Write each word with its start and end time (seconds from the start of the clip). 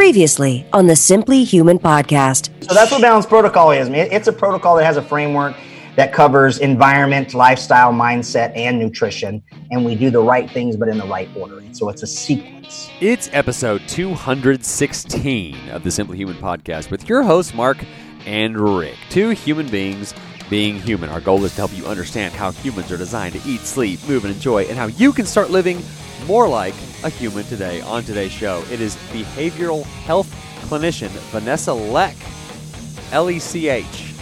Previously 0.00 0.64
on 0.72 0.86
the 0.86 0.96
Simply 0.96 1.44
Human 1.44 1.78
podcast. 1.78 2.48
So 2.64 2.72
that's 2.72 2.90
what 2.90 3.02
Balance 3.02 3.26
Protocol 3.26 3.70
is. 3.72 3.86
I 3.86 3.90
mean, 3.90 4.08
it's 4.10 4.28
a 4.28 4.32
protocol 4.32 4.76
that 4.76 4.84
has 4.86 4.96
a 4.96 5.02
framework 5.02 5.54
that 5.96 6.10
covers 6.10 6.58
environment, 6.58 7.34
lifestyle, 7.34 7.92
mindset, 7.92 8.56
and 8.56 8.78
nutrition. 8.78 9.42
And 9.70 9.84
we 9.84 9.94
do 9.94 10.08
the 10.08 10.22
right 10.22 10.50
things, 10.50 10.74
but 10.74 10.88
in 10.88 10.96
the 10.96 11.04
right 11.04 11.28
order. 11.36 11.62
So 11.72 11.90
it's 11.90 12.02
a 12.02 12.06
sequence. 12.06 12.88
It's 13.02 13.28
episode 13.34 13.82
216 13.88 15.68
of 15.68 15.84
the 15.84 15.90
Simply 15.90 16.16
Human 16.16 16.36
podcast 16.36 16.90
with 16.90 17.06
your 17.06 17.22
hosts, 17.22 17.52
Mark 17.52 17.84
and 18.24 18.58
Rick. 18.58 18.96
Two 19.10 19.28
human 19.28 19.68
beings 19.68 20.14
being 20.48 20.80
human. 20.80 21.10
Our 21.10 21.20
goal 21.20 21.44
is 21.44 21.50
to 21.56 21.58
help 21.58 21.76
you 21.76 21.84
understand 21.84 22.32
how 22.32 22.52
humans 22.52 22.90
are 22.90 22.96
designed 22.96 23.34
to 23.34 23.46
eat, 23.46 23.60
sleep, 23.60 24.00
move, 24.08 24.24
and 24.24 24.34
enjoy, 24.34 24.64
and 24.64 24.78
how 24.78 24.86
you 24.86 25.12
can 25.12 25.26
start 25.26 25.50
living 25.50 25.82
more 26.26 26.48
like 26.48 26.74
a 27.04 27.08
human 27.08 27.44
today. 27.44 27.80
On 27.82 28.02
today's 28.02 28.32
show, 28.32 28.62
it 28.70 28.80
is 28.80 28.96
behavioral 29.12 29.84
health 30.04 30.30
clinician 30.68 31.08
Vanessa 31.30 31.72
Lech. 31.72 32.16
L 33.12 33.28
E 33.30 33.38
C 33.38 33.68
H. 33.68 34.14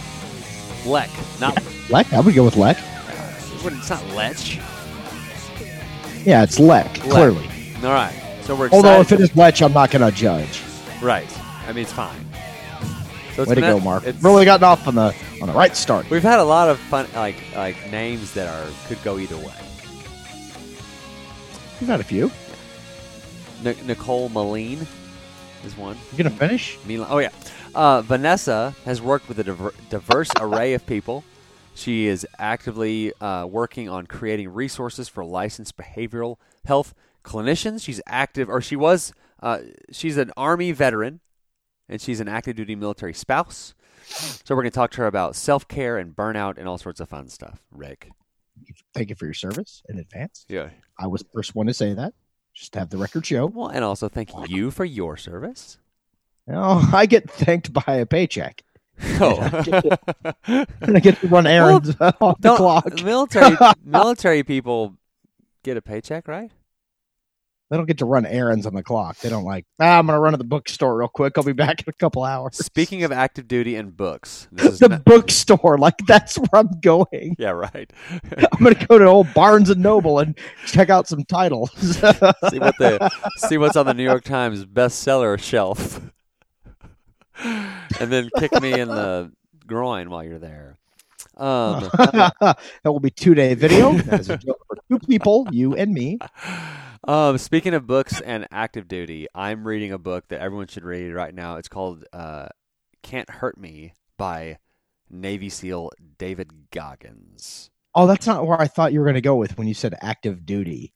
Lech. 0.85 1.09
Not. 1.39 1.57
Lech? 1.89 2.11
I 2.13 2.19
would 2.21 2.33
go 2.33 2.43
with 2.43 2.55
Lech. 2.57 2.77
It's 3.63 3.89
not 3.89 4.05
Lech. 4.15 4.37
Yeah, 6.25 6.43
it's 6.43 6.59
Lech, 6.59 6.93
clearly. 6.95 7.47
All 7.83 7.91
right. 7.93 8.13
So 8.43 8.55
we're 8.55 8.65
excited. 8.67 8.73
Although 8.87 9.01
if 9.01 9.11
it 9.11 9.19
is 9.21 9.35
Lech, 9.35 9.61
I'm 9.61 9.73
not 9.73 9.91
going 9.91 10.09
to 10.09 10.15
judge. 10.15 10.61
Right. 11.01 11.27
I 11.67 11.71
mean, 11.73 11.83
it's 11.83 11.93
fine. 11.93 12.25
So 13.35 13.43
it's 13.43 13.49
Way 13.49 13.55
to 13.55 13.61
go, 13.61 13.79
Mark. 13.79 14.03
it's- 14.05 14.21
Really 14.23 14.43
gotten 14.45 14.63
off 14.65 14.87
on 14.87 14.95
the 14.95 15.15
on 15.41 15.47
the 15.47 15.53
right 15.53 15.75
start. 15.77 16.09
We've 16.09 16.23
had 16.23 16.39
a 16.39 16.43
lot 16.43 16.67
of 16.69 16.77
fun, 16.79 17.07
like 17.15 17.37
like 17.55 17.89
names 17.91 18.33
that 18.33 18.47
are 18.47 18.69
could 18.87 19.01
go 19.03 19.17
either 19.17 19.37
way. 19.37 19.53
We've 21.79 21.87
had 21.89 21.99
a 21.99 22.03
few. 22.03 22.31
N- 23.65 23.75
Nicole 23.85 24.29
Moline 24.29 24.85
is 25.65 25.77
one. 25.77 25.97
You 26.11 26.23
gonna 26.23 26.35
finish? 26.35 26.77
Milan- 26.85 27.07
Oh 27.09 27.19
yeah. 27.19 27.29
Uh, 27.75 28.01
Vanessa 28.01 28.75
has 28.85 29.01
worked 29.01 29.27
with 29.29 29.39
a 29.39 29.43
diver- 29.43 29.73
diverse 29.89 30.29
array 30.39 30.73
of 30.73 30.85
people. 30.85 31.23
She 31.75 32.07
is 32.07 32.25
actively 32.37 33.13
uh, 33.21 33.45
working 33.45 33.87
on 33.87 34.07
creating 34.07 34.49
resources 34.49 35.07
for 35.07 35.23
licensed 35.23 35.77
behavioral 35.77 36.37
health 36.65 36.93
clinicians. 37.23 37.83
She's 37.83 38.01
active, 38.07 38.49
or 38.49 38.59
she 38.59 38.75
was. 38.75 39.13
Uh, 39.41 39.59
she's 39.91 40.17
an 40.17 40.31
army 40.35 40.71
veteran, 40.73 41.21
and 41.87 42.01
she's 42.01 42.19
an 42.19 42.27
active 42.27 42.55
duty 42.57 42.75
military 42.75 43.13
spouse. 43.13 43.73
So 44.03 44.55
we're 44.55 44.63
going 44.63 44.71
to 44.71 44.75
talk 44.75 44.91
to 44.91 44.97
her 45.01 45.07
about 45.07 45.35
self 45.35 45.67
care 45.67 45.97
and 45.97 46.13
burnout 46.15 46.57
and 46.57 46.67
all 46.67 46.77
sorts 46.77 46.99
of 46.99 47.07
fun 47.07 47.29
stuff. 47.29 47.61
Rick. 47.71 48.09
Thank 48.93 49.09
you 49.09 49.15
for 49.15 49.25
your 49.25 49.33
service 49.33 49.81
in 49.87 49.99
advance. 49.99 50.45
Yeah. 50.49 50.69
I 50.99 51.07
was 51.07 51.21
the 51.21 51.29
first 51.33 51.55
one 51.55 51.67
to 51.67 51.73
say 51.73 51.93
that. 51.93 52.13
Just 52.53 52.73
to 52.73 52.79
have 52.79 52.89
the 52.89 52.97
record 52.97 53.25
show. 53.25 53.45
Well, 53.45 53.67
and 53.69 53.83
also 53.85 54.09
thank 54.09 54.31
you 54.49 54.69
for 54.71 54.83
your 54.83 55.15
service. 55.17 55.77
Oh, 56.51 56.89
I 56.93 57.05
get 57.05 57.29
thanked 57.29 57.71
by 57.71 57.95
a 57.95 58.05
paycheck. 58.05 58.63
Oh, 59.21 59.37
And 60.47 60.97
I 60.97 60.99
get 60.99 61.19
to 61.21 61.27
run 61.27 61.47
errands 61.47 61.89
on 62.01 62.13
the 62.19 62.35
don't 62.41 62.57
clock. 62.57 63.01
military 63.03 63.55
military 63.85 64.43
people 64.43 64.95
get 65.63 65.77
a 65.77 65.81
paycheck, 65.81 66.27
right? 66.27 66.51
They 67.69 67.77
don't 67.77 67.85
get 67.85 67.99
to 67.99 68.05
run 68.05 68.25
errands 68.25 68.65
on 68.65 68.73
the 68.73 68.81
clock. 68.81 69.17
They 69.19 69.29
don't 69.29 69.43
like, 69.43 69.63
ah, 69.79 69.99
I'm 69.99 70.07
going 70.07 70.17
to 70.17 70.19
run 70.19 70.31
to 70.31 70.37
the 70.37 70.43
bookstore 70.43 70.97
real 70.97 71.07
quick. 71.07 71.37
I'll 71.37 71.43
be 71.43 71.53
back 71.53 71.81
in 71.81 71.85
a 71.87 71.93
couple 71.93 72.23
hours. 72.23 72.57
Speaking 72.57 73.03
of 73.03 73.11
active 73.11 73.47
duty 73.47 73.75
and 73.75 73.95
books, 73.95 74.47
this 74.51 74.65
is 74.73 74.79
the 74.79 74.89
not- 74.89 75.05
bookstore, 75.05 75.77
like 75.77 75.93
that's 76.07 76.35
where 76.37 76.49
I'm 76.61 76.79
going. 76.81 77.35
yeah, 77.37 77.51
right. 77.51 77.91
I'm 78.37 78.63
going 78.63 78.73
to 78.75 78.87
go 78.87 78.97
to 78.97 79.05
old 79.05 79.31
Barnes 79.35 79.69
and 79.69 79.83
Noble 79.83 80.17
and 80.17 80.35
check 80.65 80.89
out 80.89 81.07
some 81.07 81.23
titles. 81.25 81.69
see 81.79 81.99
what 82.59 82.75
the 82.79 83.11
see 83.37 83.57
what's 83.59 83.75
on 83.75 83.85
the 83.85 83.93
New 83.93 84.03
York 84.03 84.23
Times 84.23 84.65
bestseller 84.65 85.39
shelf, 85.39 86.01
and 87.43 88.11
then 88.11 88.29
kick 88.39 88.59
me 88.61 88.73
in 88.79 88.87
the 88.87 89.31
groin 89.67 90.09
while 90.09 90.23
you're 90.23 90.39
there. 90.39 90.77
Um, 91.37 91.89
that 91.93 92.57
will 92.85 92.99
be 92.99 93.11
two 93.11 93.35
day 93.35 93.53
video. 93.53 93.93
That 93.93 94.21
is 94.21 94.29
a 94.29 94.37
joke 94.37 94.59
for 94.67 94.77
two 94.89 94.99
people, 95.07 95.47
you 95.51 95.75
and 95.75 95.93
me. 95.93 96.17
Um, 97.09 97.39
speaking 97.39 97.73
of 97.73 97.87
books 97.87 98.21
and 98.21 98.47
active 98.51 98.87
duty, 98.87 99.25
I'm 99.33 99.67
reading 99.67 99.91
a 99.91 99.97
book 99.97 100.27
that 100.27 100.41
everyone 100.41 100.67
should 100.67 100.83
read 100.83 101.11
right 101.11 101.33
now. 101.33 101.55
It's 101.55 101.67
called 101.67 102.05
uh, 102.13 102.49
"Can't 103.01 103.27
Hurt 103.27 103.57
Me" 103.57 103.93
by 104.15 104.59
Navy 105.09 105.49
SEAL 105.49 105.89
David 106.19 106.51
Goggins. 106.69 107.71
Oh, 107.95 108.05
that's 108.05 108.27
not 108.27 108.45
where 108.45 108.61
I 108.61 108.67
thought 108.67 108.93
you 108.93 108.99
were 108.99 109.07
going 109.07 109.15
to 109.15 109.21
go 109.21 109.35
with 109.37 109.57
when 109.57 109.67
you 109.67 109.73
said 109.73 109.95
active 110.03 110.45
duty. 110.45 110.93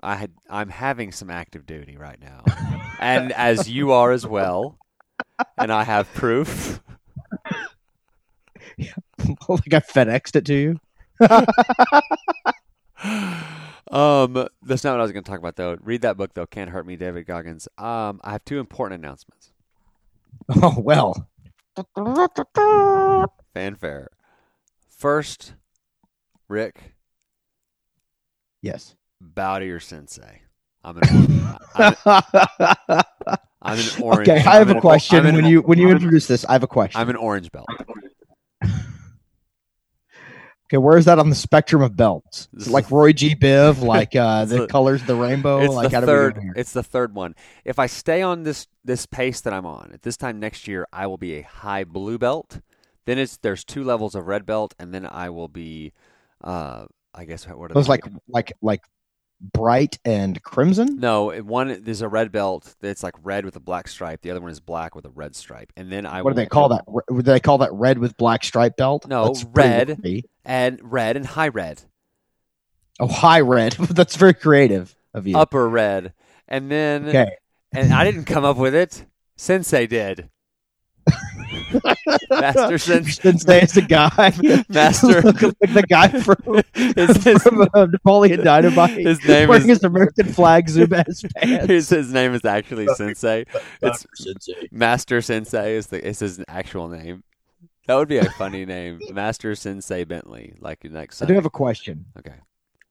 I 0.00 0.14
had 0.14 0.30
I'm 0.48 0.68
having 0.68 1.10
some 1.10 1.30
active 1.30 1.66
duty 1.66 1.96
right 1.96 2.20
now, 2.20 2.44
and 3.00 3.32
as 3.32 3.68
you 3.68 3.90
are 3.90 4.12
as 4.12 4.24
well, 4.24 4.78
and 5.58 5.72
I 5.72 5.82
have 5.82 6.14
proof. 6.14 6.80
like 8.78 9.74
I 9.74 9.80
FedExed 9.80 10.36
it 10.36 10.44
to 10.46 10.54
you. 10.54 10.78
um, 13.90 14.46
that's 14.62 14.84
not 14.84 14.92
what 14.92 15.00
I 15.00 15.02
was 15.02 15.12
going 15.12 15.24
to 15.24 15.30
talk 15.30 15.38
about 15.40 15.56
though. 15.56 15.76
Read 15.82 16.02
that 16.02 16.16
book 16.16 16.34
though. 16.34 16.46
Can't 16.46 16.70
hurt 16.70 16.86
me, 16.86 16.96
David 16.96 17.26
Goggins. 17.26 17.68
Um, 17.78 18.20
I 18.24 18.32
have 18.32 18.44
two 18.44 18.58
important 18.58 19.00
announcements. 19.04 19.52
Oh 20.62 20.80
well. 20.80 21.28
Fanfare. 23.54 24.08
First, 24.88 25.54
Rick, 26.48 26.94
Yes. 28.62 28.94
bow 29.20 29.58
to 29.58 29.66
your 29.66 29.80
sensei. 29.80 30.42
I'm 30.82 30.96
an, 30.98 31.02
I'm, 31.74 31.96
I'm 33.62 33.78
an 33.78 33.84
orange. 34.02 34.28
okay, 34.28 34.38
I 34.38 34.56
have 34.56 34.70
I'm 34.70 34.76
a 34.76 34.80
question. 34.80 35.26
An- 35.26 35.34
when 35.36 35.44
you 35.46 35.60
when 35.62 35.78
you 35.78 35.90
introduce 35.90 36.26
this, 36.26 36.44
I 36.46 36.52
have 36.52 36.62
a 36.62 36.66
question. 36.66 37.00
I'm 37.00 37.10
an 37.10 37.16
orange 37.16 37.52
belt. 37.52 37.68
Okay, 40.70 40.78
where 40.78 40.96
is 40.96 41.04
that 41.06 41.18
on 41.18 41.28
the 41.28 41.34
spectrum 41.34 41.82
of 41.82 41.96
belts? 41.96 42.48
Like 42.70 42.90
Roy 42.90 43.12
G. 43.12 43.34
Biv, 43.34 43.82
like 43.82 44.14
uh, 44.14 44.44
the 44.46 44.58
the- 44.60 44.66
colors 44.66 45.00
of 45.00 45.06
the 45.08 45.16
rainbow? 45.16 45.60
it's 45.60 45.74
like 45.74 45.90
the 45.90 46.02
third. 46.02 46.38
It's 46.56 46.72
the 46.72 46.82
third 46.82 47.14
one. 47.14 47.34
If 47.64 47.78
I 47.78 47.86
stay 47.86 48.22
on 48.22 48.44
this 48.44 48.68
this 48.84 49.06
pace 49.06 49.40
that 49.42 49.52
I'm 49.52 49.66
on, 49.66 49.90
at 49.92 50.02
this 50.02 50.16
time 50.16 50.38
next 50.38 50.68
year, 50.68 50.86
I 50.92 51.06
will 51.06 51.18
be 51.18 51.36
a 51.38 51.42
high 51.42 51.84
blue 51.84 52.18
belt. 52.18 52.60
Then 53.06 53.18
it's 53.18 53.38
there's 53.38 53.64
two 53.64 53.82
levels 53.82 54.14
of 54.14 54.26
red 54.26 54.46
belt, 54.46 54.74
and 54.78 54.94
then 54.94 55.06
I 55.06 55.30
will 55.30 55.48
be, 55.48 55.92
uh, 56.44 56.84
I 57.14 57.24
guess 57.24 57.48
what 57.48 57.70
are 57.70 57.74
Those 57.74 57.88
like 57.88 58.04
like 58.28 58.52
like 58.62 58.82
bright 59.40 59.98
and 60.04 60.42
crimson. 60.42 60.98
no 61.00 61.30
one 61.42 61.82
there's 61.82 62.02
a 62.02 62.08
red 62.08 62.30
belt 62.30 62.74
that's 62.80 63.02
like 63.02 63.14
red 63.22 63.44
with 63.44 63.56
a 63.56 63.60
black 63.60 63.88
stripe. 63.88 64.20
The 64.22 64.30
other 64.30 64.40
one 64.40 64.50
is 64.50 64.60
black 64.60 64.94
with 64.94 65.04
a 65.06 65.10
red 65.10 65.34
stripe, 65.34 65.72
and 65.76 65.90
then 65.90 66.04
I 66.06 66.22
What 66.22 66.30
do 66.30 66.34
they 66.36 66.46
call 66.46 66.68
that? 66.70 66.84
Do 67.08 67.22
they 67.22 67.40
call 67.40 67.58
that 67.58 67.72
red 67.72 67.98
with 67.98 68.16
black 68.16 68.44
stripe 68.44 68.76
belt? 68.76 69.06
No, 69.08 69.24
That's 69.26 69.44
red. 69.44 69.98
and 70.44 70.78
red 70.82 71.16
and 71.16 71.24
high 71.26 71.48
red, 71.48 71.82
Oh, 72.98 73.06
high 73.08 73.40
red. 73.40 73.72
That's 73.80 74.16
very 74.16 74.34
creative 74.34 74.94
of 75.14 75.26
you. 75.26 75.38
upper 75.38 75.68
red, 75.68 76.12
and 76.46 76.70
then 76.70 77.08
Okay. 77.08 77.36
and 77.72 77.92
I 77.92 78.04
didn't 78.04 78.24
come 78.24 78.44
up 78.44 78.56
with 78.58 78.74
it. 78.74 79.06
Sensei 79.36 79.86
did. 79.86 80.28
Master 82.30 82.78
Sensei. 82.78 83.10
Sensei 83.10 83.62
is 83.62 83.72
the 83.72 83.82
guy. 83.82 84.32
Master- 84.68 85.22
like 85.22 85.74
the 85.74 85.84
guy 85.88 86.08
from, 86.20 86.62
His, 86.74 87.22
his, 87.24 87.42
from 87.42 87.68
uh, 87.74 87.86
Napoleon 87.86 88.44
Dynamite. 88.44 88.90
his 88.98 89.24
name 89.26 89.48
wearing 89.48 89.62
is 89.62 89.68
his 89.68 89.84
American 89.84 90.32
flag 90.32 90.66
Zubaz 90.66 91.24
pants. 91.36 91.66
his, 91.66 91.88
his 91.88 92.12
name 92.12 92.34
is 92.34 92.44
actually 92.44 92.86
Sensei. 92.94 93.44
It's 93.82 94.06
Master 94.70 95.20
Sensei 95.22 95.76
is 95.76 95.88
the 95.88 96.04
is 96.04 96.18
his 96.20 96.42
actual 96.48 96.88
name. 96.88 97.22
That 97.86 97.96
would 97.96 98.08
be 98.08 98.18
a 98.18 98.30
funny 98.32 98.64
name, 98.64 99.00
Master 99.12 99.54
Sensei 99.54 100.04
Bentley. 100.04 100.54
Like 100.60 100.84
next. 100.84 101.22
I 101.22 101.26
do 101.26 101.34
have 101.34 101.46
a 101.46 101.50
question. 101.50 102.04
Okay, 102.18 102.34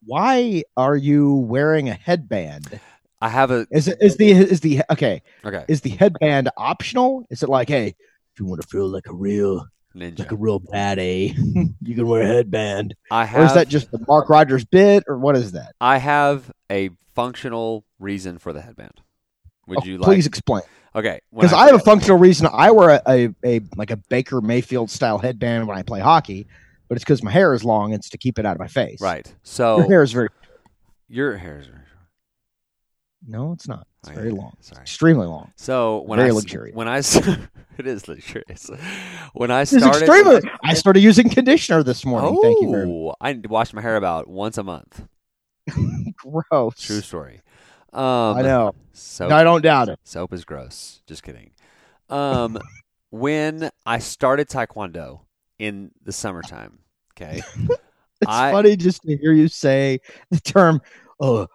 Why 0.06 0.64
are 0.76 0.96
you 0.98 1.36
wearing 1.36 1.88
a 1.90 1.94
headband? 1.94 2.80
I 3.22 3.30
have 3.30 3.52
a 3.52 3.68
Is 3.72 3.88
it 3.88 3.98
is 4.02 4.18
the 4.18 4.32
is 4.32 4.62
the 4.62 4.82
okay? 4.90 5.22
okay 5.44 5.66
Is 5.68 5.82
the 5.82 5.90
headband 5.90 6.50
optional? 6.58 7.26
Is 7.30 7.44
it 7.44 7.50
like, 7.50 7.68
hey, 7.68 7.88
if 8.34 8.40
you 8.40 8.46
want 8.46 8.62
to 8.62 8.68
feel 8.68 8.88
like 8.88 9.08
a 9.08 9.14
real 9.14 9.66
like 9.96 10.32
a 10.32 10.36
real 10.36 10.60
bad 10.60 11.00
A, 11.00 11.26
you 11.82 11.96
can 11.96 12.08
wear 12.08 12.22
a 12.22 12.26
headband? 12.28 12.96
I 13.12 13.24
Or 13.24 13.26
have 13.26 13.46
is 13.48 13.54
that 13.56 13.68
just 13.68 13.92
the 13.92 14.00
Mark 14.08 14.30
Rogers 14.30 14.64
bit, 14.64 15.04
or 15.08 15.18
what 15.18 15.36
is 15.36 15.52
that? 15.54 15.74
I 15.82 15.98
have 15.98 16.50
a 16.72 16.92
functional 17.16 17.84
reason 18.00 18.38
for 18.38 18.54
the 18.54 18.62
headband. 18.62 19.02
Would 19.68 19.80
Oh, 19.82 19.86
you 19.86 19.98
like? 19.98 20.06
please 20.06 20.26
explain? 20.28 20.62
Okay, 20.96 21.20
Because 21.32 21.54
I, 21.54 21.68
have 21.68 21.76
a 21.76 21.80
functional 21.80 22.18
reason. 22.18 22.48
I 22.52 22.72
wear 22.72 22.90
a, 22.90 23.02
a, 23.08 23.30
a 23.46 23.62
like 23.76 23.92
a 23.92 23.98
Baker 23.98 24.42
Mayfield 24.42 24.90
style 24.90 25.18
headband 25.20 25.68
when 25.68 25.78
I 25.78 25.84
play 25.84 26.00
hockey, 26.00 26.48
but 26.88 26.96
it's 26.96 27.04
because 27.04 27.22
my 27.22 27.30
hair 27.32 27.54
is 27.54 27.64
long. 27.64 27.94
It's 27.94 28.10
to 28.10 28.18
keep 28.18 28.40
it 28.40 28.46
out 28.46 28.56
of 28.56 28.60
my 28.60 28.68
face. 28.68 29.00
right. 29.02 29.32
So 29.44 29.80
your 29.80 29.88
hair 29.90 30.04
is 30.04 30.12
very 30.14 30.30
your 31.08 31.38
hair 31.38 31.60
is 31.60 31.68
very 31.68 31.84
no, 33.28 33.52
it's 33.54 33.68
not. 33.68 33.86
It's 34.02 34.10
Oh, 34.12 34.14
very 34.16 34.30
yeah. 34.30 34.36
long. 34.40 34.54
Sorry. 34.62 34.82
Extremely 34.82 35.28
long. 35.28 35.52
So 35.58 36.02
when 36.06 36.18
Very 36.20 36.30
I 36.30 36.34
luxurious. 36.36 36.76
when 36.76 36.88
I 36.88 36.98
it 37.78 37.88
is 37.88 38.08
luxurious. 38.08 38.70
When 39.34 39.52
I 39.52 39.64
started, 39.66 39.88
extremely. 40.04 40.42
I 40.64 40.74
started 40.74 41.02
using 41.02 41.30
conditioner 41.30 41.84
this 41.84 42.06
morning. 42.06 42.40
Thank 42.42 42.62
you 42.62 42.72
very 42.72 42.86
much. 42.88 42.96
Oh, 42.96 43.16
I 43.22 43.40
wash 43.48 43.74
my 43.74 43.82
hair 43.82 43.96
about 43.98 44.28
once 44.30 44.58
a 44.58 44.64
month. 44.64 45.06
Gross. 46.16 46.76
True 46.80 47.02
story. 47.02 47.42
Um, 47.94 48.38
I 48.38 48.42
know. 48.44 48.76
Soap, 48.94 49.32
I 49.32 49.44
don't 49.44 49.62
doubt 49.62 49.90
it. 49.90 50.00
soap 50.04 50.34
is 50.34 50.46
gross. 50.46 51.02
Just 51.08 51.24
kidding. 51.24 51.52
Um, 52.10 52.60
when 53.10 53.70
I 53.86 54.00
started 54.00 54.48
Taekwondo 54.50 55.22
in 55.58 55.92
the 56.04 56.12
summertime, 56.12 56.80
okay, 57.14 57.42
It's 58.22 58.30
I- 58.30 58.52
funny 58.52 58.76
just 58.76 59.02
to 59.04 59.16
hear 59.18 59.32
you 59.32 59.48
say 59.48 60.00
the 60.30 60.40
term 60.40 60.82
uh, 61.22 61.48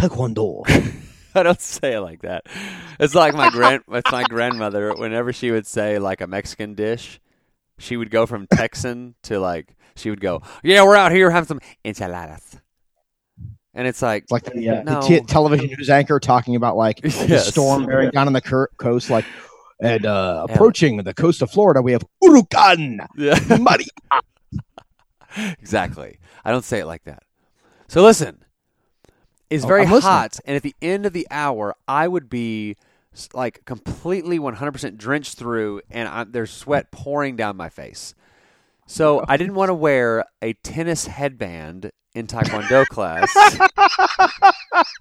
taekwondo. 0.00 0.62
I 1.34 1.42
don't 1.44 1.60
say 1.60 1.94
it 1.94 2.00
like 2.00 2.22
that. 2.22 2.46
It's 2.98 3.14
like 3.14 3.34
my 3.34 3.50
grand, 3.50 3.82
it's 3.92 4.10
my 4.10 4.24
grandmother. 4.24 4.94
Whenever 4.94 5.32
she 5.32 5.50
would 5.50 5.66
say 5.66 5.98
like 5.98 6.20
a 6.20 6.26
Mexican 6.26 6.74
dish, 6.74 7.20
she 7.78 7.96
would 7.96 8.10
go 8.10 8.26
from 8.26 8.46
Texan 8.48 9.14
to 9.24 9.38
like 9.38 9.76
she 9.96 10.10
would 10.10 10.20
go, 10.20 10.42
"Yeah, 10.64 10.82
we're 10.84 10.96
out 10.96 11.12
here 11.12 11.30
having 11.30 11.46
some 11.46 11.60
enchiladas," 11.84 12.60
and 13.74 13.86
it's 13.86 14.02
like, 14.02 14.24
It's 14.24 14.32
like 14.32 14.44
the, 14.44 14.68
uh, 14.70 14.82
No. 14.82 15.00
the 15.02 15.06
t- 15.06 15.20
television 15.20 15.66
news 15.68 15.88
anchor 15.90 16.18
talking 16.18 16.56
about 16.56 16.76
like 16.76 17.00
the 17.02 17.38
storm 17.38 17.86
bearing 17.86 18.10
down 18.10 18.26
on 18.26 18.32
the 18.32 18.40
cur- 18.40 18.70
coast, 18.78 19.08
like 19.10 19.24
and 19.80 20.04
uh, 20.06 20.46
Yeah. 20.48 20.54
approaching 20.54 20.96
the 20.98 21.14
coast 21.14 21.42
of 21.42 21.50
Florida, 21.50 21.80
we 21.80 21.92
have 21.92 22.02
Urucan, 22.24 23.06
yeah, 23.16 23.56
Muddy. 23.58 23.86
exactly. 25.60 26.18
I 26.44 26.50
don't 26.50 26.64
say 26.64 26.80
it 26.80 26.86
like 26.86 27.04
that. 27.04 27.22
So 27.88 28.02
listen, 28.02 28.42
it's 29.50 29.64
Oh, 29.64 29.68
very 29.68 29.82
I'm 29.82 29.90
listening. 29.90 30.12
hot, 30.12 30.40
and 30.46 30.56
at 30.56 30.62
the 30.62 30.74
end 30.80 31.04
of 31.06 31.12
the 31.12 31.26
hour, 31.30 31.74
I 31.88 32.08
would 32.08 32.30
be 32.30 32.76
like 33.34 33.64
completely 33.64 34.38
100% 34.38 34.96
drenched 34.96 35.36
through, 35.36 35.82
and 35.90 36.08
I, 36.08 36.24
there's 36.24 36.50
sweat 36.50 36.90
pouring 36.92 37.36
down 37.36 37.56
my 37.56 37.68
face. 37.68 38.14
So 38.86 39.20
oh. 39.20 39.24
I 39.28 39.36
didn't 39.36 39.54
want 39.54 39.68
to 39.68 39.74
wear 39.74 40.24
a 40.40 40.52
tennis 40.54 41.06
headband 41.06 41.90
in 42.14 42.26
Taekwondo 42.26 42.86
class. 42.88 43.28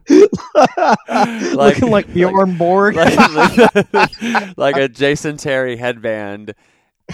Looking 1.53 1.89
like 1.91 2.11
Bjorn 2.13 2.57
Borg. 2.57 2.95
like, 2.95 4.57
like 4.57 4.75
a 4.77 4.87
Jason 4.89 5.37
Terry 5.37 5.77
headband. 5.77 6.53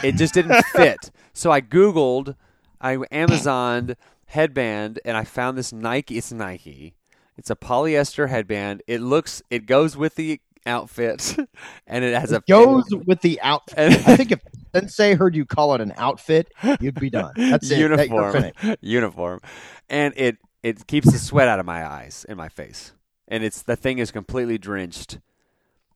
It 0.03 0.15
just 0.15 0.33
didn't 0.33 0.63
fit. 0.73 1.11
So 1.33 1.51
I 1.51 1.61
Googled, 1.61 2.35
I 2.81 2.95
Amazoned 2.97 3.95
headband, 4.27 4.99
and 5.05 5.15
I 5.15 5.23
found 5.23 5.57
this 5.57 5.71
Nike. 5.71 6.17
It's 6.17 6.31
Nike. 6.31 6.95
It's 7.37 7.49
a 7.49 7.55
polyester 7.55 8.29
headband. 8.29 8.83
It 8.87 9.01
looks, 9.01 9.41
it 9.49 9.65
goes 9.65 9.97
with 9.97 10.15
the 10.15 10.39
outfit, 10.65 11.35
and 11.87 12.03
it 12.03 12.19
has 12.19 12.31
a 12.31 12.41
goes 12.47 12.85
with 13.05 13.21
the 13.21 13.39
outfit. 13.41 13.77
I 14.07 14.15
think 14.15 14.31
if 14.31 14.39
Sensei 14.73 15.13
heard 15.15 15.35
you 15.35 15.45
call 15.45 15.75
it 15.75 15.81
an 15.81 15.93
outfit, 15.97 16.51
you'd 16.79 16.99
be 16.99 17.09
done. 17.09 17.33
That's 17.35 17.69
it. 17.69 17.79
Uniform, 17.79 18.33
finished. 18.33 18.77
uniform, 18.81 19.41
and 19.89 20.13
it 20.17 20.37
it 20.63 20.87
keeps 20.87 21.11
the 21.11 21.19
sweat 21.19 21.47
out 21.47 21.59
of 21.59 21.65
my 21.65 21.85
eyes 21.85 22.25
and 22.27 22.37
my 22.37 22.49
face, 22.49 22.93
and 23.27 23.43
it's 23.43 23.61
the 23.61 23.75
thing 23.75 23.99
is 23.99 24.11
completely 24.11 24.57
drenched. 24.57 25.19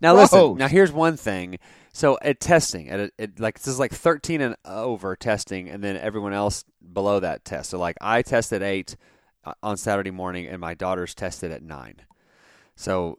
now 0.00 0.14
listen. 0.14 0.56
Now 0.56 0.68
here's 0.68 0.92
one 0.92 1.16
thing. 1.16 1.58
So 1.92 2.18
at 2.22 2.40
testing, 2.40 2.88
at, 2.88 2.98
a, 2.98 3.10
at 3.20 3.38
like 3.38 3.58
this 3.58 3.68
is 3.68 3.78
like 3.78 3.92
13 3.92 4.40
and 4.40 4.56
over 4.64 5.14
testing, 5.14 5.68
and 5.68 5.82
then 5.82 5.96
everyone 5.96 6.32
else 6.32 6.64
below 6.92 7.20
that 7.20 7.44
test. 7.44 7.70
So 7.70 7.78
like 7.78 7.96
I 8.00 8.22
tested 8.22 8.62
eight 8.62 8.96
Uh, 9.44 9.52
on 9.62 9.76
Saturday 9.76 10.10
morning, 10.10 10.46
and 10.46 10.60
my 10.60 10.74
daughter's 10.74 11.14
tested 11.14 11.50
at 11.52 11.62
nine. 11.62 11.96
So 12.76 13.18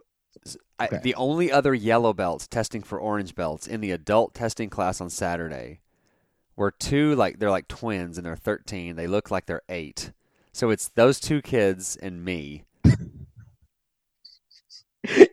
I, 0.80 0.86
Okay. 0.88 1.00
the 1.04 1.16
only 1.16 1.52
other 1.52 1.74
yellow 1.74 2.14
belts 2.14 2.48
testing 2.48 2.82
for 2.82 3.00
orange 3.00 3.36
belts 3.36 3.68
in 3.68 3.80
the 3.82 3.92
adult 3.92 4.34
testing 4.34 4.70
class 4.70 5.00
on 5.00 5.10
Saturday 5.10 5.80
were 6.56 6.72
two 6.72 7.16
like 7.16 7.40
they're 7.40 7.52
like 7.52 7.68
twins 7.68 8.18
and 8.18 8.26
they're 8.26 8.36
13. 8.36 8.96
They 8.96 9.08
look 9.08 9.30
like 9.32 9.46
they're 9.46 9.62
8. 9.70 10.12
So 10.52 10.70
it's 10.72 10.90
those 10.90 11.20
two 11.20 11.42
kids 11.42 11.96
and 11.96 12.24
me. 12.26 12.64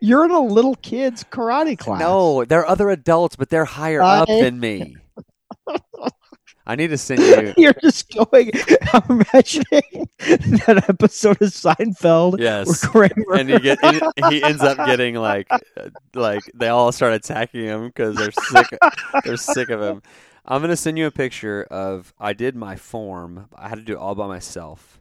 You're 0.00 0.24
in 0.26 0.30
a 0.30 0.40
little 0.40 0.74
kid's 0.76 1.24
karate 1.24 1.78
class. 1.78 2.00
No, 2.00 2.44
they're 2.44 2.66
other 2.66 2.90
adults, 2.90 3.36
but 3.36 3.48
they're 3.48 3.64
higher 3.64 4.02
I- 4.02 4.18
up 4.20 4.28
than 4.28 4.60
me. 4.60 4.96
I 6.66 6.76
need 6.76 6.88
to 6.88 6.98
send 6.98 7.20
you 7.20 7.54
You're 7.62 7.74
just 7.74 8.12
going. 8.14 8.50
I'm 8.92 9.02
imagining 9.32 10.08
that 10.66 10.84
episode 10.88 11.42
of 11.42 11.48
Seinfeld 11.50 12.38
Yes. 12.38 12.86
Kramer 12.86 13.34
and 13.34 13.50
he 13.50 13.58
get 13.58 13.78
he, 13.84 14.00
he 14.30 14.42
ends 14.42 14.62
up 14.62 14.76
getting 14.78 15.16
like 15.16 15.48
like 16.14 16.42
they 16.54 16.68
all 16.68 16.92
start 16.92 17.14
attacking 17.14 17.64
him 17.64 17.86
because 17.86 18.16
they're 18.16 18.32
sick 18.32 18.78
they're 19.24 19.36
sick 19.36 19.70
of 19.70 19.82
him. 19.82 20.02
I'm 20.44 20.60
gonna 20.60 20.76
send 20.76 20.98
you 20.98 21.06
a 21.06 21.10
picture 21.10 21.64
of 21.64 22.12
I 22.18 22.32
did 22.32 22.54
my 22.56 22.76
form. 22.76 23.48
I 23.56 23.68
had 23.68 23.76
to 23.78 23.84
do 23.84 23.94
it 23.94 23.98
all 23.98 24.14
by 24.14 24.26
myself. 24.26 25.00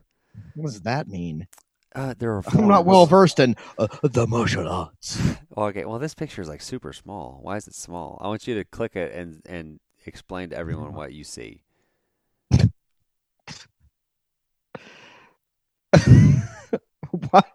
What 0.54 0.66
does 0.66 0.80
that 0.82 1.08
mean? 1.08 1.46
Uh, 1.94 2.14
there 2.18 2.32
are 2.32 2.42
I'm 2.54 2.66
not 2.68 2.86
well 2.86 3.06
versed 3.06 3.38
in 3.38 3.54
uh, 3.78 3.86
the 4.02 4.26
martial 4.26 4.66
arts. 4.68 5.20
Okay, 5.56 5.84
well 5.84 5.98
this 5.98 6.14
picture 6.14 6.42
is 6.42 6.48
like 6.48 6.62
super 6.62 6.92
small. 6.92 7.38
Why 7.42 7.56
is 7.56 7.68
it 7.68 7.74
small? 7.74 8.18
I 8.20 8.28
want 8.28 8.46
you 8.48 8.54
to 8.56 8.64
click 8.64 8.96
it 8.96 9.12
and 9.14 9.42
and 9.46 9.78
explain 10.06 10.50
to 10.50 10.56
everyone 10.56 10.88
mm-hmm. 10.88 10.96
what 10.96 11.12
you 11.12 11.24
see. 11.24 11.62
what? 17.30 17.46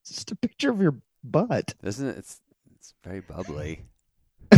It's 0.00 0.10
just 0.10 0.30
a 0.30 0.36
picture 0.36 0.70
of 0.70 0.80
your 0.80 0.96
butt. 1.22 1.74
Isn't 1.82 2.08
it? 2.08 2.18
It's 2.18 2.40
it's 2.76 2.94
very 3.04 3.20
bubbly. 3.20 3.84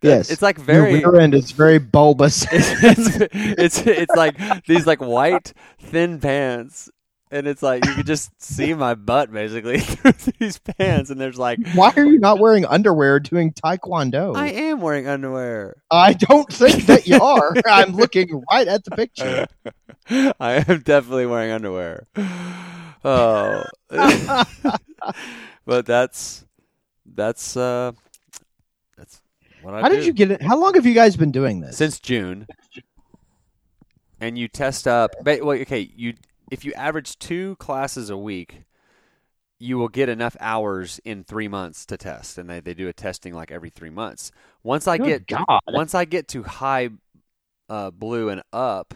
Yes. 0.00 0.30
it's 0.30 0.42
like 0.42 0.58
very. 0.58 1.00
Your 1.00 1.12
rear 1.12 1.20
end 1.20 1.34
is 1.34 1.50
very 1.50 1.78
bulbous. 1.78 2.46
it's, 2.52 3.28
it's 3.32 3.86
it's 3.86 4.16
like 4.16 4.64
these 4.66 4.86
like 4.86 5.00
white 5.00 5.52
thin 5.78 6.20
pants, 6.20 6.90
and 7.30 7.46
it's 7.46 7.62
like 7.62 7.84
you 7.86 7.94
could 7.94 8.06
just 8.06 8.30
see 8.40 8.74
my 8.74 8.94
butt 8.94 9.32
basically 9.32 9.78
through 9.80 10.32
these 10.38 10.58
pants, 10.58 11.10
and 11.10 11.20
there's 11.20 11.38
like 11.38 11.58
Why 11.74 11.92
are 11.96 12.04
you 12.04 12.18
not 12.18 12.38
wearing 12.38 12.64
underwear 12.64 13.20
doing 13.20 13.52
taekwondo? 13.52 14.36
I 14.36 14.48
am 14.48 14.80
wearing 14.80 15.06
underwear. 15.08 15.76
I 15.90 16.12
don't 16.14 16.50
think 16.52 16.86
that 16.86 17.06
you 17.06 17.20
are. 17.20 17.54
I'm 17.66 17.92
looking 17.92 18.42
right 18.50 18.66
at 18.68 18.84
the 18.84 18.90
picture. 18.92 19.46
I 20.40 20.64
am 20.68 20.80
definitely 20.80 21.26
wearing 21.26 21.50
underwear. 21.50 22.06
Oh, 23.04 23.64
but 25.66 25.86
that's 25.86 26.44
that's 27.14 27.56
uh 27.56 27.92
that's 28.96 29.20
what 29.62 29.74
I 29.74 29.80
How 29.82 29.88
do. 29.88 29.96
did 29.96 30.06
you 30.06 30.12
get 30.12 30.30
it? 30.30 30.42
How 30.42 30.58
long 30.58 30.74
have 30.74 30.86
you 30.86 30.94
guys 30.94 31.16
been 31.16 31.30
doing 31.32 31.60
this? 31.60 31.76
since 31.76 32.00
June, 32.00 32.46
and 34.20 34.36
you 34.38 34.48
test 34.48 34.88
up. 34.88 35.12
But, 35.22 35.42
Well, 35.44 35.56
okay, 35.58 35.90
you 35.94 36.14
if 36.50 36.64
you 36.64 36.72
average 36.74 37.18
two 37.18 37.56
classes 37.56 38.10
a 38.10 38.16
week, 38.16 38.64
you 39.58 39.76
will 39.76 39.88
get 39.88 40.08
enough 40.08 40.36
hours 40.40 41.00
in 41.04 41.24
three 41.24 41.48
months 41.48 41.84
to 41.86 41.96
test, 41.96 42.38
and 42.38 42.48
they, 42.48 42.60
they 42.60 42.74
do 42.74 42.88
a 42.88 42.92
testing 42.92 43.34
like 43.34 43.50
every 43.50 43.70
three 43.70 43.90
months. 43.90 44.30
Once 44.62 44.86
I 44.86 44.98
Good 44.98 45.26
get 45.26 45.26
God. 45.26 45.60
once 45.68 45.94
I 45.94 46.04
get 46.04 46.28
to 46.28 46.44
high 46.44 46.90
uh, 47.68 47.90
blue 47.90 48.28
and 48.28 48.42
up, 48.52 48.94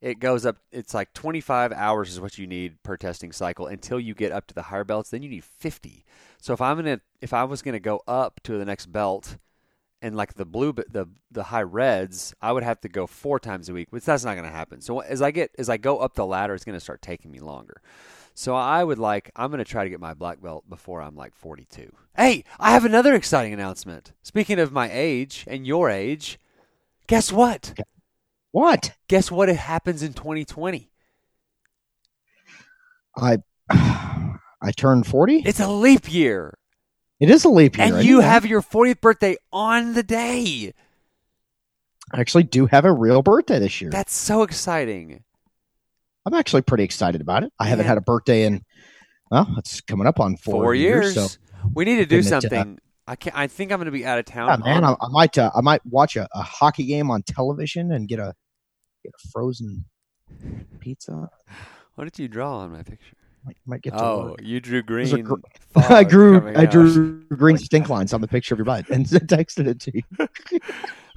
it 0.00 0.18
goes 0.18 0.46
up. 0.46 0.56
It's 0.72 0.94
like 0.94 1.12
25 1.12 1.72
hours 1.72 2.10
is 2.10 2.20
what 2.20 2.38
you 2.38 2.46
need 2.46 2.82
per 2.82 2.96
testing 2.96 3.32
cycle 3.32 3.66
until 3.66 4.00
you 4.00 4.14
get 4.14 4.32
up 4.32 4.46
to 4.46 4.54
the 4.54 4.62
higher 4.62 4.84
belts. 4.84 5.10
Then 5.10 5.22
you 5.22 5.28
need 5.28 5.44
50. 5.44 6.04
So 6.40 6.54
if 6.54 6.60
I'm 6.60 6.76
gonna, 6.76 7.00
if 7.20 7.34
I 7.34 7.44
was 7.44 7.60
gonna 7.60 7.80
go 7.80 8.02
up 8.08 8.40
to 8.44 8.56
the 8.56 8.64
next 8.64 8.86
belt, 8.86 9.36
and 10.02 10.16
like 10.16 10.34
the 10.34 10.44
blue, 10.44 10.72
the 10.72 11.06
the 11.30 11.44
high 11.44 11.62
reds, 11.62 12.34
I 12.40 12.52
would 12.52 12.62
have 12.62 12.80
to 12.82 12.88
go 12.88 13.06
four 13.06 13.38
times 13.38 13.68
a 13.68 13.72
week, 13.72 13.88
which 13.90 14.04
that's 14.04 14.24
not 14.24 14.36
gonna 14.36 14.50
happen. 14.50 14.80
So 14.80 15.00
as 15.00 15.22
I 15.22 15.30
get 15.30 15.50
as 15.58 15.68
I 15.68 15.76
go 15.76 15.98
up 15.98 16.14
the 16.14 16.26
ladder, 16.26 16.54
it's 16.54 16.64
gonna 16.64 16.80
start 16.80 17.02
taking 17.02 17.30
me 17.30 17.40
longer. 17.40 17.80
So 18.34 18.54
I 18.54 18.82
would 18.82 18.98
like 18.98 19.30
I'm 19.36 19.50
gonna 19.50 19.64
try 19.64 19.84
to 19.84 19.90
get 19.90 20.00
my 20.00 20.14
black 20.14 20.40
belt 20.40 20.68
before 20.68 21.02
I'm 21.02 21.16
like 21.16 21.34
42. 21.34 21.92
Hey, 22.16 22.44
I 22.58 22.72
have 22.72 22.84
another 22.84 23.14
exciting 23.14 23.52
announcement. 23.52 24.12
Speaking 24.22 24.58
of 24.58 24.72
my 24.72 24.90
age 24.90 25.44
and 25.46 25.66
your 25.66 25.90
age, 25.90 26.38
guess 27.06 27.32
what? 27.32 27.74
what? 28.50 28.92
Guess 29.08 29.30
what? 29.30 29.48
It 29.48 29.56
happens 29.56 30.02
in 30.02 30.12
2020. 30.12 30.90
I 33.16 33.38
I 33.70 34.72
turned 34.76 35.06
40. 35.06 35.42
It's 35.46 35.60
a 35.60 35.68
leap 35.68 36.12
year, 36.12 36.58
It 37.20 37.30
is 37.30 37.44
a 37.44 37.50
leap 37.50 37.76
year. 37.76 37.94
and 37.94 38.04
you 38.04 38.20
have 38.20 38.46
your 38.46 38.62
40th 38.62 39.00
birthday 39.00 39.36
on 39.52 39.92
the 39.92 40.02
day. 40.02 40.72
I 42.12 42.20
actually 42.20 42.44
do 42.44 42.66
have 42.66 42.84
a 42.84 42.92
real 42.92 43.22
birthday 43.22 43.58
this 43.58 43.80
year. 43.80 43.90
That's 43.90 44.14
so 44.14 44.42
exciting. 44.42 45.22
I'm 46.26 46.34
actually 46.34 46.62
pretty 46.62 46.84
excited 46.84 47.20
about 47.20 47.44
it. 47.44 47.52
I 47.58 47.66
haven't 47.66 47.86
had 47.86 47.98
a 47.98 48.02
birthday 48.02 48.44
in 48.44 48.64
well, 49.30 49.46
it's 49.58 49.80
coming 49.80 50.06
up 50.06 50.18
on 50.18 50.36
four, 50.36 50.64
Four, 50.64 50.74
years. 50.74 51.14
So 51.14 51.28
we 51.72 51.84
need 51.84 51.96
to 51.96 52.06
do 52.06 52.16
Goodness, 52.16 52.32
uh, 52.32 52.40
something. 52.40 52.78
I 53.06 53.16
can 53.16 53.32
I 53.34 53.46
think 53.46 53.70
I'm 53.70 53.78
going 53.78 53.86
to 53.86 53.92
be 53.92 54.04
out 54.04 54.18
of 54.18 54.24
town. 54.24 54.48
yeah, 54.48 54.56
man, 54.56 54.84
I, 54.84 54.96
I 55.00 55.08
might 55.10 55.38
uh, 55.38 55.50
I 55.54 55.60
might 55.60 55.84
watch 55.86 56.16
a, 56.16 56.28
a 56.34 56.42
hockey 56.42 56.84
game 56.84 57.10
on 57.10 57.22
television 57.22 57.92
and 57.92 58.08
get 58.08 58.18
a 58.18 58.34
get 59.04 59.12
a 59.12 59.28
frozen 59.28 59.84
pizza. 60.80 61.30
what 61.94 62.04
did 62.04 62.18
you 62.18 62.28
draw 62.28 62.58
on 62.58 62.72
my 62.72 62.82
picture? 62.82 63.16
Might, 63.44 63.56
might 63.66 63.82
get 63.82 63.94
to 63.94 64.02
Oh, 64.04 64.24
work. 64.30 64.40
you 64.42 64.60
drew 64.60 64.82
green. 64.82 65.22
gr- 65.22 65.34
I 65.76 66.04
drew 66.04 66.48
I 66.54 66.64
out. 66.64 66.70
drew 66.70 67.24
green 67.24 67.56
stink 67.56 67.88
lines 67.88 68.12
on 68.12 68.20
the 68.20 68.28
picture 68.28 68.54
of 68.54 68.58
your 68.58 68.66
butt 68.66 68.88
and 68.90 69.06
texted 69.06 69.66
it 69.66 69.80
to 69.80 69.92
you. 69.96 70.02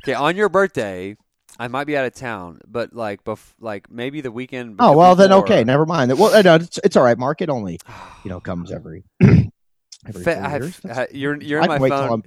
Okay, 0.04 0.14
on 0.16 0.36
your 0.36 0.50
birthday, 0.50 1.16
I 1.58 1.70
might 1.70 1.86
be 1.88 1.96
out 1.96 2.04
of 2.06 2.14
town, 2.14 2.60
but 2.68 2.92
like, 2.94 3.24
bef- 3.24 3.54
like 3.62 3.90
maybe 3.90 4.20
the 4.20 4.32
weekend. 4.34 4.76
Oh 4.80 4.98
well, 4.98 5.16
then 5.16 5.32
okay, 5.32 5.64
never 5.64 5.86
mind. 5.86 6.18
Well, 6.20 6.44
no, 6.44 6.56
it's, 6.56 6.78
it's 6.84 6.98
all 6.98 7.06
right. 7.06 7.18
Market 7.18 7.50
only 7.50 7.80
you 8.26 8.30
know 8.30 8.42
comes 8.42 8.70
every. 8.72 9.06
every 9.22 10.24
years. 10.26 10.80
have, 10.84 11.08
you're 11.14 11.42
you're 11.42 11.62
in 11.62 11.68
my 11.68 11.78
wait 11.80 11.90
phone. 11.90 12.06
till 12.08 12.14
I'm 12.16 12.24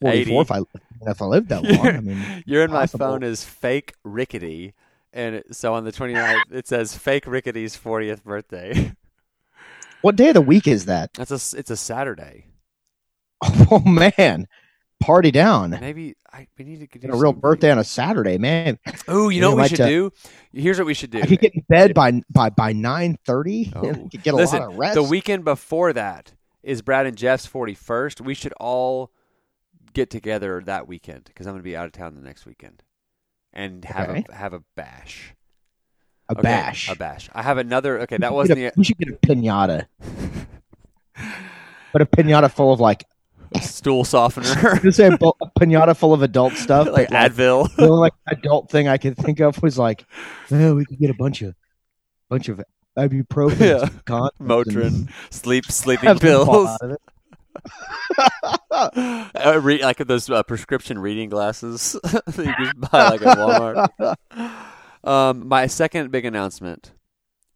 44 0.00 0.42
if 0.42 0.50
I 0.50 0.58
if 1.10 1.22
I 1.22 1.24
live 1.26 1.46
that 1.48 1.62
long. 1.62 1.86
I 1.86 2.00
mean, 2.00 2.42
You're 2.44 2.64
in 2.64 2.72
my 2.72 2.80
possible. 2.86 3.06
phone 3.06 3.22
is 3.22 3.44
fake 3.44 3.94
rickety, 4.02 4.74
and 5.12 5.44
so 5.52 5.74
on 5.74 5.84
the 5.84 5.92
29th 5.92 6.40
it 6.50 6.66
says 6.66 6.96
fake 6.96 7.26
rickety's 7.28 7.76
40th 7.76 8.24
birthday. 8.24 8.92
What 10.02 10.16
day 10.16 10.28
of 10.28 10.34
the 10.34 10.42
week 10.42 10.66
is 10.68 10.84
that? 10.86 11.12
That's 11.14 11.30
a 11.30 11.58
it's 11.58 11.70
a 11.70 11.76
Saturday. 11.76 12.46
Oh 13.70 13.80
man, 13.80 14.46
party 15.00 15.30
down! 15.32 15.70
Maybe 15.70 16.14
I 16.32 16.46
we 16.56 16.64
need 16.64 16.78
to 16.80 16.86
Get 16.98 17.10
a 17.10 17.12
real 17.14 17.22
something. 17.32 17.40
birthday 17.40 17.70
on 17.72 17.78
a 17.78 17.84
Saturday, 17.84 18.38
man. 18.38 18.78
Oh, 19.08 19.30
you 19.30 19.36
You 19.36 19.40
know 19.40 19.54
what 19.56 19.62
we 19.62 19.68
should 19.68 19.80
uh, 19.80 19.86
do? 19.88 20.10
Here's 20.52 20.78
what 20.78 20.86
we 20.86 20.94
should 20.94 21.10
do. 21.10 21.18
I 21.20 21.26
could 21.26 21.40
get 21.40 21.54
in 21.54 21.64
bed 21.68 21.92
by 21.94 22.22
by 22.30 22.50
by 22.50 22.72
nine 22.72 23.16
thirty. 23.26 23.72
Oh. 23.74 23.92
get 24.22 24.34
a 24.34 24.36
Listen, 24.36 24.60
lot 24.60 24.70
of 24.72 24.78
rest. 24.78 24.94
the 24.94 25.02
weekend 25.02 25.44
before 25.44 25.92
that 25.92 26.34
is 26.62 26.82
Brad 26.82 27.06
and 27.06 27.16
Jeff's 27.16 27.44
41st. 27.48 28.20
We 28.20 28.34
should 28.34 28.52
all 28.60 29.10
get 29.94 30.08
together 30.10 30.62
that 30.64 30.86
weekend 30.86 31.24
because 31.24 31.46
I'm 31.48 31.54
going 31.54 31.62
to 31.62 31.64
be 31.64 31.76
out 31.76 31.86
of 31.86 31.92
town 31.92 32.14
the 32.14 32.20
next 32.20 32.46
weekend 32.46 32.84
and 33.52 33.84
have 33.86 34.10
Okay. 34.10 34.24
a 34.28 34.34
have 34.34 34.52
a 34.52 34.62
bash. 34.76 35.34
A 36.36 36.40
Okay, 36.40 36.42
bash. 36.42 36.90
A 36.90 36.96
bash. 36.96 37.28
I 37.32 37.42
have 37.42 37.58
another. 37.58 38.00
Okay, 38.02 38.16
that 38.18 38.32
wasn't 38.32 38.58
a- 38.58 38.62
the 38.62 38.72
we 38.76 38.84
should 38.84 38.98
get 38.98 39.08
a 39.08 39.12
pinata, 39.26 39.86
but 41.92 42.02
a 42.02 42.06
pinata 42.06 42.50
full 42.50 42.72
of 42.72 42.80
like 42.80 43.04
stool 43.60 44.04
softener, 44.04 44.78
just 44.82 44.96
say 44.96 45.06
a, 45.08 45.12
a 45.12 45.50
pinata 45.60 45.96
full 45.96 46.12
of 46.14 46.22
adult 46.22 46.54
stuff. 46.54 46.86
like 46.92 47.10
like, 47.10 47.32
Advil. 47.32 47.74
the 47.76 47.82
only 47.88 47.98
like 48.00 48.12
adult 48.28 48.70
thing 48.70 48.88
I 48.88 48.96
could 48.98 49.16
think 49.16 49.40
of 49.40 49.62
was 49.62 49.78
like, 49.78 50.04
oh, 50.50 50.74
we 50.74 50.84
could 50.84 50.98
get 50.98 51.10
a 51.10 51.14
bunch 51.14 51.42
of 51.42 51.54
bunch 52.28 52.48
of 52.48 52.60
ibuprofen, 52.98 53.60
Yeah. 53.60 53.82
and 53.82 54.30
Motrin, 54.48 55.10
sleep 55.30 55.66
sleeping 55.66 56.08
have 56.08 56.18
some 56.20 56.46
fall 56.46 56.66
pills, 56.66 56.68
out 56.68 56.82
of 56.82 56.90
it. 56.92 57.00
uh, 58.70 59.60
re- 59.62 59.82
like 59.82 59.98
those 59.98 60.28
uh, 60.30 60.42
prescription 60.42 60.98
reading 60.98 61.28
glasses 61.28 61.96
that 62.02 62.36
you 62.38 62.64
just 62.64 62.80
buy 62.90 63.08
like 63.10 63.22
at 63.22 63.36
Walmart. 63.38 64.16
Um, 65.04 65.48
my 65.48 65.66
second 65.66 66.10
big 66.10 66.24
announcement 66.24 66.92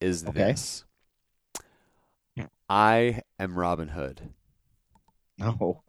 is 0.00 0.24
Okay. 0.26 0.52
this: 0.52 0.84
I 2.68 3.20
am 3.38 3.56
Robin 3.58 3.88
Hood. 3.88 4.30
Oh, 5.40 5.82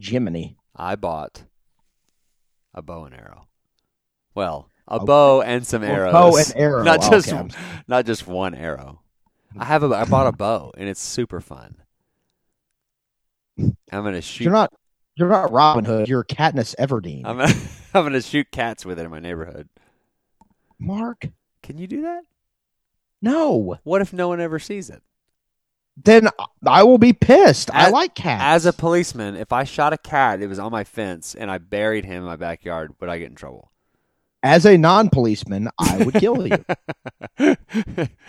Jiminy. 0.00 0.56
I 0.74 0.96
bought 0.96 1.44
a 2.74 2.80
bow 2.80 3.04
and 3.04 3.14
arrow. 3.14 3.48
Well, 4.34 4.70
a 4.88 5.00
bow 5.00 5.42
and 5.42 5.66
some 5.66 5.84
arrows. 5.84 6.12
bow 6.12 6.36
and 6.36 6.52
arrow. 6.56 6.82
Not 6.84 7.02
just 7.02 7.28
Okay, 7.32 7.48
not 7.86 8.06
just 8.06 8.26
one 8.26 8.54
arrow. 8.54 9.00
I 9.58 9.66
have 9.66 9.82
a 9.82 9.94
I 9.94 10.04
bought 10.06 10.26
a 10.26 10.32
bow 10.32 10.72
and 10.78 10.88
it's 10.88 11.02
super 11.02 11.40
fun. 11.42 11.76
I'm 13.58 13.74
gonna 13.90 14.22
shoot. 14.22 14.44
You're 14.44 14.52
not. 14.54 14.72
You're 15.14 15.28
not 15.28 15.52
Robin 15.52 15.84
Hood. 15.84 16.08
You're 16.08 16.24
Katniss 16.24 16.74
Everdeen. 16.76 17.26
I'm 17.26 17.36
gonna, 17.36 17.52
I'm 17.92 18.02
gonna 18.04 18.22
shoot 18.22 18.50
cats 18.50 18.86
with 18.86 18.98
it 18.98 19.04
in 19.04 19.10
my 19.10 19.18
neighborhood. 19.20 19.68
Mark. 20.82 21.28
Can 21.62 21.78
you 21.78 21.86
do 21.86 22.02
that? 22.02 22.22
No. 23.20 23.78
What 23.84 24.02
if 24.02 24.12
no 24.12 24.28
one 24.28 24.40
ever 24.40 24.58
sees 24.58 24.90
it? 24.90 25.02
Then 25.96 26.28
I 26.66 26.82
will 26.82 26.98
be 26.98 27.12
pissed. 27.12 27.70
I 27.72 27.90
like 27.90 28.14
cats. 28.14 28.42
As 28.42 28.66
a 28.66 28.72
policeman, 28.72 29.36
if 29.36 29.52
I 29.52 29.64
shot 29.64 29.92
a 29.92 29.98
cat, 29.98 30.40
it 30.40 30.46
was 30.46 30.58
on 30.58 30.72
my 30.72 30.84
fence, 30.84 31.34
and 31.34 31.50
I 31.50 31.58
buried 31.58 32.04
him 32.04 32.18
in 32.18 32.24
my 32.24 32.36
backyard, 32.36 32.94
would 32.98 33.10
I 33.10 33.18
get 33.18 33.28
in 33.28 33.34
trouble? 33.34 33.72
as 34.42 34.66
a 34.66 34.76
non-policeman, 34.76 35.68
I 35.78 35.98
would 35.98 36.14
kill 36.14 36.46
you. 36.46 36.64
and 37.38 37.58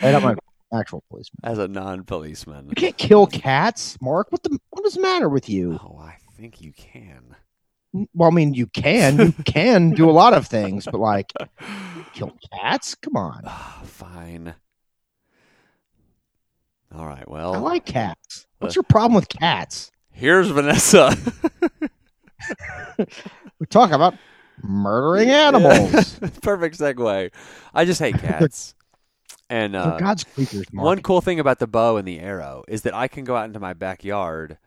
I'm 0.01 0.25
an 0.25 0.37
actual 0.73 1.03
policeman. 1.09 1.39
As 1.43 1.57
a 1.57 1.67
non-policeman. 1.67 2.69
You 2.69 2.75
can't 2.75 2.97
kill 2.97 3.27
cats, 3.27 3.97
Mark. 4.01 4.31
What 4.31 4.43
the? 4.43 4.59
What 4.69 4.85
is 4.85 4.93
the 4.93 5.01
matter 5.01 5.29
with 5.29 5.49
you? 5.49 5.79
Oh, 5.83 5.97
I 5.99 6.17
think 6.37 6.61
you 6.61 6.71
can. 6.73 7.35
Well, 7.93 8.29
I 8.29 8.33
mean, 8.33 8.53
you 8.53 8.67
can. 8.67 9.17
You 9.17 9.31
can 9.45 9.91
do 9.91 10.09
a 10.09 10.11
lot 10.11 10.33
of 10.33 10.47
things, 10.47 10.85
but 10.85 10.99
like 10.99 11.31
kill 12.13 12.33
cats. 12.51 12.95
Come 12.95 13.15
on. 13.15 13.43
Ah, 13.45 13.81
fine. 13.85 14.55
All 16.95 17.05
right. 17.05 17.27
Well, 17.29 17.55
I 17.55 17.59
like 17.59 17.85
cats. 17.85 18.45
What's 18.59 18.75
your 18.75 18.83
problem 18.83 19.15
with 19.15 19.29
cats? 19.29 19.91
here's 20.11 20.49
Vanessa. 20.49 21.15
We 23.59 23.67
talk 23.67 23.91
about 23.91 24.15
murdering 24.61 25.29
animals. 25.29 26.19
Perfect 26.41 26.77
segue. 26.77 27.31
I 27.73 27.85
just 27.85 28.01
hate 28.01 28.17
cats. 28.19 28.75
And 29.49 29.75
uh, 29.75 29.97
God's 29.97 30.25
creatures, 30.25 30.65
Mark. 30.73 30.85
one 30.85 31.01
cool 31.01 31.21
thing 31.21 31.39
about 31.39 31.59
the 31.59 31.67
bow 31.67 31.95
and 31.95 32.05
the 32.07 32.19
arrow 32.19 32.63
is 32.67 32.81
that 32.81 32.93
I 32.93 33.07
can 33.07 33.23
go 33.23 33.37
out 33.37 33.45
into 33.45 33.59
my 33.61 33.73
backyard 33.73 34.57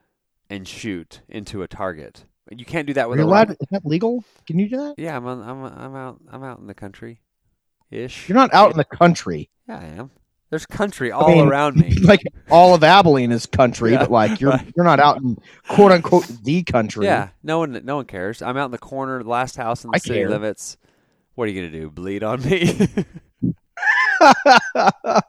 and 0.49 0.67
shoot 0.67 1.21
into 1.29 1.63
a 1.63 1.69
target. 1.69 2.25
You 2.51 2.65
can't 2.65 2.87
do 2.87 2.95
that 2.95 3.09
with 3.09 3.19
a 3.19 3.25
allowed? 3.25 3.51
Is 3.51 3.69
that 3.71 3.85
legal? 3.85 4.25
Can 4.47 4.59
you 4.59 4.69
do 4.69 4.77
that? 4.77 4.95
Yeah, 4.99 5.17
I'm 5.17 5.27
on, 5.27 5.43
I'm 5.43 5.65
I'm 5.65 5.97
out 5.97 6.21
I'm 6.31 6.45
out 6.45 6.59
in 6.59 6.67
the 6.67 6.75
country, 6.75 7.21
ish. 7.91 8.29
You're 8.29 8.37
not 8.37 8.55
out 8.55 8.71
in 8.71 8.77
the 8.77 8.85
country. 8.85 9.51
Yeah, 9.69 9.79
I 9.79 9.85
am. 9.85 10.11
There's 10.51 10.65
country 10.65 11.11
all 11.11 11.29
mean, 11.29 11.49
around 11.49 11.77
me. 11.77 11.97
Like 12.03 12.23
all 12.49 12.75
of 12.75 12.85
Abilene 12.85 13.33
is 13.33 13.47
country, 13.47 13.93
Yeah, 13.93 13.99
but 13.99 14.11
like 14.13 14.41
you're 14.41 14.55
you're 14.77 14.85
not 14.85 15.01
out 15.01 15.21
in 15.21 15.39
quote 15.67 15.91
unquote 15.91 16.27
the 16.45 16.63
country. 16.63 17.07
Yeah, 17.07 17.31
no 17.43 17.59
one 17.59 17.81
no 17.85 17.97
one 17.97 18.05
cares. 18.05 18.43
I'm 18.43 18.57
out 18.57 18.67
in 18.67 18.71
the 18.71 18.79
corner, 18.79 19.23
the 19.23 19.29
last 19.29 19.57
house 19.57 19.85
in 19.85 19.91
the 19.91 19.97
I 19.97 19.99
city 19.99 20.21
care. 20.21 20.31
limits. 20.31 20.77
What 21.35 21.49
are 21.49 21.51
you 21.51 21.61
gonna 21.61 21.73
do? 21.73 21.91
Bleed 21.91 22.23
on 22.23 22.43
me? 22.43 22.89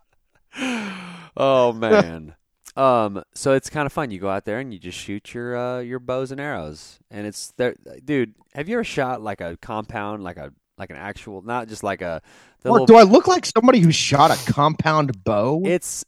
oh 1.36 1.74
man. 1.74 2.36
Um, 2.78 3.24
so 3.34 3.54
it's 3.54 3.70
kind 3.70 3.86
of 3.86 3.94
fun. 3.94 4.12
You 4.12 4.20
go 4.20 4.30
out 4.30 4.46
there 4.46 4.60
and 4.60 4.72
you 4.72 4.80
just 4.80 4.98
shoot 4.98 5.34
your 5.34 5.58
uh, 5.58 5.80
your 5.80 6.00
bows 6.00 6.32
and 6.32 6.40
arrows, 6.40 7.00
and 7.10 7.26
it's 7.26 7.52
there. 7.58 7.76
Dude, 8.04 8.36
have 8.54 8.70
you 8.70 8.76
ever 8.76 8.84
shot 8.84 9.22
like 9.22 9.42
a 9.42 9.58
compound, 9.58 10.24
like 10.24 10.38
a 10.38 10.54
like 10.78 10.90
an 10.92 10.96
actual, 10.96 11.42
not 11.42 11.68
just 11.68 11.84
like 11.84 12.02
a 12.02 12.22
little 12.64 12.86
do 12.86 12.96
I 12.96 13.04
look 13.04 13.28
like 13.28 13.46
somebody 13.46 13.80
who 13.80 13.92
shot 13.92 14.32
a 14.32 14.52
compound 14.52 15.24
bow? 15.24 15.64
It's 15.66 16.06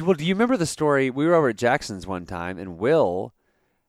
well. 0.00 0.14
Do 0.14 0.24
you 0.24 0.34
remember 0.34 0.56
the 0.56 0.66
story? 0.66 1.10
We 1.10 1.26
were 1.26 1.34
over 1.34 1.48
at 1.48 1.56
Jackson's 1.56 2.06
one 2.06 2.24
time, 2.24 2.56
and 2.58 2.78
Will 2.78 3.34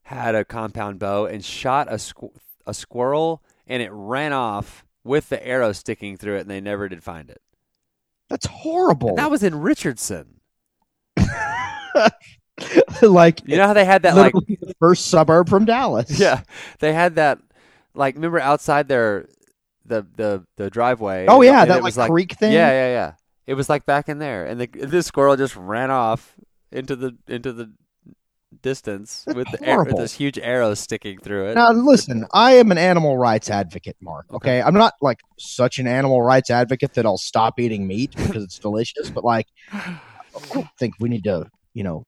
had 0.03 0.35
a 0.35 0.43
compound 0.43 0.99
bow 0.99 1.25
and 1.25 1.45
shot 1.45 1.87
a 1.87 1.95
squ- 1.95 2.35
a 2.65 2.73
squirrel, 2.73 3.43
and 3.67 3.83
it 3.83 3.91
ran 3.91 4.33
off 4.33 4.83
with 5.03 5.29
the 5.29 5.45
arrow 5.45 5.71
sticking 5.71 6.17
through 6.17 6.37
it, 6.37 6.41
and 6.41 6.49
they 6.49 6.61
never 6.61 6.89
did 6.89 7.03
find 7.03 7.29
it. 7.29 7.41
That's 8.29 8.45
horrible. 8.47 9.09
And 9.09 9.17
that 9.17 9.29
was 9.29 9.43
in 9.43 9.55
Richardson. 9.59 10.39
like 13.01 13.41
You 13.47 13.57
know 13.57 13.67
how 13.67 13.73
they 13.73 13.85
had 13.85 14.03
that 14.03 14.15
like 14.15 14.33
the 14.33 14.75
first 14.79 15.07
suburb 15.07 15.50
from 15.50 15.65
Dallas. 15.65 16.09
yeah, 16.19 16.41
they 16.79 16.93
had 16.93 17.15
that 17.15 17.39
like 17.93 18.15
remember 18.15 18.39
outside 18.39 18.88
their 18.88 19.27
the 19.85 20.05
the 20.15 20.45
the 20.57 20.69
driveway. 20.69 21.25
Oh 21.27 21.41
yeah, 21.41 21.62
and 21.62 21.71
that 21.71 21.83
was 21.83 21.97
like 21.97 22.09
creek 22.09 22.33
thing. 22.33 22.53
Yeah, 22.53 22.69
yeah, 22.69 22.88
yeah. 22.88 23.13
It 23.45 23.55
was 23.55 23.69
like 23.69 23.85
back 23.85 24.07
in 24.07 24.19
there, 24.19 24.45
and 24.45 24.62
the 24.62 24.67
this 24.67 25.07
squirrel 25.07 25.35
just 25.35 25.55
ran 25.55 25.91
off 25.91 26.35
into 26.71 26.95
the 26.95 27.15
into 27.27 27.51
the 27.51 27.71
distance 28.62 29.25
with 29.27 29.47
ar- 29.67 29.83
with 29.83 29.97
this 29.97 30.13
huge 30.13 30.38
arrow 30.39 30.73
sticking 30.73 31.19
through 31.19 31.50
it. 31.50 31.55
Now 31.55 31.71
listen, 31.71 32.25
I 32.33 32.53
am 32.53 32.71
an 32.71 32.77
animal 32.77 33.17
rights 33.17 33.50
advocate, 33.50 33.97
Mark. 34.01 34.25
Okay, 34.33 34.62
I'm 34.62 34.73
not 34.73 34.93
like 35.01 35.19
such 35.38 35.79
an 35.79 35.88
animal 35.88 36.21
rights 36.21 36.50
advocate 36.50 36.93
that 36.93 37.05
I'll 37.05 37.17
stop 37.17 37.59
eating 37.59 37.88
meat 37.88 38.15
because 38.15 38.43
it's 38.43 38.59
delicious, 38.59 39.09
but 39.09 39.23
like 39.23 39.47
I 39.71 40.00
think 40.79 40.95
we 41.00 41.09
need 41.09 41.23
to, 41.25 41.47
you 41.73 41.83
know, 41.83 42.05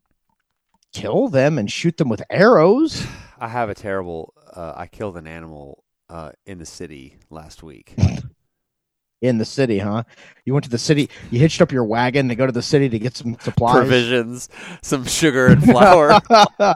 kill 0.93 1.27
them 1.27 1.57
and 1.57 1.71
shoot 1.71 1.97
them 1.97 2.09
with 2.09 2.23
arrows. 2.29 3.05
I 3.39 3.47
have 3.47 3.69
a 3.69 3.73
terrible. 3.75 4.33
Uh, 4.53 4.73
I 4.75 4.87
killed 4.87 5.17
an 5.17 5.27
animal 5.27 5.83
uh, 6.09 6.31
in 6.45 6.59
the 6.59 6.65
city 6.65 7.17
last 7.29 7.63
week. 7.63 7.93
in 9.21 9.37
the 9.37 9.45
city, 9.45 9.79
huh? 9.79 10.03
You 10.45 10.53
went 10.53 10.63
to 10.65 10.69
the 10.69 10.77
city, 10.77 11.09
you 11.31 11.39
hitched 11.39 11.61
up 11.61 11.71
your 11.71 11.83
wagon 11.83 12.29
to 12.29 12.35
go 12.35 12.45
to 12.45 12.51
the 12.51 12.61
city 12.61 12.89
to 12.89 12.99
get 12.99 13.15
some 13.15 13.37
supplies. 13.39 13.75
Provisions, 13.75 14.49
some 14.81 15.05
sugar 15.05 15.47
and 15.47 15.63
flour. 15.63 16.19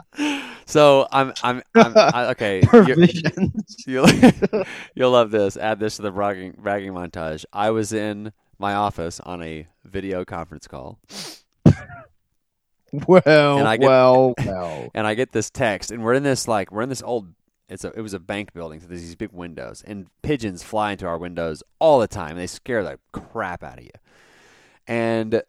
so 0.66 1.06
I'm 1.12 1.32
I'm, 1.42 1.62
I'm 1.74 1.92
I, 1.96 2.26
okay. 2.30 2.60
you're- 2.72 2.84
Provisions. 2.84 3.76
You'll, 3.86 4.06
you'll 4.94 5.10
love 5.10 5.30
this. 5.30 5.56
Add 5.56 5.80
this 5.80 5.96
to 5.96 6.02
the 6.02 6.10
bragging, 6.10 6.54
bragging 6.58 6.92
montage. 6.92 7.44
I 7.52 7.70
was 7.70 7.92
in 7.92 8.32
my 8.58 8.74
office 8.74 9.18
on 9.20 9.42
a 9.42 9.66
video 9.84 10.24
conference 10.24 10.68
call, 10.68 11.00
Well, 13.06 13.58
And 13.58 13.68
I 13.68 13.76
get- 13.76 13.86
well, 13.86 14.34
well. 14.44 14.90
and 14.94 15.06
I 15.06 15.14
get 15.14 15.32
this 15.32 15.50
text, 15.50 15.90
and 15.90 16.02
we're 16.04 16.14
in 16.14 16.22
this 16.22 16.48
like 16.48 16.72
we're 16.72 16.82
in 16.82 16.88
this 16.88 17.02
old. 17.02 17.28
It's 17.68 17.84
a 17.84 17.92
it 17.92 18.00
was 18.00 18.14
a 18.14 18.18
bank 18.20 18.52
building, 18.52 18.80
so 18.80 18.86
there's 18.86 19.02
these 19.02 19.14
big 19.14 19.32
windows, 19.32 19.82
and 19.86 20.06
pigeons 20.22 20.62
fly 20.62 20.92
into 20.92 21.06
our 21.06 21.18
windows 21.18 21.62
all 21.78 22.00
the 22.00 22.08
time. 22.08 22.36
They 22.36 22.48
scare 22.48 22.82
the 22.82 22.98
crap 23.12 23.62
out 23.62 23.78
of 23.78 23.84
you. 23.84 23.90
And 24.88 25.42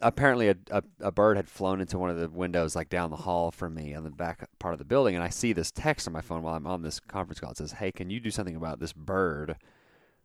apparently, 0.00 0.48
a, 0.48 0.56
a 0.70 0.82
a 1.00 1.10
bird 1.10 1.36
had 1.36 1.48
flown 1.48 1.80
into 1.80 1.98
one 1.98 2.10
of 2.10 2.18
the 2.18 2.28
windows, 2.28 2.76
like 2.76 2.88
down 2.88 3.10
the 3.10 3.16
hall 3.16 3.50
from 3.50 3.74
me, 3.74 3.92
on 3.92 4.04
the 4.04 4.10
back 4.10 4.48
part 4.60 4.72
of 4.74 4.78
the 4.78 4.84
building. 4.84 5.16
And 5.16 5.24
I 5.24 5.30
see 5.30 5.52
this 5.52 5.72
text 5.72 6.06
on 6.06 6.12
my 6.12 6.20
phone 6.20 6.42
while 6.42 6.54
I'm 6.54 6.66
on 6.66 6.82
this 6.82 7.00
conference 7.00 7.40
call. 7.40 7.50
It 7.50 7.56
says, 7.56 7.72
"Hey, 7.72 7.90
can 7.90 8.08
you 8.08 8.20
do 8.20 8.30
something 8.30 8.54
about 8.56 8.78
this 8.78 8.92
bird 8.92 9.56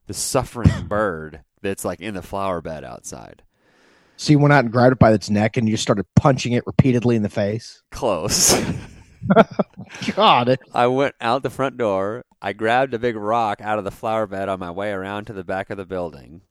the 0.07 0.13
suffering 0.13 0.69
bird 0.87 1.41
that's 1.61 1.85
like 1.85 2.01
in 2.01 2.13
the 2.13 2.21
flower 2.21 2.61
bed 2.61 2.83
outside. 2.83 3.43
So 4.21 4.33
you 4.33 4.37
went 4.37 4.53
out 4.53 4.65
and 4.65 4.71
grabbed 4.71 4.91
it 4.91 4.99
by 4.99 5.13
its 5.13 5.31
neck 5.31 5.57
and 5.57 5.67
you 5.67 5.73
just 5.73 5.81
started 5.81 6.05
punching 6.15 6.53
it 6.53 6.67
repeatedly 6.67 7.15
in 7.15 7.23
the 7.23 7.27
face. 7.27 7.81
Close. 7.89 8.55
God, 10.15 10.59
I 10.75 10.85
went 10.85 11.15
out 11.19 11.41
the 11.41 11.49
front 11.49 11.75
door. 11.75 12.23
I 12.39 12.53
grabbed 12.53 12.93
a 12.93 12.99
big 12.99 13.15
rock 13.15 13.61
out 13.61 13.79
of 13.79 13.83
the 13.83 13.89
flower 13.89 14.27
bed 14.27 14.47
on 14.47 14.59
my 14.59 14.69
way 14.69 14.91
around 14.91 15.25
to 15.25 15.33
the 15.33 15.43
back 15.43 15.71
of 15.71 15.77
the 15.77 15.87
building. 15.87 16.41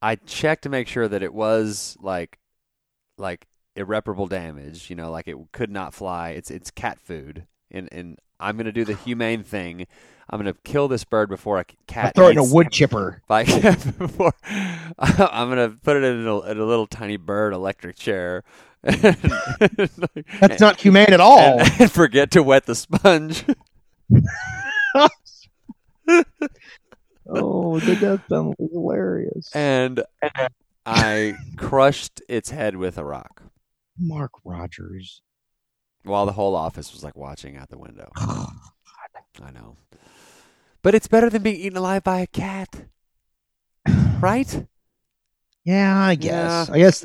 I 0.00 0.14
checked 0.14 0.62
to 0.62 0.70
make 0.70 0.88
sure 0.88 1.06
that 1.06 1.22
it 1.22 1.34
was 1.34 1.98
like 2.00 2.38
like 3.18 3.48
irreparable 3.76 4.26
damage, 4.26 4.88
you 4.88 4.96
know, 4.96 5.10
like 5.10 5.28
it 5.28 5.36
could 5.52 5.70
not 5.70 5.92
fly. 5.92 6.30
It's 6.30 6.50
it's 6.50 6.70
cat 6.70 6.98
food. 6.98 7.46
And 7.70 7.86
and 7.92 8.18
I'm 8.40 8.56
going 8.56 8.64
to 8.64 8.72
do 8.72 8.86
the 8.86 8.94
humane 8.94 9.42
thing. 9.42 9.86
I'm 10.30 10.40
going 10.40 10.52
to 10.52 10.58
kill 10.64 10.88
this 10.88 11.04
bird 11.04 11.28
before 11.28 11.58
a 11.58 11.64
cat 11.86 12.06
I'll 12.06 12.12
throw 12.12 12.28
it 12.28 12.32
in 12.32 12.38
a 12.38 12.44
wood 12.44 12.70
chipper. 12.70 13.22
Like 13.28 13.46
before, 13.98 14.32
I'm 14.98 15.48
gonna 15.48 15.70
put 15.82 15.96
it 15.96 16.04
in 16.04 16.26
a, 16.26 16.40
in 16.40 16.58
a 16.58 16.64
little 16.64 16.86
tiny 16.86 17.16
bird 17.16 17.52
electric 17.52 17.96
chair. 17.96 18.44
That's 18.82 20.60
not 20.60 20.80
humane 20.80 21.12
at 21.12 21.20
all. 21.20 21.60
and, 21.60 21.80
and 21.80 21.90
forget 21.92 22.30
to 22.32 22.42
wet 22.42 22.66
the 22.66 22.74
sponge. 22.74 23.44
oh, 27.26 27.80
that 27.80 27.98
does 28.00 28.20
sound 28.28 28.54
hilarious. 28.58 29.50
And 29.54 30.02
I 30.86 31.34
crushed 31.56 32.20
its 32.28 32.50
head 32.50 32.76
with 32.76 32.98
a 32.98 33.04
rock 33.04 33.42
Mark 33.98 34.32
Rogers. 34.44 35.22
while 36.02 36.26
the 36.26 36.32
whole 36.32 36.54
office 36.54 36.92
was 36.92 37.02
like 37.02 37.16
watching 37.16 37.56
out 37.56 37.70
the 37.70 37.78
window. 37.78 38.10
I 39.42 39.50
know, 39.50 39.76
but 40.84 40.94
it's 40.94 41.08
better 41.08 41.28
than 41.28 41.42
being 41.42 41.56
eaten 41.56 41.78
alive 41.78 42.04
by 42.04 42.20
a 42.20 42.26
cat, 42.28 42.84
right? 44.20 44.66
Yeah, 45.64 45.98
I 45.98 46.14
guess. 46.14 46.70
I 46.70 46.78
guess. 46.78 47.04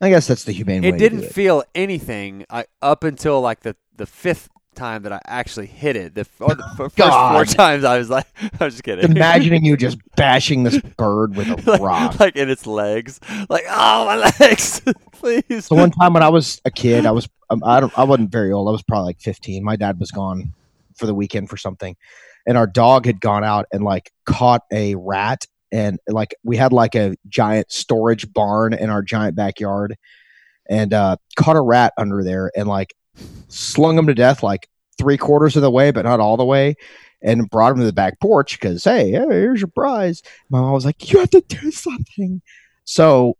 I 0.00 0.08
guess 0.10 0.26
that's 0.26 0.44
the 0.44 0.52
humane 0.52 0.82
way. 0.82 0.88
it 0.88 0.92
to 0.92 0.98
didn't 0.98 1.20
do 1.20 1.26
it. 1.26 1.32
feel 1.32 1.64
anything 1.74 2.46
I, 2.48 2.66
up 2.80 3.04
until 3.04 3.40
like 3.40 3.60
the 3.60 3.76
the 3.96 4.06
fifth 4.06 4.48
time 4.76 5.02
that 5.02 5.12
I 5.12 5.20
actually 5.26 5.66
hit 5.66 5.96
it. 5.96 6.14
The, 6.14 6.24
or 6.38 6.54
the 6.54 6.62
first 6.76 6.96
four 6.96 7.44
times 7.44 7.84
I 7.84 7.98
was 7.98 8.08
like, 8.08 8.26
I 8.60 8.64
was 8.64 8.74
just 8.74 8.84
kidding. 8.84 9.10
Imagining 9.10 9.64
you 9.64 9.76
just 9.76 9.98
bashing 10.16 10.62
this 10.62 10.78
bird 10.96 11.36
with 11.36 11.48
a 11.48 11.70
like, 11.70 11.80
rock. 11.80 12.20
like 12.20 12.36
in 12.36 12.48
its 12.48 12.66
legs, 12.66 13.20
like 13.50 13.64
oh 13.68 14.06
my 14.06 14.32
legs, 14.40 14.80
please. 15.12 15.66
So 15.66 15.76
one 15.76 15.90
time 15.90 16.14
when 16.14 16.22
I 16.22 16.28
was 16.28 16.62
a 16.64 16.70
kid, 16.70 17.04
I 17.04 17.10
was 17.10 17.28
um, 17.50 17.62
I 17.64 17.80
don't 17.80 17.98
I 17.98 18.04
wasn't 18.04 18.30
very 18.30 18.52
old. 18.52 18.68
I 18.68 18.72
was 18.72 18.82
probably 18.82 19.06
like 19.06 19.20
15. 19.20 19.62
My 19.62 19.76
dad 19.76 19.98
was 19.98 20.10
gone 20.12 20.54
for 20.94 21.06
the 21.06 21.14
weekend 21.14 21.50
for 21.50 21.56
something, 21.56 21.96
and 22.48 22.56
our 22.56 22.66
dog 22.66 23.04
had 23.04 23.20
gone 23.20 23.44
out 23.44 23.66
and 23.70 23.84
like 23.84 24.10
caught 24.24 24.62
a 24.72 24.94
rat, 24.96 25.44
and 25.70 26.00
like 26.08 26.34
we 26.42 26.56
had 26.56 26.72
like 26.72 26.94
a 26.94 27.14
giant 27.28 27.70
storage 27.70 28.32
barn 28.32 28.72
in 28.72 28.88
our 28.88 29.02
giant 29.02 29.36
backyard, 29.36 29.96
and 30.68 30.94
uh, 30.94 31.16
caught 31.36 31.56
a 31.56 31.60
rat 31.60 31.92
under 31.98 32.24
there 32.24 32.50
and 32.56 32.66
like 32.66 32.94
slung 33.48 33.98
him 33.98 34.06
to 34.06 34.14
death 34.14 34.42
like 34.42 34.66
three 34.98 35.18
quarters 35.18 35.56
of 35.56 35.62
the 35.62 35.70
way, 35.70 35.90
but 35.90 36.06
not 36.06 36.20
all 36.20 36.36
the 36.36 36.44
way. 36.44 36.74
And 37.20 37.50
brought 37.50 37.72
him 37.72 37.80
to 37.80 37.84
the 37.84 37.92
back 37.92 38.18
porch 38.20 38.58
because 38.58 38.84
hey, 38.84 39.10
hey, 39.10 39.26
here's 39.28 39.60
your 39.60 39.68
prize. 39.68 40.22
My 40.48 40.60
mom 40.60 40.72
was 40.72 40.86
like, 40.86 41.12
"You 41.12 41.18
have 41.18 41.30
to 41.30 41.42
do 41.42 41.70
something." 41.70 42.40
So 42.84 43.36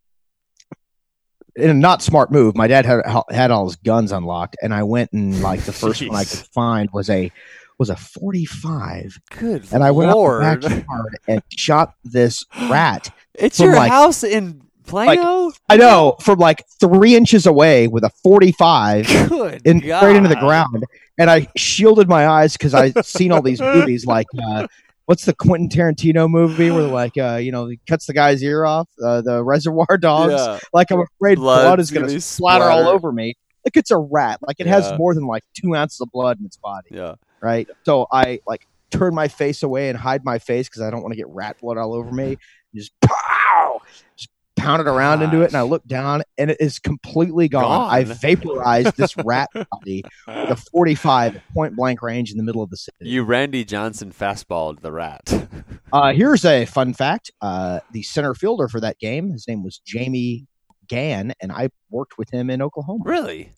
in 1.57 1.71
a 1.71 1.75
not 1.75 2.03
smart 2.03 2.31
move, 2.31 2.57
my 2.57 2.67
dad 2.67 2.85
had 2.85 3.03
had 3.31 3.51
all 3.51 3.67
his 3.67 3.77
guns 3.77 4.13
unlocked, 4.13 4.57
and 4.63 4.75
I 4.75 4.83
went 4.83 5.13
and 5.13 5.41
like 5.41 5.61
the 5.63 5.73
first 5.73 6.07
one 6.07 6.17
I 6.17 6.25
could 6.25 6.41
find 6.53 6.91
was 6.93 7.09
a 7.09 7.33
was 7.79 7.91
a 7.91 7.97
forty 7.97 8.45
five, 8.45 9.19
Good 9.39 9.67
and 9.73 9.83
I 9.85 9.91
went 9.91 10.11
Lord. 10.11 10.43
out 10.43 10.61
the 10.61 10.69
backyard 10.69 11.19
and 11.29 11.43
shot 11.57 11.95
this 12.05 12.45
rat. 12.69 13.15
it's 13.35 13.61
your 13.61 13.75
like- 13.75 13.91
house 13.91 14.25
in 14.25 14.63
Plano. 14.85 15.53
I 15.69 15.77
know 15.77 16.17
from 16.23 16.39
like 16.39 16.65
three 16.81 17.15
inches 17.15 17.45
away 17.47 17.89
with 17.89 18.05
a 18.05 18.11
forty 18.25 18.53
five. 18.53 19.07
Good. 19.29 19.61
in 19.67 19.81
straight 19.81 20.17
into 20.17 20.31
the 20.31 20.37
ground, 20.37 20.85
and 21.19 21.31
I 21.31 21.47
shielded 21.57 22.09
my 22.09 22.27
eyes 22.27 22.55
because 22.55 22.73
I 22.73 22.91
seen 23.03 23.31
all 23.31 23.43
these 23.43 23.61
movies 23.61 24.07
like 24.17 24.27
uh, 24.43 24.67
what's 25.05 25.27
the 25.27 25.35
Quentin 25.35 25.69
Tarantino 25.69 26.29
movie 26.29 26.71
where 26.71 26.85
like 26.85 27.19
uh, 27.19 27.37
you 27.37 27.53
know 27.53 27.67
he 27.67 27.79
cuts 27.87 28.07
the 28.07 28.15
guy's 28.15 28.43
ear 28.43 28.65
off, 28.65 28.89
uh, 29.05 29.21
the 29.21 29.45
Reservoir 29.45 29.99
Dogs. 30.01 30.33
Yeah. 30.33 30.59
Like 30.73 30.91
I'm 30.91 31.01
afraid 31.01 31.37
Blood's 31.37 31.65
blood 31.65 31.81
is 31.81 31.91
gonna 31.91 32.07
going 32.07 32.21
splatter 32.21 32.65
all 32.65 32.89
over 32.89 33.13
me. 33.13 33.35
Like 33.67 33.77
it's 33.77 33.91
a 33.91 33.99
rat. 33.99 34.39
Like 34.41 34.59
it 34.59 34.67
Yeah. 34.67 34.81
has 34.81 34.99
more 34.99 35.15
than 35.15 35.27
like 35.27 35.43
two 35.55 35.77
ounces 35.77 36.01
of 36.01 36.11
blood 36.13 36.41
in 36.41 36.47
its 36.47 36.57
body, 36.57 36.89
Yeah. 36.93 37.17
Right? 37.41 37.69
So 37.85 38.07
I 38.13 38.41
like 38.47 38.67
turn 38.91 39.15
my 39.15 39.29
face 39.29 39.63
away 39.63 39.89
and 39.89 39.99
hide 39.99 40.25
my 40.25 40.39
face 40.39 40.69
because 40.69 40.83
I 40.83 40.91
don't 40.91 41.03
want 41.03 41.13
to 41.13 41.17
get 41.17 41.29
rat 41.29 41.59
blood 41.61 41.77
all 41.77 41.95
over 41.95 42.11
me. 42.11 42.39
Just 42.75 42.93
pow, 43.01 43.81
just 44.17 44.31
pound 44.57 44.81
it 44.81 44.89
around 44.89 45.23
into 45.23 45.43
it, 45.43 45.47
and 45.47 45.57
I 45.57 45.63
look 45.63 45.87
down, 45.87 46.23
and 46.37 46.51
it 46.51 46.59
is 46.61 46.79
completely 46.79 47.49
gone. 47.49 47.63
Gone. 47.63 47.91
I 47.91 48.05
vaporized 48.05 48.97
this 48.97 49.17
rat 49.19 49.49
body 49.71 50.05
with 50.27 50.51
a 50.51 50.57
45 50.57 51.41
point 51.55 51.77
blank 51.77 52.03
range 52.03 52.31
in 52.31 52.37
the 52.37 52.43
middle 52.43 52.63
of 52.63 52.71
the 52.71 52.77
city. 52.77 52.97
You 53.01 53.23
Randy 53.23 53.65
Johnson 53.65 54.13
fastballed 54.13 54.81
the 54.81 54.93
rat. 54.93 55.49
Uh, 55.91 56.13
here's 56.13 56.45
a 56.45 56.67
fun 56.67 56.93
fact: 56.93 57.31
uh, 57.41 57.81
the 57.93 58.03
center 58.03 58.35
fielder 58.35 58.69
for 58.69 58.79
that 58.79 58.99
game, 58.99 59.31
his 59.31 59.49
name 59.49 59.65
was 59.65 59.79
Jamie 59.87 60.47
Gann, 60.87 61.33
and 61.41 61.51
I 61.51 61.71
worked 61.89 62.19
with 62.19 62.29
him 62.29 62.51
in 62.51 62.61
Oklahoma. 62.61 63.05
really? 63.07 63.45
He 63.45 63.51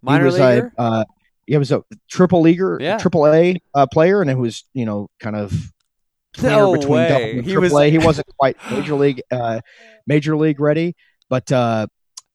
Minor 0.00 0.26
was 0.26 0.38
leaguer? 0.38 0.72
a 0.78 0.80
uh, 0.80 1.04
he 1.46 1.56
was 1.58 1.70
a 1.72 1.84
triple 2.08 2.40
leaguer, 2.40 2.78
Yeah. 2.80 2.98
triple 2.98 3.26
A 3.26 3.56
uh, 3.74 3.86
player, 3.86 4.20
and 4.22 4.30
it 4.30 4.38
was 4.38 4.64
you 4.74 4.84
know 4.86 5.08
kind 5.20 5.36
of 5.36 5.52
No 6.42 6.72
between 6.72 6.90
way. 6.90 7.08
double 7.08 7.24
and 7.24 7.44
He 7.44 7.52
triple 7.52 7.60
was- 7.62 7.72
A. 7.86 7.90
He 7.90 7.98
wasn't 7.98 8.26
quite 8.38 8.56
major 8.70 8.94
league 8.94 9.22
uh, 9.30 9.60
major 10.06 10.36
league 10.36 10.60
ready, 10.60 10.96
but 11.28 11.50
uh, 11.52 11.86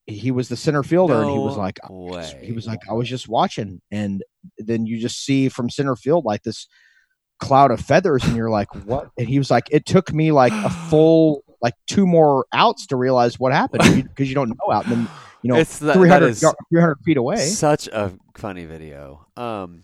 he 0.05 0.31
was 0.31 0.49
the 0.49 0.55
center 0.55 0.83
fielder, 0.83 1.21
and 1.21 1.29
he 1.31 1.37
was 1.37 1.57
like 1.57 1.79
way. 1.89 2.39
he 2.43 2.51
was 2.51 2.65
like 2.67 2.79
I 2.89 2.93
was 2.93 3.07
just 3.09 3.27
watching, 3.27 3.81
and 3.91 4.23
then 4.57 4.85
you 4.85 4.99
just 4.99 5.23
see 5.23 5.49
from 5.49 5.69
center 5.69 5.95
field 5.95 6.25
like 6.25 6.43
this 6.43 6.67
cloud 7.39 7.71
of 7.71 7.79
feathers, 7.79 8.23
and 8.23 8.35
you're 8.35 8.49
like, 8.49 8.73
what? 8.85 9.09
And 9.17 9.27
he 9.29 9.37
was 9.37 9.49
like, 9.51 9.67
it 9.71 9.85
took 9.85 10.11
me 10.13 10.31
like 10.31 10.51
a 10.53 10.69
full 10.69 11.43
like 11.61 11.73
two 11.87 12.07
more 12.07 12.45
outs 12.53 12.87
to 12.87 12.95
realize 12.95 13.37
what 13.39 13.51
happened 13.53 14.03
because 14.03 14.29
you 14.29 14.35
don't 14.35 14.49
know 14.49 14.73
out, 14.73 14.85
and 14.87 14.93
then 14.93 15.07
you 15.41 15.51
know 15.51 15.55
it's 15.59 15.79
the, 15.79 15.93
300, 15.93 16.27
is 16.27 16.39
300 16.69 16.97
feet 17.03 17.17
away. 17.17 17.37
such 17.37 17.87
a 17.87 18.11
funny 18.35 18.65
video. 18.65 19.25
Um, 19.37 19.83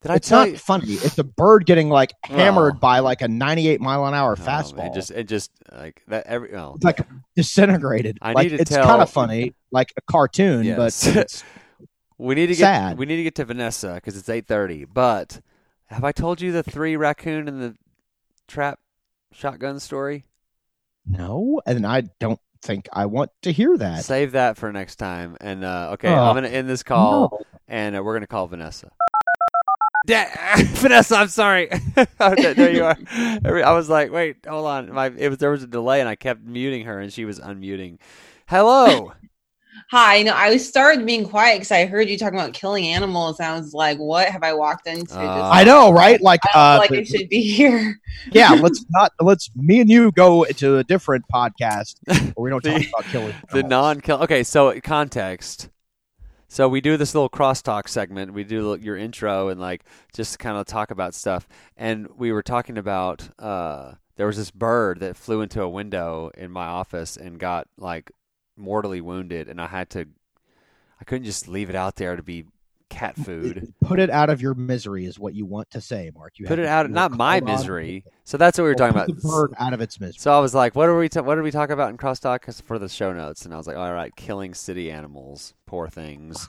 did 0.00 0.12
I 0.12 0.14
It's 0.16 0.30
not 0.30 0.50
you? 0.50 0.56
funny. 0.58 0.92
It's 0.92 1.18
a 1.18 1.24
bird 1.24 1.66
getting 1.66 1.88
like 1.88 2.12
hammered 2.24 2.74
Well. 2.74 2.80
by 2.80 2.98
like 3.00 3.20
a 3.20 3.26
98 3.28 3.80
mile 3.80 4.06
an 4.06 4.14
hour 4.14 4.36
Oh, 4.38 4.42
fastball. 4.42 4.86
It 4.88 4.94
just, 4.94 5.10
it 5.10 5.24
just 5.24 5.50
like 5.72 6.02
that. 6.08 6.26
Every 6.26 6.52
well, 6.52 6.74
it's 6.76 6.84
like 6.84 7.00
disintegrated. 7.34 8.18
I 8.22 8.32
like 8.32 8.44
need 8.50 8.56
to 8.56 8.62
it's 8.62 8.70
tell- 8.70 8.84
kind 8.86 9.02
of 9.02 9.10
funny, 9.10 9.54
like 9.72 9.92
a 9.96 10.00
cartoon, 10.02 10.64
Yes. 10.64 11.04
but 11.04 11.16
it's, 11.22 11.44
we 12.16 12.34
need 12.36 12.46
to 12.46 12.52
get 12.54 12.58
sad. 12.58 12.98
we 12.98 13.06
need 13.06 13.16
to 13.16 13.22
get 13.24 13.34
to 13.36 13.44
Vanessa 13.44 13.94
because 13.94 14.16
it's 14.16 14.28
eight 14.28 14.46
thirty. 14.46 14.84
But 14.84 15.40
have 15.86 16.04
I 16.04 16.12
told 16.12 16.40
you 16.40 16.52
the 16.52 16.62
three 16.62 16.96
raccoon 16.96 17.48
and 17.48 17.60
the 17.60 17.74
trap 18.46 18.78
shotgun 19.32 19.80
story? 19.80 20.24
no, 21.10 21.60
and 21.66 21.86
I 21.86 22.02
don't 22.20 22.38
think 22.62 22.88
I 22.92 23.06
want 23.06 23.30
to 23.42 23.52
hear 23.52 23.76
that. 23.78 24.04
Save 24.04 24.32
that 24.32 24.56
for 24.56 24.72
next 24.72 24.96
time. 24.96 25.36
And 25.40 25.64
uh, 25.64 25.90
okay, 25.94 26.08
Oh, 26.08 26.14
I'm 26.24 26.34
gonna 26.34 26.48
end 26.48 26.68
this 26.68 26.82
call, 26.82 27.30
No. 27.32 27.38
and 27.68 27.96
uh, 27.96 28.02
we're 28.02 28.14
gonna 28.14 28.26
call 28.26 28.46
Vanessa. 28.46 28.90
Da- 30.06 30.26
Vanessa, 30.56 31.16
I'm 31.16 31.28
sorry. 31.28 31.70
Oh, 32.20 32.34
there 32.34 32.54
there 32.54 32.72
you 32.72 32.84
are. 32.84 32.96
I 33.64 33.72
was 33.72 33.88
like, 33.88 34.10
wait, 34.10 34.38
hold 34.48 34.66
on. 34.66 34.92
My 34.92 35.06
it 35.16 35.28
was 35.28 35.38
there 35.38 35.50
was 35.50 35.62
a 35.62 35.66
delay, 35.68 36.00
and 36.00 36.08
I 36.08 36.14
kept 36.16 36.42
muting 36.42 36.84
her, 36.86 36.98
and 37.00 37.12
she 37.12 37.24
was 37.24 37.38
unmuting. 37.40 37.98
Hello. 38.48 39.12
Hi, 39.90 40.22
no, 40.22 40.34
I 40.34 40.54
started 40.58 41.06
being 41.06 41.26
quiet 41.26 41.56
because 41.56 41.72
I 41.72 41.86
heard 41.86 42.10
you 42.10 42.18
talking 42.18 42.38
about 42.38 42.52
killing 42.52 42.86
animals. 42.88 43.40
And 43.40 43.48
I 43.48 43.58
was 43.58 43.72
like, 43.72 43.96
"What 43.96 44.28
have 44.28 44.42
I 44.42 44.52
walked 44.52 44.86
into?" 44.86 45.14
Uh, 45.14 45.38
Just, 45.38 45.54
I 45.54 45.64
know, 45.64 45.90
right? 45.90 46.20
Like, 46.20 46.40
I 46.54 46.58
uh, 46.58 46.78
don't 46.78 46.88
feel 46.88 46.98
like 46.98 47.06
I 47.06 47.10
should 47.10 47.28
be 47.30 47.40
here. 47.40 47.98
yeah, 48.32 48.50
let's 48.60 48.84
not 48.90 49.12
let's 49.18 49.50
me 49.56 49.80
and 49.80 49.88
you 49.88 50.12
go 50.12 50.42
into 50.42 50.76
a 50.76 50.84
different 50.84 51.24
podcast 51.32 51.96
where 52.34 52.44
we 52.44 52.50
don't 52.50 52.62
talk 52.62 52.86
about 52.86 53.04
killing. 53.10 53.34
the 53.52 53.62
non-kill. 53.62 54.22
Okay, 54.24 54.42
so 54.42 54.78
context. 54.80 55.70
So 56.48 56.68
we 56.68 56.82
do 56.82 56.98
this 56.98 57.14
little 57.14 57.30
crosstalk 57.30 57.88
segment. 57.88 58.34
We 58.34 58.44
do 58.44 58.78
your 58.80 58.96
intro 58.96 59.48
and 59.48 59.58
like 59.58 59.84
just 60.14 60.38
kind 60.38 60.58
of 60.58 60.66
talk 60.66 60.90
about 60.90 61.14
stuff. 61.14 61.48
And 61.78 62.08
we 62.18 62.30
were 62.32 62.42
talking 62.42 62.76
about 62.76 63.28
uh, 63.38 63.94
there 64.16 64.26
was 64.26 64.36
this 64.36 64.50
bird 64.50 65.00
that 65.00 65.16
flew 65.16 65.40
into 65.40 65.62
a 65.62 65.68
window 65.68 66.30
in 66.36 66.50
my 66.50 66.66
office 66.66 67.16
and 67.16 67.38
got 67.38 67.68
like 67.78 68.10
mortally 68.58 69.00
wounded, 69.00 69.48
and 69.48 69.60
I 69.60 69.66
had 69.66 69.90
to. 69.90 70.06
I 71.00 71.04
couldn't 71.04 71.24
just 71.24 71.46
leave 71.46 71.70
it 71.70 71.76
out 71.76 71.96
there 71.96 72.16
to 72.16 72.22
be 72.22 72.44
cat 72.88 73.16
food. 73.16 73.72
Put 73.82 74.00
it 74.00 74.10
out 74.10 74.30
of 74.30 74.40
your 74.40 74.54
misery 74.54 75.04
is 75.04 75.18
what 75.18 75.34
you 75.34 75.46
want 75.46 75.70
to 75.70 75.80
say, 75.80 76.10
Mark. 76.14 76.38
You 76.38 76.46
Put 76.46 76.58
it 76.58 76.66
out, 76.66 76.90
not 76.90 77.12
my 77.12 77.40
misery. 77.40 78.04
So 78.24 78.36
that's 78.36 78.58
what 78.58 78.64
we 78.64 78.70
were 78.70 78.74
talking 78.74 78.94
Put 78.94 79.08
about. 79.08 79.22
The 79.22 79.28
bird 79.28 79.54
out 79.58 79.72
of 79.72 79.80
its 79.80 80.00
misery. 80.00 80.18
So 80.18 80.32
I 80.32 80.40
was 80.40 80.54
like, 80.54 80.74
"What 80.74 80.88
are 80.88 80.98
we? 80.98 81.08
Ta- 81.08 81.22
what 81.22 81.36
did 81.36 81.44
we 81.44 81.50
talk 81.50 81.70
about 81.70 81.90
in 81.90 81.96
crosstalk?" 81.96 82.62
for 82.64 82.78
the 82.78 82.88
show 82.88 83.12
notes, 83.12 83.44
and 83.44 83.54
I 83.54 83.56
was 83.56 83.66
like, 83.66 83.76
"All 83.76 83.92
right, 83.92 84.14
killing 84.16 84.54
city 84.54 84.90
animals, 84.90 85.54
poor 85.66 85.88
things." 85.88 86.48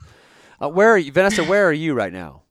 Uh, 0.62 0.69
where 0.69 0.89
are 0.89 0.98
you, 0.98 1.12
Vanessa? 1.12 1.43
Where 1.43 1.67
are 1.67 1.74
you 1.74 1.93
right 1.93 2.12
now? 2.12 2.43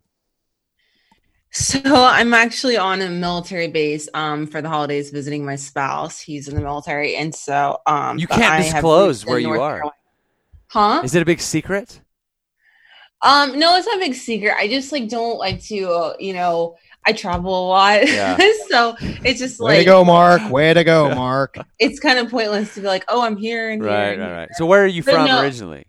So 1.50 1.80
I'm 1.84 2.34
actually 2.34 2.76
on 2.76 3.00
a 3.00 3.08
military 3.08 3.68
base 3.68 4.08
um, 4.14 4.46
for 4.46 4.60
the 4.60 4.68
holidays, 4.68 5.10
visiting 5.10 5.44
my 5.44 5.56
spouse. 5.56 6.20
He's 6.20 6.46
in 6.46 6.54
the 6.54 6.60
military, 6.60 7.16
and 7.16 7.34
so 7.34 7.78
um, 7.86 8.18
You 8.18 8.26
can't 8.26 8.42
I 8.42 8.56
have 8.60 8.74
disclose 8.74 9.24
roots 9.24 9.24
in 9.24 9.30
where 9.30 9.38
you 9.40 9.46
North 9.48 9.60
are. 9.60 9.74
Carolina. 9.76 9.92
Huh? 10.68 11.00
Is 11.04 11.14
it 11.14 11.22
a 11.22 11.24
big 11.24 11.40
secret? 11.40 12.00
Um, 13.22 13.58
no, 13.58 13.76
it's 13.76 13.86
not 13.86 13.96
a 13.96 14.00
big 14.00 14.14
secret. 14.14 14.54
I 14.56 14.68
just 14.68 14.92
like 14.92 15.08
don't 15.08 15.38
like 15.38 15.60
to, 15.64 15.88
uh, 15.88 16.14
you 16.20 16.34
know, 16.34 16.76
I 17.06 17.12
travel 17.14 17.50
a 17.52 17.66
lot, 17.66 18.06
Yeah. 18.06 18.36
so 18.68 18.94
it's 19.00 19.40
just 19.40 19.58
like 19.58 19.70
Way 19.70 19.78
to 19.80 19.84
go, 19.86 20.04
Mark. 20.04 20.52
Way 20.52 20.72
to 20.74 20.84
go, 20.84 21.12
Mark. 21.16 21.56
it's 21.80 21.98
kind 21.98 22.18
of 22.20 22.30
pointless 22.30 22.74
to 22.74 22.80
be 22.82 22.86
like, 22.86 23.04
oh, 23.08 23.22
I'm 23.22 23.36
here 23.36 23.70
and 23.70 23.82
here. 23.82 23.90
Right, 23.90 24.12
and 24.12 24.20
right, 24.20 24.28
here. 24.28 24.36
right. 24.36 24.48
So 24.52 24.66
where 24.66 24.84
are 24.84 24.86
you 24.86 25.02
But 25.02 25.14
from 25.14 25.26
no. 25.26 25.40
originally? 25.40 25.86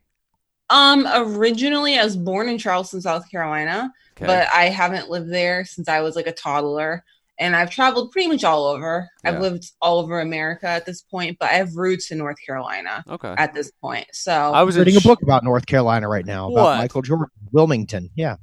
Um, 0.69 1.08
originally 1.08 1.97
I 1.97 2.03
was 2.03 2.15
born 2.15 2.49
in 2.49 2.58
Charleston, 2.58 3.01
South 3.01 3.29
Carolina, 3.29 3.91
Okay. 4.15 4.25
but 4.25 4.47
I 4.53 4.65
haven't 4.65 5.10
lived 5.10 5.32
there 5.32 5.65
since 5.65 5.88
I 5.88 6.01
was 6.01 6.15
like 6.15 6.27
a 6.27 6.34
toddler. 6.34 7.03
And 7.41 7.55
I've 7.55 7.69
traveled 7.69 8.12
pretty 8.12 8.27
much 8.27 8.43
all 8.43 8.65
over. 8.65 9.10
Yeah. 9.23 9.32
I've 9.32 9.39
lived 9.39 9.71
all 9.82 9.99
over 9.99 10.19
America 10.19 10.67
at 10.67 10.86
this 10.86 11.01
point, 11.01 11.38
but 11.39 11.49
I 11.49 11.53
have 11.53 11.73
roots 11.73 12.12
in 12.12 12.17
North 12.17 12.36
Carolina 12.45 13.01
okay. 13.08 13.34
at 13.38 13.53
this 13.53 13.71
point. 13.71 14.08
So 14.12 14.34
I 14.34 14.63
was 14.63 14.75
in 14.75 14.84
reading 14.84 14.97
a 14.97 15.01
book 15.01 15.21
about 15.21 15.45
North 15.45 15.65
Carolina 15.65 16.10
right 16.10 16.25
now 16.25 16.51
about 16.51 16.63
What? 16.63 16.77
Michael 16.79 17.01
Jordan, 17.01 17.27
Wilmington. 17.53 18.10
Yeah. 18.13 18.36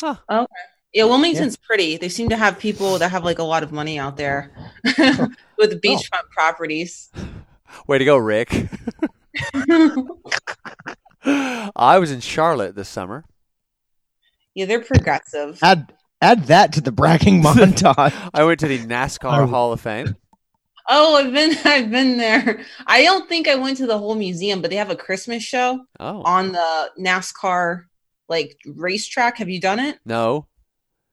Okay. 0.00 0.46
Yeah, 0.92 1.04
Wilmington's 1.04 1.56
pretty. 1.56 1.96
They 1.96 2.08
seem 2.08 2.28
to 2.28 2.36
have 2.36 2.56
people 2.60 2.98
that 2.98 3.10
have 3.10 3.24
like 3.24 3.40
a 3.40 3.44
lot 3.44 3.64
of 3.64 3.72
money 3.72 3.98
out 3.98 4.16
there 4.16 4.52
with 4.84 5.82
beachfront 5.82 6.30
properties. 6.30 7.10
Way 7.88 7.98
to 7.98 8.04
go, 8.04 8.16
Rick. 8.16 8.68
I 11.76 11.98
was 11.98 12.10
in 12.12 12.20
Charlotte 12.20 12.74
this 12.74 12.88
summer. 12.88 13.24
yeah, 14.54 14.66
they're 14.66 14.80
progressive. 14.82 15.58
Add 15.62 15.92
add 16.20 16.44
that 16.46 16.72
to 16.74 16.80
the 16.80 16.92
bragging 16.92 17.42
montage. 17.42 18.12
I 18.32 18.44
went 18.44 18.60
to 18.60 18.68
the 18.68 18.78
NASCAR 18.78 19.40
Oh. 19.42 19.46
Hall 19.46 19.72
of 19.72 19.80
Fame. 19.80 20.16
Oh, 20.88 21.16
I've 21.16 21.32
been 21.32 21.56
I've 21.64 21.90
been 21.90 22.16
there. 22.18 22.60
I 22.86 23.02
don't 23.02 23.28
think 23.28 23.48
I 23.48 23.54
went 23.54 23.78
to 23.78 23.86
the 23.86 23.96
whole 23.98 24.14
museum, 24.14 24.60
but 24.60 24.70
they 24.70 24.76
have 24.76 24.90
a 24.90 24.96
Christmas 24.96 25.42
show 25.42 25.80
Oh 26.00 26.22
on 26.22 26.52
the 26.52 26.90
NASCAR 27.00 27.84
like 28.28 28.56
racetrack. 28.66 29.38
Have 29.38 29.48
you 29.48 29.60
done 29.60 29.80
it? 29.80 29.98
no! 30.04 30.46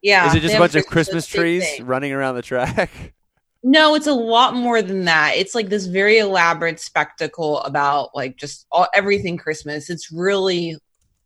Yeah. 0.01 0.27
Is 0.27 0.35
it 0.35 0.39
just 0.41 0.53
a 0.53 0.57
have 0.57 0.61
bunch 0.61 0.75
of 0.75 0.87
Christmas 0.87 1.25
it's 1.25 1.33
a 1.33 1.37
big 1.37 1.41
trees 1.41 1.69
thing. 1.77 1.85
running 1.85 2.11
around 2.11 2.35
the 2.35 2.41
track? 2.41 2.89
No, 3.63 3.93
it's 3.95 4.07
a 4.07 4.13
lot 4.13 4.55
more 4.55 4.81
than 4.81 5.05
that. 5.05 5.33
It's 5.35 5.53
like 5.53 5.69
this 5.69 5.85
very 5.85 6.17
elaborate 6.17 6.79
spectacle 6.79 7.59
about 7.61 8.15
like 8.15 8.35
just 8.37 8.65
all, 8.71 8.87
everything 8.93 9.37
Christmas. 9.37 9.89
It's 9.89 10.11
really, 10.11 10.77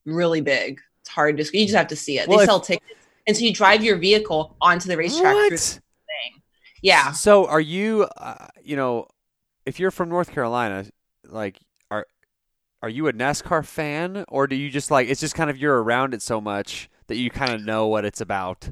really 0.05 0.41
big. 0.41 0.81
It's 1.01 1.09
hard 1.09 1.37
to. 1.37 1.43
You 1.57 1.65
just 1.65 1.75
have 1.75 1.87
to 1.87 1.95
see 1.95 2.19
it. 2.19 2.27
Well, 2.27 2.39
they 2.39 2.43
if- 2.43 2.49
sell 2.49 2.59
tickets, 2.59 2.99
and 3.27 3.37
so 3.37 3.43
you 3.43 3.53
drive 3.53 3.83
your 3.83 3.97
vehicle 3.97 4.57
onto 4.59 4.89
the 4.89 4.97
racetrack. 4.97 5.33
the 5.33 5.51
What? 5.51 5.59
thing. 5.59 6.41
Yeah. 6.81 7.13
So 7.13 7.47
are 7.47 7.61
you? 7.61 8.03
Uh, 8.17 8.47
you 8.61 8.75
know, 8.75 9.07
if 9.65 9.79
you're 9.79 9.91
from 9.91 10.09
North 10.09 10.31
Carolina, 10.31 10.85
like 11.25 11.57
are 11.89 12.05
are 12.81 12.89
you 12.89 13.07
a 13.07 13.13
NASCAR 13.13 13.65
fan, 13.65 14.25
or 14.27 14.45
do 14.45 14.57
you 14.57 14.69
just 14.69 14.91
like 14.91 15.07
it's 15.07 15.21
just 15.21 15.35
kind 15.35 15.49
of 15.49 15.57
you're 15.57 15.81
around 15.81 16.13
it 16.13 16.21
so 16.21 16.41
much 16.41 16.89
that 17.07 17.15
you 17.15 17.29
kind 17.29 17.53
of 17.53 17.63
know 17.63 17.87
what 17.87 18.03
it's 18.03 18.19
about? 18.19 18.71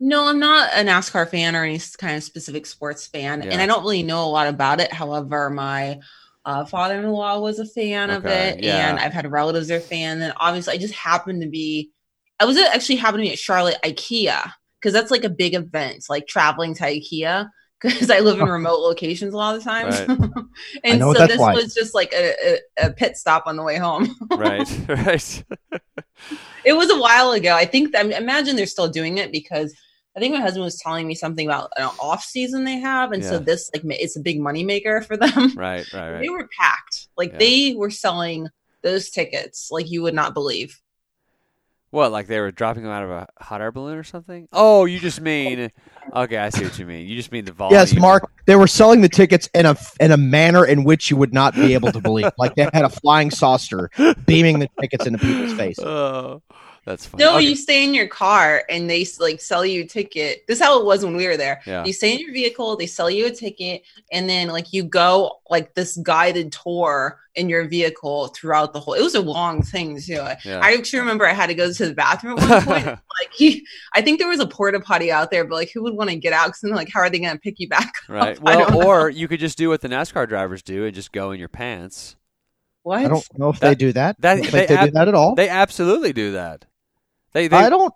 No, 0.00 0.26
I'm 0.28 0.38
not 0.38 0.70
a 0.72 0.82
NASCAR 0.82 1.28
fan 1.28 1.54
or 1.54 1.62
any 1.64 1.78
kind 1.98 2.16
of 2.16 2.22
specific 2.24 2.64
sports 2.66 3.06
fan, 3.06 3.42
Yeah. 3.42 3.50
and 3.50 3.60
I 3.60 3.66
don't 3.66 3.82
really 3.82 4.02
know 4.02 4.24
a 4.24 4.30
lot 4.30 4.48
about 4.48 4.80
it. 4.80 4.92
However, 4.92 5.50
my 5.50 6.00
uh, 6.46 6.64
father-in-law 6.64 7.38
was 7.40 7.58
a 7.58 7.66
fan 7.66 8.08
of 8.08 8.24
it, 8.24 8.62
yeah. 8.64 8.88
and 8.88 8.98
I've 8.98 9.12
had 9.12 9.30
relatives 9.30 9.68
that 9.68 9.76
are 9.76 9.80
fan. 9.80 10.22
And 10.22 10.32
obviously, 10.38 10.72
I 10.72 10.78
just 10.78 10.94
happened 10.94 11.42
to 11.42 11.48
be, 11.48 11.90
I 12.38 12.46
was 12.46 12.56
actually 12.56 12.96
happened 12.96 13.22
to 13.24 13.28
be 13.28 13.32
at 13.32 13.38
Charlotte 13.38 13.76
IKEA 13.84 14.50
because 14.80 14.94
that's 14.94 15.10
like 15.10 15.24
a 15.24 15.28
big 15.28 15.54
event, 15.54 16.04
like 16.08 16.26
traveling 16.26 16.74
to 16.76 16.84
IKEA. 16.84 17.48
Because 17.82 18.10
I 18.10 18.20
live 18.20 18.38
in 18.38 18.46
remote 18.50 18.80
locations 18.80 19.32
a 19.32 19.36
lot 19.38 19.56
of 19.56 19.64
the 19.64 19.70
times, 19.70 19.98
Right. 20.06 20.30
and 20.84 21.00
so 21.00 21.14
this 21.14 21.38
like. 21.38 21.56
was 21.56 21.72
just 21.72 21.94
like 21.94 22.12
a, 22.12 22.34
a, 22.78 22.86
a 22.88 22.90
pit 22.90 23.16
stop 23.16 23.44
on 23.46 23.56
the 23.56 23.62
way 23.62 23.78
home. 23.78 24.14
right, 24.36 24.68
right. 24.86 25.44
It 26.62 26.74
was 26.74 26.90
a 26.90 26.98
while 27.00 27.32
ago. 27.32 27.54
I 27.54 27.64
think 27.64 27.96
I 27.96 28.02
imagine 28.02 28.56
they're 28.56 28.66
still 28.66 28.88
doing 28.88 29.16
it 29.16 29.32
because 29.32 29.74
I 30.16 30.20
think 30.20 30.34
my 30.34 30.40
husband 30.40 30.64
was 30.64 30.76
telling 30.78 31.06
me 31.06 31.14
something 31.14 31.46
about 31.46 31.70
an 31.76 31.84
off 32.00 32.24
season 32.24 32.64
they 32.64 32.78
have, 32.78 33.12
and 33.12 33.24
so 33.24 33.38
this 33.38 33.70
like 33.72 33.82
it's 34.00 34.16
a 34.16 34.20
big 34.20 34.40
money 34.40 34.64
maker 34.64 35.02
for 35.02 35.16
them. 35.16 35.52
Right, 35.56 35.86
right, 35.92 36.10
right. 36.12 36.20
They 36.20 36.28
were 36.28 36.48
packed. 36.58 37.08
Like 37.16 37.32
Yeah. 37.32 37.38
they 37.38 37.74
were 37.76 37.90
selling 37.90 38.48
those 38.82 39.10
tickets 39.10 39.68
like 39.70 39.90
you 39.90 40.02
would 40.02 40.14
not 40.14 40.34
believe. 40.34 40.80
What, 41.90 42.12
like 42.12 42.28
they 42.28 42.38
were 42.38 42.52
dropping 42.52 42.84
them 42.84 42.92
out 42.92 43.02
of 43.02 43.10
a 43.10 43.26
hot 43.40 43.60
air 43.60 43.72
balloon 43.72 43.98
or 43.98 44.04
something? 44.04 44.46
Oh, 44.52 44.84
you 44.84 45.00
just 45.00 45.20
mean 45.20 45.70
okay, 46.14 46.36
I 46.38 46.50
see 46.50 46.62
what 46.64 46.78
you 46.78 46.86
mean. 46.86 47.06
You 47.08 47.16
just 47.16 47.32
mean 47.32 47.44
the 47.44 47.52
volume. 47.52 47.78
Yes, 47.78 47.94
Mark. 47.94 48.30
They 48.46 48.54
were 48.56 48.68
selling 48.68 49.00
the 49.00 49.08
tickets 49.08 49.48
in 49.54 49.66
a 49.66 49.76
in 50.00 50.12
a 50.12 50.16
manner 50.16 50.64
in 50.64 50.84
which 50.84 51.10
you 51.10 51.16
would 51.16 51.32
not 51.34 51.54
be 51.54 51.74
able 51.74 51.90
to 51.92 52.00
believe. 52.00 52.30
like 52.38 52.54
they 52.54 52.62
had 52.72 52.84
a 52.84 52.88
flying 52.88 53.30
saucer 53.30 53.90
beaming 54.26 54.58
the 54.60 54.68
tickets 54.80 55.06
into 55.06 55.18
people's 55.18 55.52
faces. 55.54 55.84
Oh, 55.86 56.42
that's 56.90 57.06
funny. 57.06 57.24
No, 57.24 57.36
Okay. 57.36 57.46
you 57.46 57.56
stay 57.56 57.84
in 57.84 57.94
your 57.94 58.06
car 58.08 58.62
and 58.68 58.88
they 58.90 59.06
like 59.18 59.40
sell 59.40 59.64
you 59.64 59.82
a 59.82 59.86
ticket. 59.86 60.46
This 60.46 60.58
is 60.58 60.64
how 60.64 60.78
it 60.80 60.84
was 60.84 61.04
when 61.04 61.16
we 61.16 61.26
were 61.26 61.36
there. 61.36 61.60
Yeah. 61.66 61.84
You 61.84 61.92
stay 61.92 62.12
in 62.12 62.18
your 62.20 62.32
vehicle, 62.32 62.76
they 62.76 62.86
sell 62.86 63.10
you 63.10 63.26
a 63.26 63.30
ticket, 63.30 63.82
and 64.12 64.28
then 64.28 64.48
like 64.48 64.72
you 64.72 64.82
go 64.84 65.40
like 65.48 65.74
this 65.74 65.96
guided 65.98 66.52
tour 66.52 67.18
in 67.36 67.48
your 67.48 67.68
vehicle 67.68 68.26
throughout 68.28 68.72
the 68.72 68.80
whole. 68.80 68.94
It 68.94 69.02
was 69.02 69.14
a 69.14 69.20
long 69.20 69.62
thing 69.62 70.00
too. 70.00 70.14
Yeah. 70.44 70.60
I 70.62 70.74
actually 70.74 70.98
remember 70.98 71.26
I 71.26 71.32
had 71.32 71.46
to 71.46 71.54
go 71.54 71.72
to 71.72 71.86
the 71.86 71.94
bathroom 71.94 72.38
at 72.40 72.48
one 72.48 72.62
point. 72.64 72.86
like 72.86 73.32
he, 73.32 73.64
I 73.94 74.02
think 74.02 74.18
there 74.18 74.28
was 74.28 74.40
a 74.40 74.46
porta 74.48 74.80
potty 74.80 75.12
out 75.12 75.30
there, 75.30 75.44
but 75.44 75.54
like 75.54 75.70
who 75.72 75.82
would 75.84 75.94
want 75.94 76.10
to 76.10 76.16
get 76.16 76.32
out? 76.32 76.46
Because 76.48 76.60
then 76.62 76.72
like 76.72 76.88
how 76.92 77.00
are 77.00 77.08
they 77.10 77.20
going 77.20 77.32
to 77.32 77.38
pick 77.38 77.54
you 77.60 77.68
back? 77.68 77.92
right. 78.08 78.36
up? 78.36 78.42
I 78.48 78.56
don't 78.56 78.70
Well, 78.74 78.80
know. 78.80 78.86
or 78.88 79.10
you 79.10 79.28
could 79.28 79.38
just 79.40 79.56
do 79.56 79.68
what 79.68 79.80
the 79.80 79.88
NASCAR 79.88 80.28
drivers 80.28 80.62
do 80.62 80.84
and 80.84 80.94
just 80.94 81.12
go 81.12 81.30
in 81.30 81.38
your 81.38 81.48
pants. 81.48 82.16
what? 82.82 83.04
I 83.04 83.08
don't 83.08 83.38
know 83.38 83.50
if 83.50 83.60
That- 83.60 83.68
they 83.68 83.74
do 83.76 83.92
that. 83.92 84.20
that- 84.20 84.38
I 84.38 84.40
they 84.40 84.66
they, 84.66 84.74
ab- 84.76 84.86
do 84.86 84.90
that 84.92 85.08
at 85.08 85.14
all. 85.14 85.34
They 85.36 85.48
absolutely 85.48 86.12
do 86.12 86.32
that. 86.32 86.64
They, 87.32 87.48
they 87.48 87.56
I 87.56 87.68
don't 87.70 87.92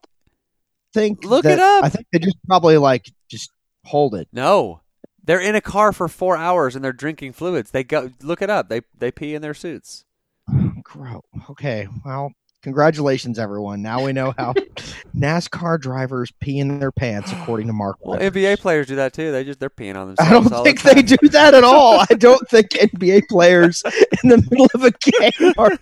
think. 0.92 1.24
Look 1.24 1.44
that- 1.44 1.52
it 1.54 1.58
up. 1.60 1.84
I 1.84 1.88
think 1.88 2.06
they 2.12 2.18
just 2.18 2.36
probably 2.46 2.76
like 2.78 3.10
just 3.28 3.50
hold 3.84 4.14
it. 4.14 4.28
no. 4.32 4.80
They're 5.26 5.40
in 5.40 5.54
a 5.54 5.62
car 5.62 5.94
for 5.94 6.06
four 6.06 6.36
hours 6.36 6.76
and 6.76 6.84
they're 6.84 6.92
drinking 6.92 7.32
fluids. 7.32 7.70
They 7.70 7.82
go 7.82 8.10
look 8.22 8.42
it 8.42 8.50
up. 8.50 8.68
They 8.68 8.82
they 8.98 9.10
pee 9.10 9.34
in 9.34 9.40
their 9.40 9.54
suits. 9.54 10.04
Gross. 10.82 11.22
Okay. 11.48 11.88
Well, 12.04 12.32
congratulations, 12.62 13.38
everyone. 13.38 13.80
Now 13.80 14.04
we 14.04 14.12
know 14.12 14.34
how 14.36 14.52
NASCAR 15.16 15.80
drivers 15.80 16.30
pee 16.40 16.58
in 16.58 16.78
their 16.78 16.92
pants, 16.92 17.32
according 17.32 17.68
to 17.68 17.72
Mark. 17.72 17.96
Well. 18.02 18.20
NBA 18.20 18.58
players 18.58 18.86
do 18.86 18.96
that 18.96 19.14
too. 19.14 19.32
They 19.32 19.44
just 19.44 19.60
they're 19.60 19.70
peeing 19.70 19.96
on 19.96 20.08
themselves. 20.08 20.46
I 20.46 20.50
don't 20.50 20.62
think 20.62 20.82
the 20.82 20.94
they 20.94 21.00
do 21.02 21.28
that 21.30 21.54
at 21.54 21.64
all. 21.64 22.00
I 22.00 22.14
don't 22.18 22.46
think 22.50 22.68
NBA 22.72 23.22
players 23.30 23.82
in 24.22 24.28
the 24.28 24.46
middle 24.50 24.68
of 24.74 24.82
a 24.84 24.90
game 24.90 25.54
are 25.56 25.70
like, 25.70 25.80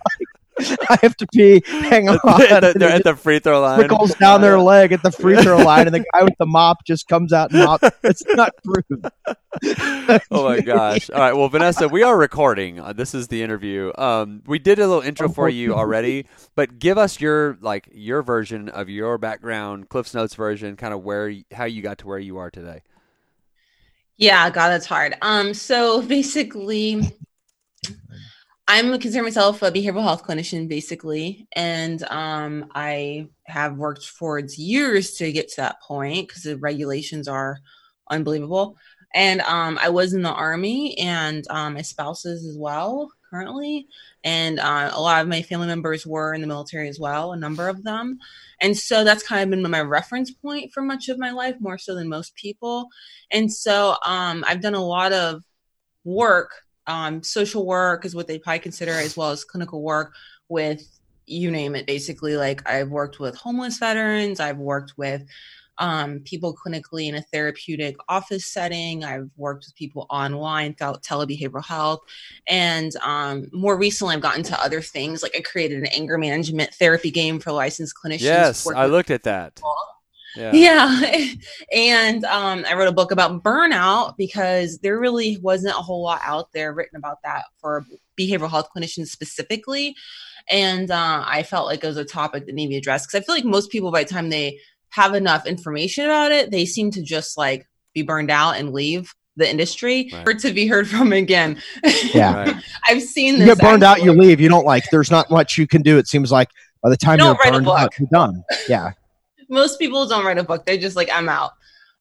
I 0.89 0.97
have 1.01 1.15
to 1.17 1.27
pee. 1.27 1.63
Hang 1.65 2.09
on. 2.09 2.19
they're, 2.37 2.63
And 2.71 2.81
they're 2.81 2.89
at 2.89 3.03
the 3.03 3.15
free 3.15 3.39
throw 3.39 3.61
line. 3.61 3.79
trickles 3.79 4.13
down 4.15 4.41
their 4.41 4.59
leg 4.59 4.91
at 4.91 5.01
the 5.03 5.11
free 5.11 5.41
throw 5.41 5.57
line, 5.65 5.87
and 5.87 5.95
the 5.95 6.05
guy 6.13 6.23
with 6.23 6.35
the 6.37 6.45
mop 6.45 6.85
just 6.85 7.07
comes 7.07 7.33
out 7.33 7.51
and 7.51 7.63
mops. 7.63 7.89
It's 8.03 8.23
not 8.27 8.53
true. 8.63 9.01
oh 10.31 10.43
my 10.45 10.61
gosh! 10.61 11.09
All 11.09 11.19
right, 11.19 11.33
well, 11.33 11.49
Vanessa, 11.49 11.87
we 11.87 12.03
are 12.03 12.17
recording. 12.17 12.79
Uh, 12.79 12.93
this 12.93 13.13
is 13.13 13.27
the 13.27 13.41
interview. 13.43 13.91
Um, 13.97 14.41
we 14.45 14.59
did 14.59 14.79
a 14.79 14.87
little 14.87 15.03
intro 15.03 15.29
for 15.29 15.49
you 15.49 15.73
already, 15.75 16.25
but 16.55 16.79
give 16.79 16.97
us 16.97 17.19
your 17.21 17.57
like 17.61 17.89
your 17.93 18.21
version 18.21 18.69
of 18.69 18.89
your 18.89 19.17
background, 19.17 19.89
Cliff's 19.89 20.13
Notes 20.13 20.35
version, 20.35 20.75
kind 20.75 20.93
of 20.93 21.03
where 21.03 21.33
how 21.51 21.65
you 21.65 21.81
got 21.81 21.99
to 21.99 22.07
where 22.07 22.19
you 22.19 22.37
are 22.37 22.49
today. 22.49 22.81
Yeah, 24.17 24.49
God, 24.49 24.69
that's 24.69 24.85
hard. 24.85 25.15
Um, 25.21 25.53
so 25.53 26.01
basically, 26.01 27.11
I'm 28.73 28.89
consider 28.99 29.21
myself 29.21 29.61
a 29.61 29.71
behavioral 29.71 30.01
health 30.01 30.23
clinician, 30.23 30.67
basically, 30.67 31.47
and 31.55 32.01
um, 32.05 32.71
I 32.73 33.27
have 33.43 33.77
worked 33.77 34.03
for 34.03 34.39
years 34.39 35.13
to 35.17 35.31
get 35.31 35.49
to 35.49 35.57
that 35.57 35.79
point 35.83 36.27
because 36.27 36.41
the 36.41 36.57
regulations 36.57 37.27
are 37.27 37.59
unbelievable. 38.09 38.75
And 39.13 39.41
um, 39.41 39.77
I 39.79 39.89
was 39.89 40.15
in 40.15 40.23
the 40.23 40.31
army, 40.31 40.97
and 40.97 41.45
um, 41.51 41.75
my 41.75 41.83
spouse 41.83 42.25
is 42.25 42.47
as 42.47 42.57
well 42.57 43.11
currently, 43.29 43.85
and 44.23 44.59
uh, 44.59 44.89
a 44.91 44.99
lot 44.99 45.21
of 45.21 45.27
my 45.27 45.43
family 45.43 45.67
members 45.67 46.07
were 46.07 46.33
in 46.33 46.41
the 46.41 46.47
military 46.47 46.89
as 46.89 46.99
well, 46.99 47.33
a 47.33 47.37
number 47.37 47.69
of 47.69 47.83
them, 47.83 48.17
and 48.59 48.75
so 48.75 49.03
that's 49.03 49.21
kind 49.21 49.43
of 49.43 49.51
been 49.51 49.69
my 49.69 49.81
reference 49.81 50.31
point 50.31 50.71
for 50.73 50.81
much 50.81 51.09
of 51.09 51.19
my 51.19 51.29
life, 51.29 51.55
more 51.59 51.77
so 51.77 51.93
than 51.93 52.09
most 52.09 52.33
people. 52.33 52.87
And 53.29 53.53
so 53.53 53.97
um, 54.03 54.43
I've 54.47 54.61
done 54.61 54.73
a 54.73 54.83
lot 54.83 55.13
of 55.13 55.43
work, 56.03 56.62
um, 56.87 57.23
social 57.23 57.65
work 57.65 58.05
is 58.05 58.15
what 58.15 58.27
they 58.27 58.39
probably 58.39 58.59
consider, 58.59 58.91
as 58.91 59.15
well 59.15 59.31
as 59.31 59.43
clinical 59.43 59.81
work 59.81 60.13
with 60.49 60.99
you 61.25 61.51
name 61.51 61.75
it, 61.75 61.87
basically. 61.87 62.35
Like 62.35 62.67
I've 62.69 62.89
worked 62.89 63.19
with 63.19 63.35
homeless 63.35 63.77
veterans, 63.77 64.39
I've 64.39 64.57
worked 64.57 64.93
with 64.97 65.23
um, 65.79 66.19
people 66.19 66.55
clinically 66.55 67.07
in 67.07 67.15
a 67.15 67.21
therapeutic 67.21 67.95
office 68.07 68.45
setting. 68.45 69.03
I've 69.03 69.29
worked 69.37 69.65
with 69.65 69.75
people 69.75 70.05
online 70.09 70.75
throughout 70.75 71.03
telebehavioral 71.03 71.65
health. 71.65 72.01
And 72.47 72.95
um, 72.97 73.47
more 73.51 73.77
recently, 73.77 74.15
I've 74.15 74.21
gotten 74.21 74.43
to 74.43 74.61
other 74.61 74.81
things. 74.81 75.23
Like 75.23 75.35
I 75.35 75.41
created 75.41 75.79
an 75.79 75.87
anger 75.87 76.17
management 76.17 76.73
therapy 76.75 77.11
game 77.11 77.39
for 77.39 77.51
licensed 77.51 77.95
clinicians. 77.95 78.21
Yes, 78.21 78.67
I 78.67 78.85
looked 78.85 79.11
at 79.11 79.23
that. 79.23 79.59
Yeah. 80.35 80.51
Yeah. 80.53 81.33
and 81.73 82.25
um, 82.25 82.65
I 82.67 82.73
wrote 82.75 82.87
a 82.87 82.91
book 82.93 83.11
about 83.11 83.43
burnout 83.43 84.17
because 84.17 84.79
there 84.79 84.99
really 84.99 85.37
wasn't 85.41 85.73
a 85.77 85.81
whole 85.81 86.01
lot 86.03 86.21
out 86.23 86.51
there 86.53 86.73
written 86.73 86.97
about 86.97 87.17
that 87.23 87.43
for 87.57 87.85
behavioral 88.19 88.49
health 88.49 88.69
clinicians 88.75 89.07
specifically. 89.07 89.95
And 90.49 90.91
uh, 90.91 91.23
I 91.25 91.43
felt 91.43 91.67
like 91.67 91.83
it 91.83 91.87
was 91.87 91.97
a 91.97 92.05
topic 92.05 92.45
that 92.45 92.53
needed 92.55 92.67
to 92.69 92.73
be 92.73 92.77
addressed 92.77 93.07
because 93.07 93.21
I 93.21 93.25
feel 93.25 93.35
like 93.35 93.45
most 93.45 93.71
people, 93.71 93.91
by 93.91 94.03
the 94.03 94.09
time 94.09 94.29
they 94.29 94.59
have 94.89 95.13
enough 95.15 95.45
information 95.45 96.05
about 96.05 96.31
it, 96.31 96.51
they 96.51 96.65
seem 96.65 96.91
to 96.91 97.01
just 97.01 97.37
like 97.37 97.67
be 97.93 98.01
burned 98.01 98.29
out 98.31 98.57
and 98.57 98.73
leave 98.73 99.13
the 99.35 99.49
industry 99.49 100.09
Right. 100.13 100.23
for 100.23 100.33
to 100.35 100.53
be 100.53 100.67
heard 100.67 100.87
from 100.87 101.13
again. 101.13 101.61
Yeah. 102.13 102.33
Right. 102.53 102.55
I've 102.87 103.01
seen 103.01 103.33
You 103.35 103.45
this. 103.45 103.55
get 103.55 103.59
burned 103.59 103.83
out, 103.83 104.03
you 104.03 104.11
leave. 104.11 104.39
You 104.39 104.49
don't 104.49 104.65
like. 104.65 104.83
There's 104.91 105.09
not 105.09 105.31
much 105.31 105.57
you 105.57 105.65
can 105.67 105.81
do. 105.81 105.97
It 105.97 106.07
seems 106.07 106.31
like 106.31 106.49
by 106.83 106.89
the 106.89 106.97
time 106.97 107.17
Don't 107.17 107.37
you're 107.43 107.53
burned 107.53 107.67
out, 107.67 107.97
you're 107.97 108.07
done. 108.11 108.43
Yeah. 108.67 108.91
Most 109.53 109.79
people 109.79 110.07
don't 110.07 110.25
write 110.25 110.37
a 110.37 110.43
book. 110.43 110.65
They're 110.65 110.77
just 110.77 110.95
like, 110.95 111.09
I'm 111.13 111.29
out. 111.29 111.51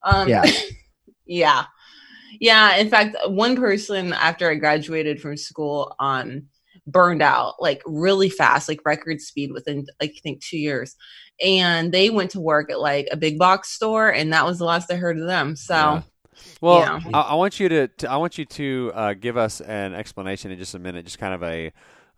Um, 0.03 0.29
Yeah. 0.29 0.45
yeah. 1.27 1.65
Yeah. 2.41 2.77
In 2.77 2.89
fact, 2.89 3.17
one 3.27 3.57
person 3.57 4.13
after 4.13 4.51
I 4.51 4.55
graduated 4.57 5.21
from 5.21 5.37
school 5.37 5.95
um, 6.01 6.45
burned 6.87 7.23
out 7.23 7.55
like 7.61 7.83
really 7.87 8.31
fast, 8.31 8.69
like 8.69 8.81
record 8.85 9.21
speed 9.21 9.53
within, 9.53 9.87
like, 10.01 10.13
I 10.17 10.21
think 10.23 10.41
two 10.41 10.59
years. 10.59 10.97
And 11.45 11.93
they 11.93 12.11
went 12.11 12.31
to 12.33 12.41
work 12.41 12.71
at 12.71 12.81
like 12.81 13.09
a 13.13 13.17
big 13.17 13.39
box 13.39 13.69
store, 13.71 14.11
and 14.13 14.33
that 14.33 14.45
was 14.45 14.59
the 14.59 14.65
last 14.65 14.91
I 14.91 14.97
heard 14.97 15.19
of 15.19 15.27
them. 15.27 15.57
So, 15.57 15.75
Yeah. 15.75 16.03
Well, 16.61 16.79
Yeah. 16.79 17.01
I, 17.15 17.21
I 17.21 17.35
want 17.35 17.61
you 17.61 17.69
to, 17.69 17.89
to 17.89 18.11
I 18.11 18.17
want 18.17 18.39
you 18.39 18.45
to 18.47 18.93
uh, 18.95 19.15
give 19.15 19.37
us 19.37 19.61
an 19.61 19.95
explanation 19.95 20.51
in 20.51 20.59
just 20.59 20.75
a 20.75 20.79
minute, 20.79 21.05
just 21.05 21.19
kind 21.19 21.35
of 21.35 21.43
a, 21.43 21.73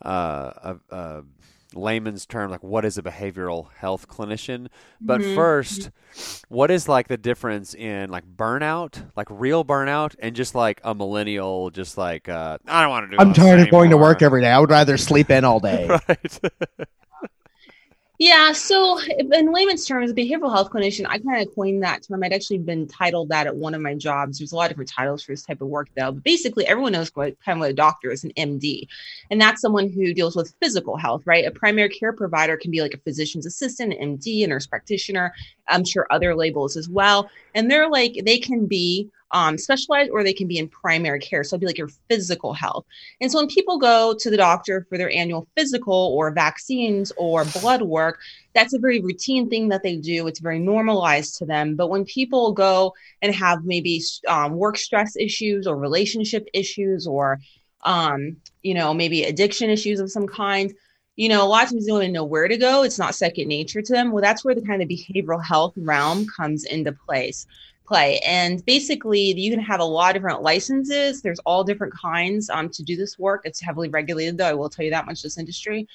uh, 0.04 0.76
a, 0.90 0.96
a 0.96 1.22
layman's 1.76 2.26
term, 2.26 2.50
like 2.50 2.62
what 2.62 2.84
is 2.84 2.96
a 2.98 3.02
behavioral 3.02 3.72
health 3.74 4.08
clinician. 4.08 4.68
But 5.00 5.20
Mhm. 5.20 5.34
first, 5.34 5.90
what 6.48 6.70
is 6.70 6.88
like 6.88 7.08
the 7.08 7.16
difference 7.16 7.74
in 7.74 8.10
like 8.10 8.24
burnout, 8.24 9.10
like 9.16 9.28
real 9.30 9.64
burnout, 9.64 10.14
and 10.18 10.34
just 10.36 10.54
like 10.54 10.80
a 10.84 10.94
millennial, 10.94 11.70
just 11.70 11.98
like 11.98 12.28
uh, 12.28 12.58
I 12.66 12.82
don't 12.82 12.90
want 12.90 13.10
to 13.10 13.16
do. 13.16 13.22
It. 13.22 13.26
I'm 13.26 13.32
tired 13.34 13.60
of 13.60 13.70
going 13.70 13.90
to 13.90 13.96
work 13.96 14.22
every 14.22 14.40
day. 14.40 14.50
I 14.50 14.58
would 14.58 14.70
rather 14.70 14.96
sleep 14.96 15.30
in 15.30 15.44
all 15.44 15.60
day. 15.72 15.88
right. 16.08 16.40
Yeah, 18.18 18.52
so 18.52 19.00
in 19.00 19.52
layman's 19.52 19.84
terms, 19.86 20.12
a 20.12 20.14
behavioral 20.14 20.52
health 20.52 20.70
clinician, 20.70 21.04
I 21.08 21.18
kind 21.18 21.42
of 21.44 21.52
coined 21.52 21.82
that 21.82 22.04
term. 22.04 22.22
I'd 22.22 22.32
actually 22.32 22.58
been 22.58 22.86
titled 22.86 23.30
that 23.30 23.48
at 23.48 23.56
one 23.56 23.74
of 23.74 23.80
my 23.80 23.94
jobs. 23.94 24.38
There's 24.38 24.52
a 24.52 24.56
lot 24.56 24.66
of 24.66 24.70
different 24.70 24.90
titles 24.90 25.24
for 25.24 25.32
this 25.32 25.42
type 25.42 25.60
of 25.60 25.66
work, 25.66 25.88
though. 25.96 26.12
But 26.12 26.22
basically, 26.22 26.64
everyone 26.64 26.92
knows 26.92 27.10
what 27.14 27.34
kind 27.44 27.58
of 27.58 27.60
what 27.60 27.70
a 27.70 27.74
doctor 27.74 28.12
is, 28.12 28.22
an 28.22 28.30
MD, 28.36 28.86
and 29.32 29.40
that's 29.40 29.60
someone 29.60 29.90
who 29.90 30.14
deals 30.14 30.36
with 30.36 30.54
physical 30.62 30.96
health, 30.96 31.22
right? 31.24 31.44
A 31.44 31.50
primary 31.50 31.88
care 31.88 32.12
provider 32.12 32.56
can 32.56 32.70
be 32.70 32.82
like 32.82 32.94
a 32.94 32.98
physician's 32.98 33.46
assistant, 33.46 33.94
an 33.94 34.16
MD, 34.16 34.44
a 34.44 34.46
nurse 34.46 34.66
practitioner. 34.66 35.34
I'm 35.66 35.84
sure 35.84 36.06
other 36.10 36.36
labels 36.36 36.76
as 36.76 36.88
well, 36.88 37.28
and 37.56 37.68
they're 37.68 37.88
like 37.88 38.20
they 38.24 38.38
can 38.38 38.66
be 38.66 39.10
um, 39.34 39.58
specialized 39.58 40.10
or 40.12 40.22
they 40.22 40.32
can 40.32 40.46
be 40.46 40.58
in 40.58 40.68
primary 40.68 41.18
care. 41.18 41.42
So 41.42 41.54
it'd 41.54 41.60
be 41.60 41.66
like 41.66 41.76
your 41.76 41.90
physical 42.08 42.54
health. 42.54 42.86
And 43.20 43.30
so 43.30 43.38
when 43.38 43.48
people 43.48 43.78
go 43.78 44.14
to 44.18 44.30
the 44.30 44.36
doctor 44.36 44.86
for 44.88 44.96
their 44.96 45.10
annual 45.10 45.48
physical 45.56 46.14
or 46.16 46.30
vaccines 46.30 47.12
or 47.16 47.44
blood 47.44 47.82
work, 47.82 48.20
that's 48.54 48.72
a 48.74 48.78
very 48.78 49.00
routine 49.00 49.50
thing 49.50 49.68
that 49.68 49.82
they 49.82 49.96
do. 49.96 50.28
It's 50.28 50.38
very 50.38 50.60
normalized 50.60 51.36
to 51.38 51.46
them. 51.46 51.74
But 51.74 51.88
when 51.88 52.04
people 52.04 52.52
go 52.52 52.94
and 53.22 53.34
have 53.34 53.64
maybe 53.64 54.00
um, 54.28 54.52
work 54.54 54.78
stress 54.78 55.16
issues 55.16 55.66
or 55.66 55.76
relationship 55.76 56.46
issues 56.54 57.04
or, 57.04 57.40
um, 57.82 58.36
you 58.62 58.74
know, 58.74 58.94
maybe 58.94 59.24
addiction 59.24 59.68
issues 59.68 59.98
of 59.98 60.12
some 60.12 60.28
kind, 60.28 60.72
you 61.16 61.28
know, 61.28 61.44
a 61.44 61.48
lot 61.48 61.64
of 61.64 61.70
times 61.70 61.86
they 61.86 61.90
don't 61.92 62.02
even 62.02 62.12
know 62.12 62.24
where 62.24 62.46
to 62.46 62.56
go. 62.56 62.84
It's 62.84 63.00
not 63.00 63.16
second 63.16 63.48
nature 63.48 63.82
to 63.82 63.92
them. 63.92 64.12
Well, 64.12 64.22
that's 64.22 64.44
where 64.44 64.54
the 64.54 64.62
kind 64.62 64.80
of 64.80 64.88
behavioral 64.88 65.42
health 65.44 65.74
realm 65.76 66.24
comes 66.36 66.64
into 66.64 66.92
place 66.92 67.46
play. 67.86 68.18
And 68.20 68.64
basically, 68.64 69.38
you 69.38 69.50
can 69.50 69.60
have 69.60 69.80
a 69.80 69.84
lot 69.84 70.10
of 70.10 70.22
different 70.22 70.42
licenses. 70.42 71.22
There's 71.22 71.38
all 71.40 71.64
different 71.64 71.94
kinds 71.94 72.50
um, 72.50 72.68
to 72.70 72.82
do 72.82 72.96
this 72.96 73.18
work. 73.18 73.42
It's 73.44 73.60
heavily 73.60 73.88
regulated, 73.88 74.38
though. 74.38 74.46
I 74.46 74.54
will 74.54 74.68
tell 74.68 74.84
you 74.84 74.90
that 74.90 75.06
much. 75.06 75.22
This 75.22 75.38
industry, 75.38 75.86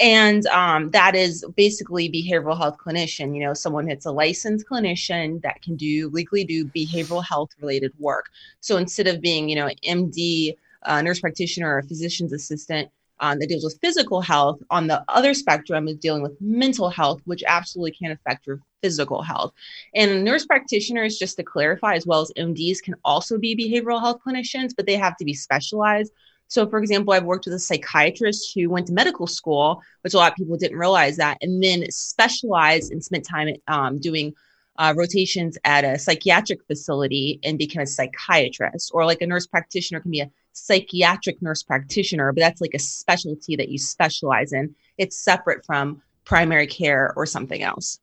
and 0.00 0.46
um, 0.46 0.90
that 0.90 1.14
is 1.14 1.44
basically 1.56 2.10
behavioral 2.10 2.56
health 2.56 2.76
clinician. 2.78 3.34
You 3.34 3.44
know, 3.44 3.54
someone 3.54 3.86
that's 3.86 4.06
a 4.06 4.12
licensed 4.12 4.66
clinician 4.66 5.42
that 5.42 5.62
can 5.62 5.76
do 5.76 6.08
legally 6.10 6.44
do 6.44 6.64
behavioral 6.66 7.24
health 7.24 7.50
related 7.60 7.92
work. 7.98 8.26
So 8.60 8.76
instead 8.76 9.06
of 9.06 9.20
being, 9.20 9.48
you 9.48 9.56
know, 9.56 9.68
MD, 9.86 10.56
uh, 10.82 11.02
nurse 11.02 11.20
practitioner, 11.20 11.76
or 11.76 11.82
physician's 11.82 12.32
assistant. 12.32 12.90
Um, 13.22 13.38
that 13.38 13.48
deals 13.48 13.64
with 13.64 13.78
physical 13.82 14.22
health. 14.22 14.62
On 14.70 14.86
the 14.86 15.04
other 15.08 15.34
spectrum 15.34 15.88
is 15.88 15.98
dealing 15.98 16.22
with 16.22 16.40
mental 16.40 16.88
health, 16.88 17.20
which 17.26 17.44
absolutely 17.46 17.92
can 17.92 18.12
affect 18.12 18.46
your 18.46 18.60
physical 18.82 19.22
health. 19.22 19.52
And 19.94 20.24
nurse 20.24 20.46
practitioners, 20.46 21.18
just 21.18 21.36
to 21.36 21.42
clarify, 21.42 21.94
as 21.94 22.06
well 22.06 22.22
as 22.22 22.32
MDs, 22.36 22.82
can 22.82 22.94
also 23.04 23.38
be 23.38 23.54
behavioral 23.54 24.00
health 24.00 24.20
clinicians, 24.26 24.72
but 24.74 24.86
they 24.86 24.96
have 24.96 25.16
to 25.18 25.24
be 25.24 25.34
specialized. 25.34 26.12
So, 26.48 26.66
for 26.66 26.80
example, 26.80 27.12
I've 27.12 27.24
worked 27.24 27.44
with 27.44 27.54
a 27.54 27.60
psychiatrist 27.60 28.52
who 28.54 28.68
went 28.68 28.88
to 28.88 28.92
medical 28.92 29.28
school, 29.28 29.80
which 30.00 30.14
a 30.14 30.16
lot 30.16 30.32
of 30.32 30.36
people 30.36 30.56
didn't 30.56 30.78
realize 30.78 31.16
that, 31.18 31.38
and 31.42 31.62
then 31.62 31.88
specialized 31.90 32.90
and 32.90 33.04
spent 33.04 33.24
time 33.24 33.54
um, 33.68 34.00
doing 34.00 34.34
uh, 34.76 34.92
rotations 34.96 35.58
at 35.64 35.84
a 35.84 35.98
psychiatric 35.98 36.64
facility 36.66 37.38
and 37.44 37.56
became 37.56 37.82
a 37.82 37.86
psychiatrist. 37.86 38.90
Or, 38.92 39.04
like 39.04 39.22
a 39.22 39.26
nurse 39.26 39.46
practitioner 39.46 40.00
can 40.00 40.10
be 40.10 40.20
a 40.20 40.30
psychiatric 40.52 41.40
nurse 41.42 41.62
practitioner, 41.62 42.32
but 42.32 42.40
that's 42.40 42.60
like 42.60 42.74
a 42.74 42.78
specialty 42.78 43.56
that 43.56 43.68
you 43.68 43.78
specialize 43.78 44.52
in. 44.52 44.74
It's 44.98 45.18
separate 45.18 45.64
from 45.64 46.02
primary 46.24 46.66
care 46.66 47.12
or 47.16 47.26
something 47.26 47.62
else. 47.62 48.00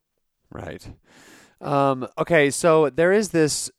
Right. 0.51 0.87
Um, 1.61 2.07
okay, 2.17 2.49
so 2.51 2.89
there 2.89 3.11
is 3.11 3.29
this 3.29 3.71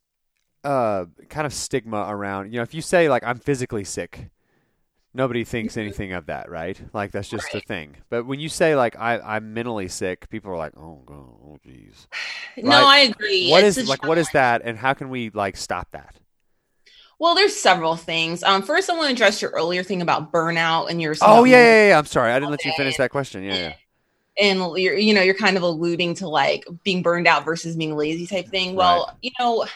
uh, 0.65 1.07
kind 1.29 1.47
of 1.47 1.53
stigma 1.55 2.07
around, 2.09 2.53
you 2.53 2.59
know, 2.59 2.63
if 2.63 2.75
you 2.75 2.83
say, 2.83 3.09
like, 3.09 3.23
I'm 3.25 3.39
physically 3.39 3.85
sick, 3.85 4.31
nobody 5.15 5.45
thinks 5.45 5.77
anything 5.77 6.13
of 6.13 6.27
that, 6.27 6.51
right? 6.51 6.81
Like, 6.93 7.13
that's 7.13 7.29
just 7.29 7.55
a 7.55 7.61
thing. 7.61 7.97
But 8.11 8.27
when 8.27 8.41
you 8.41 8.49
say, 8.49 8.75
like, 8.77 8.97
I, 8.99 9.19
I'm 9.21 9.55
mentally 9.55 9.89
sick, 9.89 10.29
people 10.29 10.51
are 10.51 10.57
like, 10.57 10.77
oh, 10.77 11.03
God, 11.07 11.17
oh, 11.17 11.59
jeez. 11.67 12.07
No, 12.57 12.71
Right. 12.71 12.85
I 12.85 12.99
agree. 13.01 13.51
What 13.51 13.63
It's 13.63 13.77
is, 13.79 13.89
like, 13.89 14.05
what 14.05 14.19
is 14.19 14.29
that, 14.31 14.63
and 14.65 14.77
how 14.77 14.93
can 14.95 15.09
we, 15.11 15.31
like, 15.31 15.57
stop 15.57 15.91
that? 15.93 16.17
Well, 17.19 17.35
there's 17.35 17.57
several 17.57 17.97
things. 17.97 18.43
Um, 18.43 18.63
first, 18.63 18.89
I 18.89 18.95
want 18.95 19.09
to 19.09 19.13
address 19.13 19.43
your 19.43 19.51
earlier 19.51 19.83
thing 19.83 20.03
about 20.03 20.33
burnout 20.33 20.91
and 20.91 21.03
your. 21.03 21.17
Oh, 21.21 21.45
yeah, 21.45 21.57
yeah, 21.57 21.89
yeah. 21.89 21.99
I'm 21.99 22.07
sorry. 22.07 22.33
I 22.33 22.39
didn't 22.39 22.53
let 22.53 22.65
you 22.65 22.73
finish 22.77 22.97
that 22.99 23.11
question. 23.11 23.43
Yeah, 23.43 23.55
yeah. 23.55 23.73
And 24.41 24.61
you're, 24.79 24.97
you 24.97 25.13
know, 25.13 25.23
you're 25.23 25.35
kind 25.35 25.57
of 25.57 25.65
alluding 25.65 26.15
to 26.17 26.29
like 26.29 26.65
being 26.85 27.03
burned 27.03 27.27
out 27.27 27.45
versus 27.45 27.75
being 27.75 27.97
lazy 27.97 28.25
type 28.25 28.49
thing. 28.49 28.77
Well, 28.77 29.19
you 29.21 29.33
know, 29.41 29.67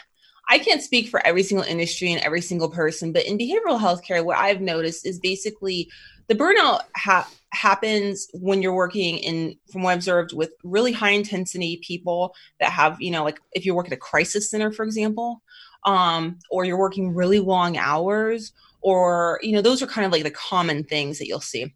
I 0.49 0.57
can't 0.59 0.81
speak 0.81 1.09
for 1.09 1.25
every 1.25 1.43
single 1.43 1.65
industry 1.65 2.13
and 2.13 2.21
every 2.21 2.41
single 2.41 2.69
person, 2.69 3.11
but 3.11 3.25
in 3.25 3.37
behavioral 3.37 3.79
healthcare, 3.79 4.23
what 4.23 4.37
I've 4.37 4.61
noticed 4.61 5.05
is 5.05 5.19
basically 5.19 5.89
the 6.27 6.35
burnout 6.35 6.81
ha- 6.95 7.29
happens 7.49 8.29
when 8.33 8.61
you're 8.61 8.73
working 8.73 9.17
in, 9.17 9.57
from 9.69 9.83
what 9.83 9.91
I've 9.91 9.97
observed, 9.97 10.33
with 10.33 10.51
really 10.63 10.93
high 10.93 11.11
intensity 11.11 11.81
people 11.85 12.33
that 12.61 12.71
have, 12.71 13.01
you 13.01 13.11
know, 13.11 13.25
like 13.25 13.41
if 13.51 13.65
you 13.65 13.75
work 13.75 13.87
at 13.87 13.93
a 13.93 13.97
crisis 13.97 14.49
center, 14.49 14.71
for 14.71 14.83
example, 14.83 15.41
um, 15.85 16.39
or 16.49 16.65
you're 16.65 16.77
working 16.77 17.13
really 17.13 17.39
long 17.39 17.77
hours, 17.77 18.53
or, 18.81 19.39
you 19.41 19.51
know, 19.53 19.61
those 19.61 19.81
are 19.81 19.87
kind 19.87 20.05
of 20.05 20.11
like 20.11 20.23
the 20.23 20.31
common 20.31 20.83
things 20.83 21.19
that 21.19 21.27
you'll 21.27 21.39
see. 21.39 21.73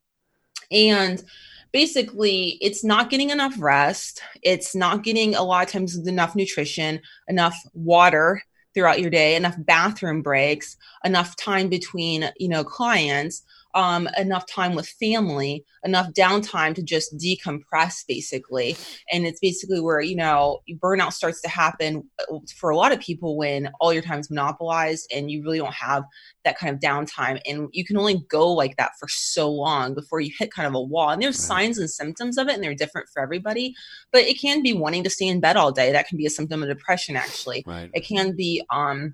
And 0.72 1.24
basically, 1.72 2.58
it's 2.62 2.84
not 2.84 3.10
getting 3.10 3.30
enough 3.30 3.56
rest. 3.60 4.22
It's 4.41 4.76
not 4.76 5.04
getting 5.04 5.36
a 5.36 5.43
lot 5.43 5.65
of 5.65 5.72
times 5.72 5.96
enough 6.08 6.36
nutrition, 6.36 7.00
enough 7.28 7.56
water 7.74 8.41
throughout 8.74 9.00
your 9.02 9.10
day, 9.10 9.36
enough 9.36 9.56
bathroom 9.58 10.22
breaks, 10.22 10.78
enough 11.04 11.36
time 11.36 11.70
between, 11.70 12.30
you 12.38 12.50
know, 12.50 12.63
clients, 12.63 13.43
um, 13.77 14.09
enough 14.17 14.47
time 14.47 14.73
with 14.73 14.87
family, 14.89 15.63
enough 15.83 16.11
downtime 16.13 16.73
to 16.73 16.81
just 16.81 17.15
decompress, 17.15 18.03
basically. 18.07 18.75
And 19.11 19.27
it's 19.27 19.39
basically 19.39 19.79
where, 19.79 20.01
you 20.01 20.15
know, 20.15 20.61
burnout 20.83 21.13
starts 21.13 21.41
to 21.41 21.47
happen 21.47 22.03
uh, 22.19 22.39
for 22.57 22.71
a 22.71 22.75
lot 22.75 22.91
of 22.91 22.99
people 22.99 23.37
when 23.37 23.69
all 23.79 23.93
your 23.93 24.01
time's 24.01 24.31
monopolized 24.31 25.07
and 25.13 25.29
you 25.29 25.43
really 25.43 25.59
don't 25.59 25.73
have 25.75 26.03
that 26.43 26.57
kind 26.57 26.73
of 26.73 26.81
downtime. 26.81 27.39
And 27.47 27.69
you 27.71 27.85
can 27.85 27.97
only 27.97 28.25
go 28.29 28.51
like 28.51 28.75
that 28.77 28.93
for 28.99 29.07
so 29.07 29.47
long 29.51 29.93
before 29.93 30.21
you 30.21 30.31
hit 30.39 30.51
kind 30.51 30.67
of 30.67 30.73
a 30.73 30.81
wall. 30.81 31.11
And 31.11 31.21
there's 31.21 31.37
Right. 31.37 31.47
signs 31.47 31.77
and 31.77 31.89
symptoms 31.89 32.39
of 32.39 32.47
it, 32.47 32.55
and 32.55 32.63
they're 32.63 32.73
different 32.73 33.09
for 33.13 33.21
everybody. 33.21 33.75
But 34.11 34.23
it 34.23 34.39
can 34.41 34.63
be 34.63 34.73
wanting 34.73 35.03
to 35.03 35.09
stay 35.11 35.27
in 35.27 35.39
bed 35.39 35.55
all 35.55 35.71
day. 35.71 35.91
That 35.91 36.07
can 36.07 36.17
be 36.17 36.25
a 36.25 36.31
symptom 36.31 36.63
of 36.63 36.69
depression, 36.69 37.15
actually 37.15 37.63
Right. 37.67 37.91
it 37.93 38.01
can 38.07 38.35
be 38.35 38.63
um 38.71 39.13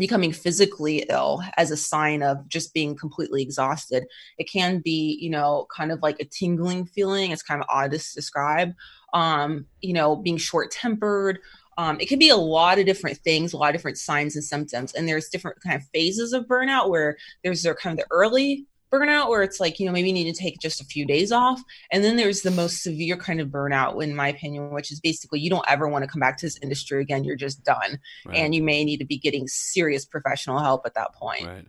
becoming 0.00 0.32
physically 0.32 1.06
ill 1.08 1.42
as 1.56 1.70
a 1.70 1.76
sign 1.76 2.22
of 2.22 2.48
just 2.48 2.74
being 2.74 2.96
completely 2.96 3.42
exhausted 3.42 4.04
it 4.38 4.44
can 4.44 4.80
be 4.80 5.18
you 5.20 5.30
know 5.30 5.66
kind 5.74 5.92
of 5.92 6.02
like 6.02 6.18
a 6.20 6.24
tingling 6.24 6.84
feeling 6.84 7.30
it's 7.30 7.42
kind 7.42 7.60
of 7.60 7.66
odd 7.70 7.90
to 7.90 7.98
describe 7.98 8.72
um 9.12 9.66
you 9.80 9.92
know 9.92 10.16
being 10.16 10.36
short 10.36 10.70
tempered 10.70 11.38
um, 11.76 11.98
it 11.98 12.08
can 12.08 12.20
be 12.20 12.28
a 12.28 12.36
lot 12.36 12.78
of 12.78 12.86
different 12.86 13.18
things 13.18 13.52
a 13.52 13.56
lot 13.56 13.70
of 13.70 13.74
different 13.74 13.98
signs 13.98 14.36
and 14.36 14.44
symptoms 14.44 14.94
and 14.94 15.08
there's 15.08 15.28
different 15.28 15.60
kind 15.60 15.76
of 15.76 15.82
phases 15.92 16.32
of 16.32 16.46
burnout 16.46 16.88
where 16.88 17.16
there's 17.42 17.62
their 17.62 17.74
kind 17.74 17.98
of 17.98 18.04
the 18.04 18.10
early 18.12 18.66
burnout 18.94 19.28
where 19.28 19.42
it's 19.42 19.60
like, 19.60 19.80
you 19.80 19.86
know, 19.86 19.92
maybe 19.92 20.08
you 20.08 20.14
need 20.14 20.32
to 20.32 20.40
take 20.40 20.58
just 20.60 20.80
a 20.80 20.84
few 20.84 21.04
days 21.06 21.32
off. 21.32 21.60
And 21.90 22.04
then 22.04 22.16
there's 22.16 22.42
the 22.42 22.50
most 22.50 22.82
severe 22.82 23.16
kind 23.16 23.40
of 23.40 23.48
burnout, 23.48 24.02
in 24.02 24.14
my 24.14 24.28
opinion, 24.28 24.70
which 24.70 24.92
is 24.92 25.00
basically 25.00 25.40
you 25.40 25.50
don't 25.50 25.64
ever 25.68 25.88
want 25.88 26.04
to 26.04 26.10
come 26.10 26.20
back 26.20 26.36
to 26.38 26.46
this 26.46 26.58
industry 26.62 27.00
again. 27.00 27.24
You're 27.24 27.36
just 27.36 27.64
done. 27.64 27.98
Right. 28.26 28.36
And 28.36 28.54
you 28.54 28.62
may 28.62 28.84
need 28.84 28.98
to 28.98 29.06
be 29.06 29.18
getting 29.18 29.48
serious 29.48 30.04
professional 30.04 30.58
help 30.60 30.82
at 30.86 30.94
that 30.94 31.14
point. 31.14 31.46
Right. 31.46 31.66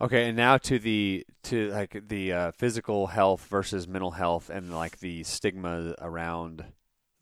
Okay, 0.00 0.28
and 0.28 0.36
now 0.36 0.58
to 0.58 0.78
the 0.78 1.26
to 1.44 1.70
like 1.70 2.04
the 2.06 2.32
uh, 2.32 2.50
physical 2.52 3.08
health 3.08 3.44
versus 3.46 3.88
mental 3.88 4.12
health, 4.12 4.48
and 4.48 4.72
like 4.72 5.00
the 5.00 5.24
stigma 5.24 5.94
around 6.00 6.64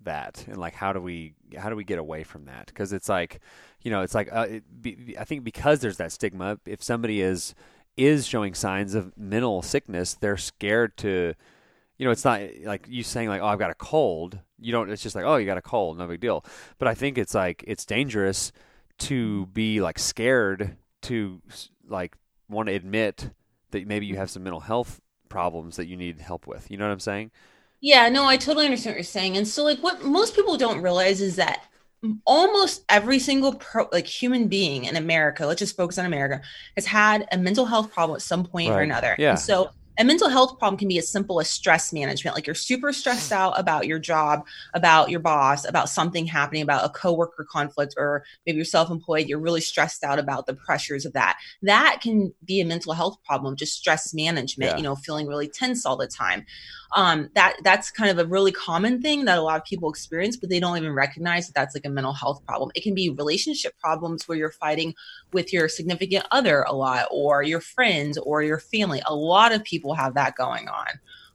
that, 0.03 0.45
and 0.47 0.59
like 0.59 0.75
how 0.75 0.93
do 0.93 1.01
we 1.01 1.35
how 1.57 1.71
do 1.71 1.77
we 1.77 1.85
get 1.85 1.99
away 1.99 2.23
from 2.23 2.45
that? 2.45 2.67
Because 2.67 2.93
it's 2.93 3.09
like, 3.09 3.41
you 3.81 3.91
know, 3.91 4.03
it's 4.03 4.15
like 4.15 4.29
uh, 4.31 4.47
it 4.51 4.83
be, 4.83 5.17
I 5.19 5.25
think 5.25 5.43
because 5.43 5.81
there's 5.81 5.97
that 5.97 6.13
stigma, 6.13 6.59
if 6.67 6.83
somebody 6.83 7.23
is 7.23 7.55
is 7.97 8.27
showing 8.27 8.55
signs 8.55 8.95
of 8.95 9.17
mental 9.17 9.63
sickness, 9.63 10.15
they're 10.15 10.37
scared 10.37 10.97
to, 10.99 11.35
you 11.99 12.05
know, 12.05 12.11
it's 12.11 12.25
not 12.25 12.41
like 12.65 12.87
you 12.89 13.03
saying 13.03 13.29
like, 13.29 13.41
oh, 13.41 13.47
I've 13.47 13.59
got 13.59 13.71
a 13.71 13.75
cold. 13.75 14.39
You 14.59 14.73
don't. 14.73 14.91
It's 14.91 15.03
just 15.03 15.15
like, 15.15 15.25
oh, 15.25 15.37
you 15.37 15.47
got 15.47 15.59
a 15.59 15.63
cold, 15.63 15.99
no 15.99 16.07
big 16.07 16.21
deal. 16.21 16.45
But 16.79 16.89
I 16.89 16.95
think 16.95 17.19
it's 17.19 17.35
like 17.35 17.65
it's 17.67 17.85
dangerous 17.85 18.53
to 18.99 19.47
be 19.47 19.81
like 19.81 19.99
scared 19.99 20.77
to 21.03 21.41
like 21.89 22.17
want 22.49 22.69
to 22.69 22.75
admit 22.75 23.31
that 23.71 23.87
maybe 23.87 24.07
you 24.07 24.17
have 24.17 24.31
some 24.31 24.43
mental 24.43 24.61
health 24.61 25.01
problems 25.29 25.77
that 25.77 25.87
you 25.87 25.97
need 25.97 26.21
help 26.21 26.47
with. 26.47 26.71
You 26.71 26.77
know 26.77 26.87
what 26.87 26.93
I'm 26.93 27.01
saying? 27.01 27.31
Yeah, 27.81 28.09
no, 28.09 28.25
I 28.25 28.37
totally 28.37 28.65
understand 28.65 28.95
what 28.95 28.99
you're 28.99 29.05
saying. 29.05 29.37
And 29.37 29.47
so, 29.47 29.63
like, 29.63 29.81
what 29.81 30.03
most 30.03 30.35
people 30.35 30.57
don't 30.57 30.81
realize 30.81 31.21
is 31.21 31.37
that 31.37 31.65
almost 32.25 32.85
every 32.89 33.19
single 33.19 33.55
pro, 33.55 33.89
like 33.93 34.07
human 34.07 34.49
being 34.49 34.85
in 34.85 34.97
America, 34.97 35.47
let's 35.47 35.59
just 35.59 35.77
focus 35.77 35.99
on 35.99 36.07
America, 36.07 36.43
has 36.77 36.87
had 36.87 37.27
a 37.33 37.39
mental 37.39 37.67
health 37.67 37.93
problem 37.93 38.17
at 38.17 38.23
some 38.23 38.45
point 38.45 38.71
or 38.71 38.81
another. 38.81 39.17
Yeah. 39.19 39.31
And 39.31 39.39
so 39.39 39.71
a 39.99 40.05
mental 40.05 40.29
health 40.29 40.59
problem 40.59 40.79
can 40.79 40.89
be 40.89 40.99
as 40.99 41.11
simple 41.11 41.41
as 41.41 41.49
stress 41.49 41.93
management. 41.93 42.37
Like 42.37 42.47
you're 42.47 42.55
super 42.55 42.93
stressed 42.93 43.33
out 43.33 43.59
about 43.59 43.87
your 43.87 43.99
job, 43.99 44.47
about 44.75 45.11
your 45.11 45.21
boss, 45.21 45.67
about 45.67 45.89
something 45.89 46.27
happening, 46.27 46.63
about 46.63 46.85
a 46.85 46.91
coworker 46.91 47.47
conflict, 47.51 47.95
or 47.97 48.23
maybe 48.45 48.57
you're 48.57 48.67
self-employed, 48.67 49.27
you're 49.27 49.41
really 49.41 49.63
stressed 49.63 50.05
out 50.05 50.19
about 50.19 50.47
the 50.47 50.55
pressures 50.55 51.07
of 51.07 51.15
that. 51.15 51.39
That 51.63 52.01
can 52.03 52.35
be 52.45 52.61
a 52.61 52.67
mental 52.67 52.93
health 52.93 53.17
problem, 53.25 53.57
just 53.57 53.75
stress 53.75 54.13
management, 54.13 54.73
Yeah. 54.73 54.77
you 54.77 54.83
know, 54.83 54.97
feeling 54.97 55.27
really 55.27 55.49
tense 55.49 55.87
all 55.87 55.97
the 55.97 56.07
time 56.07 56.45
um, 56.95 57.31
that 57.35 57.57
that's 57.65 57.91
kind 57.91 58.11
of 58.11 58.19
a 58.19 58.29
really 58.29 58.53
common 58.53 59.03
thing 59.03 59.25
that 59.25 59.39
a 59.39 59.43
lot 59.43 59.57
of 59.57 59.65
people 59.65 59.91
experience, 59.91 60.37
but 60.37 60.51
they 60.51 60.61
don't 60.61 60.77
even 60.77 60.93
recognize 60.93 61.47
that 61.47 61.55
that's 61.55 61.75
like 61.75 61.85
a 61.85 61.91
mental 61.91 62.13
health 62.13 62.45
problem. 62.47 62.71
It 62.75 62.83
can 62.83 62.95
be 62.95 63.11
relationship 63.11 63.77
problems 63.79 64.29
where 64.29 64.39
you're 64.39 64.51
fighting 64.51 64.95
with 65.33 65.53
your 65.53 65.69
significant 65.69 66.27
other 66.31 66.63
a 66.63 66.73
lot, 66.73 67.09
or 67.11 67.43
your 67.43 67.61
friends, 67.61 68.19
or 68.19 68.43
your 68.43 68.59
family. 68.59 69.03
A 69.07 69.15
lot 69.15 69.53
of 69.53 69.65
people 69.65 69.95
have 69.95 70.15
that 70.15 70.37
going 70.37 70.69
on. 70.69 70.87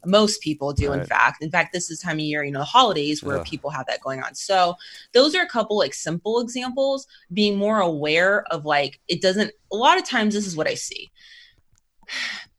Most 0.03 0.41
people 0.41 0.73
do, 0.73 0.93
in 0.93 1.05
fact. 1.05 1.43
In 1.43 1.51
fact, 1.51 1.73
this 1.73 1.91
is 1.91 1.99
time 1.99 2.17
of 2.17 2.21
year, 2.21 2.43
you 2.43 2.51
know, 2.51 2.59
the 2.59 2.65
holidays 2.65 3.21
where 3.21 3.37
Ugh. 3.37 3.45
people 3.45 3.69
have 3.69 3.85
that 3.85 4.01
going 4.01 4.23
on. 4.23 4.33
So 4.33 4.75
those 5.13 5.35
are 5.35 5.43
a 5.43 5.47
couple 5.47 5.77
like 5.77 5.93
simple 5.93 6.39
examples. 6.39 7.05
Being 7.31 7.55
more 7.55 7.81
aware 7.81 8.43
of 8.51 8.65
like 8.65 8.99
it 9.07 9.21
doesn't. 9.21 9.51
A 9.71 9.75
lot 9.75 9.99
of 9.99 10.03
times, 10.03 10.33
this 10.33 10.47
is 10.47 10.55
what 10.55 10.67
I 10.67 10.73
see 10.73 11.11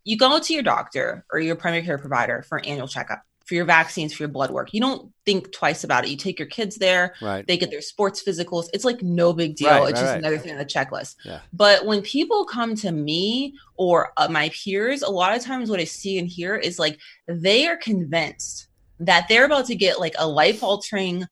you 0.05 0.17
go 0.17 0.39
to 0.39 0.55
your 0.55 0.63
doctor 0.63 1.25
or 1.33 1.41
your 1.41 1.57
primary 1.57 1.85
care 1.85 1.99
provider 1.99 2.43
for 2.43 2.59
an 2.59 2.65
annual 2.65 2.89
checkup 2.89 3.23
for 3.45 3.55
your 3.55 3.65
vaccines 3.65 4.15
for 4.15 4.23
your 4.23 4.29
blood 4.29 4.51
work. 4.51 4.73
You 4.73 4.81
don't 4.81 5.13
think 5.27 5.53
twice 5.53 5.85
about 5.85 6.05
it. 6.05 6.11
You 6.11 6.17
take 6.17 6.39
your 6.39 6.49
kids 6.49 6.77
there. 6.77 7.15
Right. 7.21 7.47
they 7.47 7.57
get 7.57 7.71
their 7.71 7.81
sports 7.81 8.23
physicals. 8.23 8.69
It's 8.73 8.85
like 8.85 9.03
no 9.03 9.33
big 9.33 9.57
deal. 9.57 9.69
Right, 9.69 9.91
it's 9.91 10.01
right, 10.01 10.07
just 10.07 10.19
another 10.19 10.39
thing 10.39 10.53
on 10.53 10.59
the 10.59 10.65
checklist. 10.65 11.17
Yeah. 11.25 11.41
but 11.53 11.85
when 11.85 12.03
people 12.03 12.45
come 12.45 12.75
to 12.77 12.93
me 12.93 13.55
or 13.77 14.13
uh, 14.17 14.29
my 14.29 14.51
peers 14.51 15.03
a 15.03 15.11
lot 15.11 15.37
of 15.37 15.43
times 15.43 15.71
what 15.71 15.81
i 15.81 15.85
see 15.85 16.19
and 16.19 16.29
hear 16.29 16.55
is 16.57 16.79
like 16.79 16.99
they 17.27 17.67
are 17.67 17.77
convinced 17.77 18.69
that 19.01 19.27
they're 19.29 19.45
about 19.47 19.67
to 19.67 19.75
get 19.75 19.99
like 19.99 20.15
a 20.19 20.29
life 20.29 20.63
altering 20.63 21.27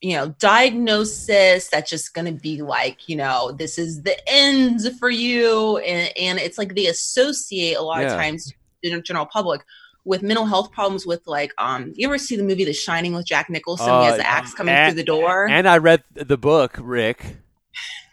you 0.00 0.14
know 0.16 0.28
diagnosis 0.38 1.68
that's 1.68 1.90
just 1.90 2.14
going 2.14 2.26
to 2.26 2.32
be 2.40 2.62
like 2.62 3.08
you 3.08 3.16
know 3.16 3.52
this 3.52 3.78
is 3.78 4.02
the 4.02 4.16
end 4.30 4.80
for 4.98 5.08
you 5.10 5.78
and, 5.78 6.12
and 6.20 6.38
it's 6.38 6.58
like 6.58 6.74
they 6.74 6.86
associate 6.86 7.74
a 7.76 7.82
lot 7.82 8.00
Yeah. 8.02 8.08
of 8.12 8.18
times 8.20 8.52
in 8.82 8.94
the 8.94 9.00
general 9.02 9.26
public 9.26 9.62
with 10.04 10.22
mental 10.22 10.46
health 10.46 10.72
problems 10.72 11.06
with 11.06 11.26
like 11.26 11.52
um 11.58 11.92
you 11.96 12.06
ever 12.08 12.18
see 12.18 12.36
the 12.36 12.42
movie 12.42 12.64
the 12.64 12.72
shining 12.72 13.12
with 13.14 13.26
jack 13.26 13.48
nicholson 13.50 13.86
he 13.86 14.04
has 14.04 14.14
Uh, 14.14 14.16
the 14.18 14.28
axe 14.28 14.54
coming 14.54 14.74
and- 14.74 14.92
through 14.92 14.96
the 14.96 15.04
door 15.06 15.46
And 15.48 15.68
I 15.68 15.78
read 15.78 16.02
the 16.14 16.36
book, 16.38 16.76
Rick, 16.80 17.36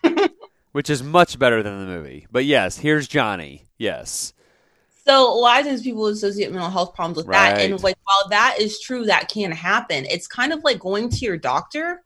which 0.72 0.90
is 0.90 1.02
much 1.04 1.40
better 1.40 1.64
than 1.64 1.80
the 1.80 1.86
movie. 1.86 2.28
But 2.32 2.46
yes, 2.46 2.78
here's 2.80 3.08
Johnny. 3.08 3.66
Yes. 3.78 4.34
So 5.08 5.32
a 5.32 5.38
lot 5.38 5.60
of 5.60 5.68
times 5.68 5.84
people 5.84 6.08
associate 6.08 6.52
mental 6.52 6.70
health 6.70 6.96
problems 6.96 7.18
with 7.18 7.28
that. 7.28 7.60
And 7.62 7.82
like 7.84 7.96
while 8.06 8.30
that 8.30 8.58
is 8.60 8.80
true, 8.80 9.06
that 9.06 9.30
can 9.30 9.52
happen. 9.52 10.06
It's 10.06 10.28
kind 10.28 10.52
of 10.52 10.64
like 10.64 10.80
going 10.80 11.10
to 11.10 11.18
your 11.18 11.38
doctor 11.38 12.02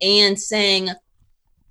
and 0.00 0.38
saying, 0.40 0.90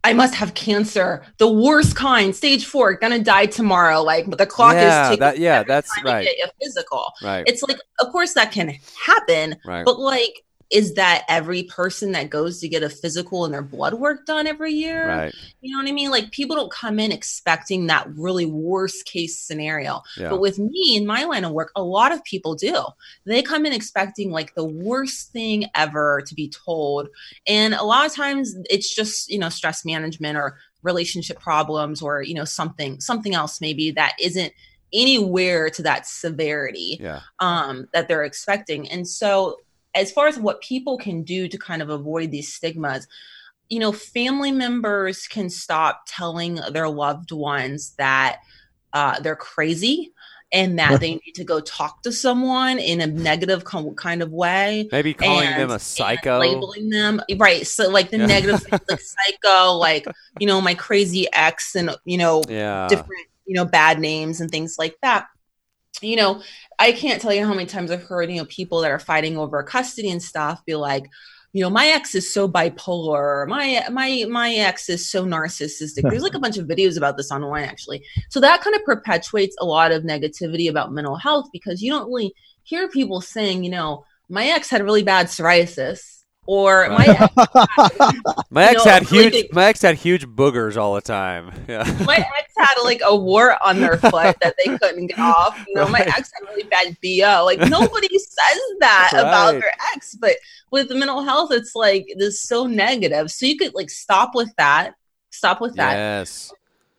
I 0.04 0.12
must 0.12 0.36
have 0.36 0.54
cancer, 0.54 1.26
the 1.38 1.48
worst 1.50 1.96
kind, 1.96 2.36
stage 2.36 2.65
four, 2.65 2.96
gonna 2.96 3.19
die 3.24 3.46
tomorrow. 3.46 4.02
Like 4.02 4.30
the 4.30 4.46
clock 4.46 4.74
Yeah, 4.74 5.04
is 5.04 5.10
ticking. 5.12 5.19
that- 5.22 5.39
yeah, 5.39 5.63
that's 5.63 5.89
right. 6.04 6.28
physical. 6.62 7.13
Right. 7.24 7.46
It's 7.48 7.63
like, 7.63 7.78
of 8.02 8.12
course, 8.12 8.34
that 8.34 8.52
can 8.52 8.78
happen, 9.06 9.56
right. 9.65 9.86
but 9.86 10.00
like, 10.00 10.43
is 10.73 10.95
that 10.95 11.23
every 11.29 11.63
person 11.63 12.13
that 12.13 12.31
goes 12.31 12.59
to 12.59 12.67
get 12.67 12.81
a 12.81 12.89
physical 12.89 13.45
and 13.45 13.53
their 13.53 13.62
blood 13.62 13.93
work 13.93 14.25
done 14.25 14.47
every 14.47 14.73
year? 14.73 15.07
right. 15.07 15.36
You 15.62 15.71
know 15.71 15.83
what 15.83 15.88
I 15.88 15.93
mean? 15.93 16.09
Like 16.09 16.31
people 16.31 16.55
don't 16.55 16.71
come 16.71 16.99
in 16.99 17.12
expecting 17.12 17.86
that 17.88 18.09
really 18.15 18.47
worst 18.47 19.05
case 19.05 19.38
scenario. 19.38 20.01
Yeah. 20.17 20.29
But 20.29 20.41
with 20.41 20.57
me 20.57 20.95
in 20.97 21.05
my 21.05 21.25
line 21.25 21.45
of 21.45 21.51
work, 21.51 21.71
a 21.75 21.83
lot 21.83 22.12
of 22.12 22.23
people 22.23 22.55
do. 22.55 22.83
They 23.25 23.43
come 23.43 23.67
in 23.67 23.71
expecting 23.71 24.31
like 24.31 24.55
the 24.55 24.65
worst 24.65 25.31
thing 25.31 25.65
ever 25.75 26.23
to 26.25 26.33
be 26.33 26.49
told. 26.49 27.07
And 27.45 27.75
a 27.75 27.83
lot 27.83 28.07
of 28.07 28.15
times 28.15 28.55
it's 28.67 28.93
just, 28.93 29.29
you 29.29 29.38
know, 29.38 29.49
stress 29.49 29.86
management 29.86 30.38
or 30.38 30.57
relationship 30.81 31.39
problems 31.39 32.01
or, 32.01 32.23
you 32.23 32.33
know, 32.33 32.45
something 32.45 32.99
something 32.99 33.36
else 33.36 33.62
maybe 33.62 33.91
that 33.91 34.15
isn't 34.19 34.51
anywhere 34.91 35.69
to 35.69 35.83
that 35.83 36.07
severity 36.07 36.97
yeah. 36.99 37.21
um, 37.39 37.88
that 37.93 38.07
they're 38.07 38.23
expecting. 38.23 38.89
And 38.89 39.07
so, 39.07 39.57
as 39.95 40.12
far 40.12 40.27
as 40.27 40.38
what 40.39 40.62
people 40.62 40.97
can 40.97 41.23
do 41.23 41.47
to 41.47 41.58
kind 41.58 41.82
of 41.82 41.89
avoid 41.89 42.32
these 42.32 42.51
stigmas, 42.53 43.08
you 43.69 43.79
know, 43.79 43.91
family 43.91 44.51
members 44.51 45.27
can 45.27 45.49
stop 45.49 46.03
telling 46.08 46.56
their 46.71 46.89
loved 46.89 47.32
ones 47.32 47.93
that 47.97 48.39
uh, 48.93 49.19
they're 49.21 49.36
crazy 49.36 50.12
and 50.51 50.77
that 50.77 50.99
they 50.99 51.15
need 51.25 51.34
to 51.36 51.43
go 51.43 51.60
talk 51.60 52.03
to 52.03 52.12
someone 52.12 52.77
in 52.77 53.01
a 53.01 53.08
negative 53.08 53.63
com- 53.63 53.95
kind 53.95 54.21
of 54.21 54.32
way. 54.32 54.88
Maybe 54.91 55.13
calling 55.13 55.47
and- 55.47 55.62
them 55.62 55.71
a 55.71 55.79
psycho. 55.79 56.39
labeling 56.39 56.89
them 56.89 57.21
right 57.38 57.65
so 57.65 57.89
like 57.89 58.12
the 58.12 58.17
Yeah. 58.19 58.25
negative 58.27 58.62
things 58.62 58.82
like 58.89 58.99
psycho 59.41 59.73
like 59.73 60.06
you 60.39 60.45
know 60.47 60.62
my 60.62 60.75
crazy 60.75 61.27
ex 61.34 61.75
and 61.75 61.95
you 62.06 62.17
know 62.19 62.43
yeah. 62.47 62.88
different 62.88 63.27
you 63.45 63.56
know 63.56 63.65
bad 63.65 63.99
names 63.99 64.39
and 64.41 64.51
things 64.51 64.77
like 64.77 64.95
that 65.01 65.25
you 66.01 66.15
know 66.15 66.41
i 66.79 66.91
can't 66.91 67.21
tell 67.21 67.34
you 67.34 67.45
how 67.45 67.53
many 67.53 67.65
times 67.65 67.91
i've 67.91 68.03
heard 68.03 68.29
you 68.29 68.38
know 68.38 68.45
people 68.45 68.82
that 68.82 68.91
are 68.91 68.99
fighting 68.99 69.38
over 69.38 69.62
custody 69.63 70.10
and 70.10 70.23
stuff 70.23 70.63
be 70.65 70.75
like 70.75 71.10
you 71.53 71.62
know 71.62 71.69
my 71.69 71.86
ex 71.86 72.15
is 72.15 72.34
so 72.34 72.49
bipolar. 72.49 73.47
My 73.47 73.86
my 73.91 74.25
my 74.27 74.53
ex 74.56 74.89
is 74.89 75.08
so 75.08 75.23
narcissistic. 75.23 76.01
There's 76.10 76.23
like 76.23 76.34
a 76.34 76.39
bunch 76.39 76.58
of 76.58 76.65
videos 76.67 76.97
about 76.97 77.15
this 77.15 77.32
online 77.32 77.65
actually. 77.65 78.03
So 78.29 78.39
that 78.39 78.62
kind 78.62 78.75
of 78.75 78.84
perpetuates 78.84 79.56
a 79.60 79.65
lot 79.65 79.91
of 79.91 80.01
negativity 80.03 80.67
about 80.67 80.91
mental 80.91 81.15
health 81.15 81.49
because 81.53 81.82
you 81.82 81.91
don't 81.91 82.08
really 82.08 82.34
hear 82.63 82.89
people 82.89 83.21
saying 83.21 83.63
you 83.63 83.69
know 83.69 84.03
my 84.29 84.47
ex 84.47 84.69
had 84.69 84.84
really 84.84 85.03
bad 85.03 85.27
psoriasis 85.27 86.12
or 86.45 86.88
my 86.89 86.95
Right. 87.08 87.21
ex 87.21 87.34
My 88.49 88.63
ex 88.65 88.86
know, 88.86 88.91
had 88.91 89.03
huge. 89.03 89.32
big- 89.34 89.53
My 89.53 89.65
ex 89.65 89.82
had 89.82 89.95
huge 89.95 90.25
boogers 90.27 90.77
all 90.77 90.93
the 90.95 91.01
time. 91.01 91.51
Yeah. 91.67 91.84
my 92.06 92.17
ex 92.17 92.53
had 92.58 92.75
like 92.84 93.01
a 93.06 93.15
wart 93.15 93.58
on 93.63 93.79
their 93.79 93.97
foot 93.97 94.36
that 94.41 94.56
they 94.63 94.77
couldn't 94.77 95.08
get 95.08 95.19
off. 95.19 95.58
You 95.67 95.75
know, 95.75 95.88
my 95.88 95.99
ex 96.01 96.32
had 96.34 96.47
really 96.49 96.63
bad 96.63 96.97
BO. 97.01 97.45
Like 97.45 97.60
nobody 97.69 98.10
says 98.19 98.60
that 98.79 99.12
about 99.13 99.53
Right. 99.53 99.62
their 99.62 99.71
ex, 99.95 100.15
but 100.15 100.36
with 100.71 100.89
mental 100.91 101.23
health, 101.23 101.51
it's 101.51 101.75
like 101.75 102.06
this 102.17 102.41
so 102.41 102.65
negative. 102.65 103.32
So 103.32 103.45
you 103.45 103.58
could 103.58 103.73
like 103.75 103.89
stop 103.89 104.32
with 104.36 104.49
that. 104.58 104.93
Stop 105.32 105.62
with 105.62 105.75
that. 105.77 105.93
yes. 105.95 106.51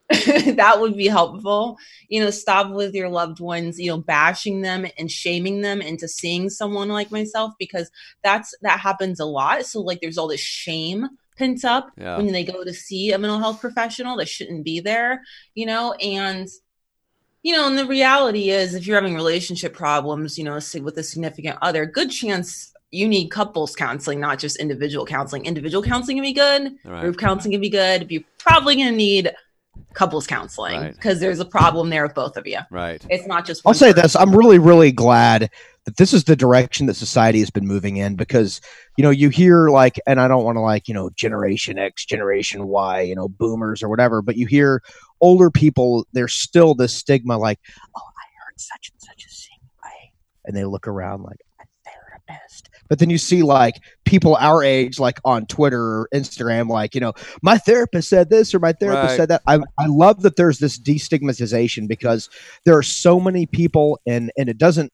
that 0.55 0.77
would 0.79 0.95
be 0.95 1.07
helpful. 1.07 1.77
You 2.09 2.23
know, 2.23 2.29
stop 2.29 2.71
with 2.71 2.93
your 2.93 3.09
loved 3.09 3.39
ones, 3.39 3.79
you 3.79 3.89
know, 3.89 3.97
bashing 3.97 4.61
them 4.61 4.85
and 4.97 5.09
shaming 5.11 5.61
them 5.61 5.81
into 5.81 6.07
seeing 6.07 6.49
someone 6.49 6.89
like 6.89 7.11
myself 7.11 7.53
because 7.57 7.89
that's 8.23 8.53
that 8.61 8.79
happens 8.79 9.19
a 9.19 9.25
lot. 9.25 9.65
So 9.65 9.81
like 9.81 10.01
there's 10.01 10.17
all 10.17 10.27
this 10.27 10.41
shame 10.41 11.07
pent 11.37 11.65
up 11.65 11.91
Yeah. 11.97 12.17
when 12.17 12.31
they 12.31 12.43
go 12.43 12.63
to 12.63 12.73
see 12.73 13.11
a 13.11 13.17
mental 13.17 13.39
health 13.39 13.59
professional 13.59 14.15
that 14.17 14.29
shouldn't 14.29 14.63
be 14.63 14.79
there, 14.79 15.21
you 15.55 15.65
know, 15.65 15.93
and 15.93 16.47
you 17.43 17.55
know, 17.55 17.67
and 17.67 17.77
the 17.77 17.85
reality 17.85 18.49
is 18.49 18.73
if 18.73 18.87
you're 18.87 18.95
having 18.99 19.13
relationship 19.15 19.73
problems, 19.73 20.37
you 20.37 20.43
know, 20.43 20.59
with 20.81 20.97
a 20.97 21.03
significant 21.03 21.57
other, 21.61 21.85
good 21.85 22.09
chance 22.09 22.73
you 22.91 23.07
need 23.07 23.27
couples 23.29 23.75
counseling, 23.75 24.19
not 24.19 24.39
just 24.39 24.57
individual 24.57 25.05
counseling. 25.05 25.45
Individual 25.45 25.83
counseling 25.83 26.17
can 26.17 26.23
be 26.23 26.31
good, 26.33 26.75
Right. 26.85 27.01
group 27.01 27.17
counseling 27.17 27.51
can 27.51 27.61
be 27.61 27.69
good. 27.69 28.09
You're 28.09 28.23
probably 28.39 28.75
going 28.75 28.87
to 28.89 28.95
need 28.95 29.31
couples 29.93 30.27
counseling 30.27 30.79
Right. 30.81 30.93
because 30.93 31.19
there's 31.19 31.39
a 31.39 31.45
problem 31.45 31.89
there 31.89 32.03
with 32.03 32.13
both 32.13 32.37
of 32.37 32.45
you. 32.45 32.59
Right. 32.69 33.05
It's 33.09 33.25
not 33.27 33.45
just. 33.45 33.61
I'll 33.65 33.73
say 33.73 33.91
person. 33.91 34.01
this: 34.03 34.15
I'm 34.15 34.35
really, 34.35 34.59
really 34.59 34.91
glad 34.91 35.49
that 35.85 35.97
this 35.97 36.13
is 36.13 36.23
the 36.23 36.35
direction 36.35 36.87
that 36.87 36.95
society 36.95 37.39
has 37.39 37.49
been 37.51 37.67
moving 37.67 37.97
in 37.97 38.15
because 38.15 38.59
you 38.97 39.03
know 39.03 39.09
you 39.11 39.29
hear 39.29 39.69
like, 39.69 39.99
and 40.07 40.19
I 40.19 40.27
don't 40.27 40.43
want 40.43 40.55
to 40.57 40.61
like 40.61 40.87
you 40.87 40.93
know 40.93 41.09
Generation 41.15 41.77
X, 41.77 42.05
Generation 42.05 42.67
Y, 42.67 43.01
you 43.01 43.15
know 43.15 43.27
Boomers 43.29 43.81
or 43.83 43.89
whatever, 43.89 44.21
but 44.21 44.35
you 44.37 44.47
hear 44.47 44.81
older 45.21 45.49
people. 45.49 46.05
There's 46.13 46.33
still 46.33 46.75
this 46.75 46.93
stigma 46.93 47.37
like, 47.37 47.59
oh, 47.95 48.01
I 48.01 48.25
heard 48.45 48.59
such 48.59 48.91
and 48.91 49.01
such 49.01 49.25
a 49.25 49.29
sing 49.33 49.57
way, 49.83 50.11
and 50.45 50.55
they 50.55 50.65
look 50.65 50.87
around 50.87 51.23
like 51.23 51.37
a 51.61 51.65
therapist. 52.27 52.69
But 52.89 52.99
then 52.99 53.09
you 53.09 53.17
see 53.17 53.41
like 53.43 53.75
people 54.05 54.35
our 54.35 54.63
age, 54.63 54.99
like 54.99 55.19
on 55.25 55.45
Twitter 55.47 55.81
or 55.81 56.09
Instagram, 56.13 56.69
like 56.69 56.93
you 56.95 57.01
know, 57.01 57.13
my 57.41 57.57
therapist 57.57 58.09
said 58.09 58.29
this 58.29 58.53
or 58.53 58.59
my 58.59 58.73
therapist 58.73 59.11
Right. 59.11 59.17
said 59.17 59.29
that. 59.29 59.41
I 59.47 59.59
I 59.77 59.87
love 59.87 60.21
that 60.21 60.35
there's 60.35 60.59
this 60.59 60.79
destigmatization 60.79 61.87
because 61.87 62.29
there 62.65 62.77
are 62.77 62.83
so 62.83 63.19
many 63.19 63.45
people 63.45 63.99
and 64.05 64.31
and 64.37 64.49
it 64.49 64.57
doesn't 64.57 64.91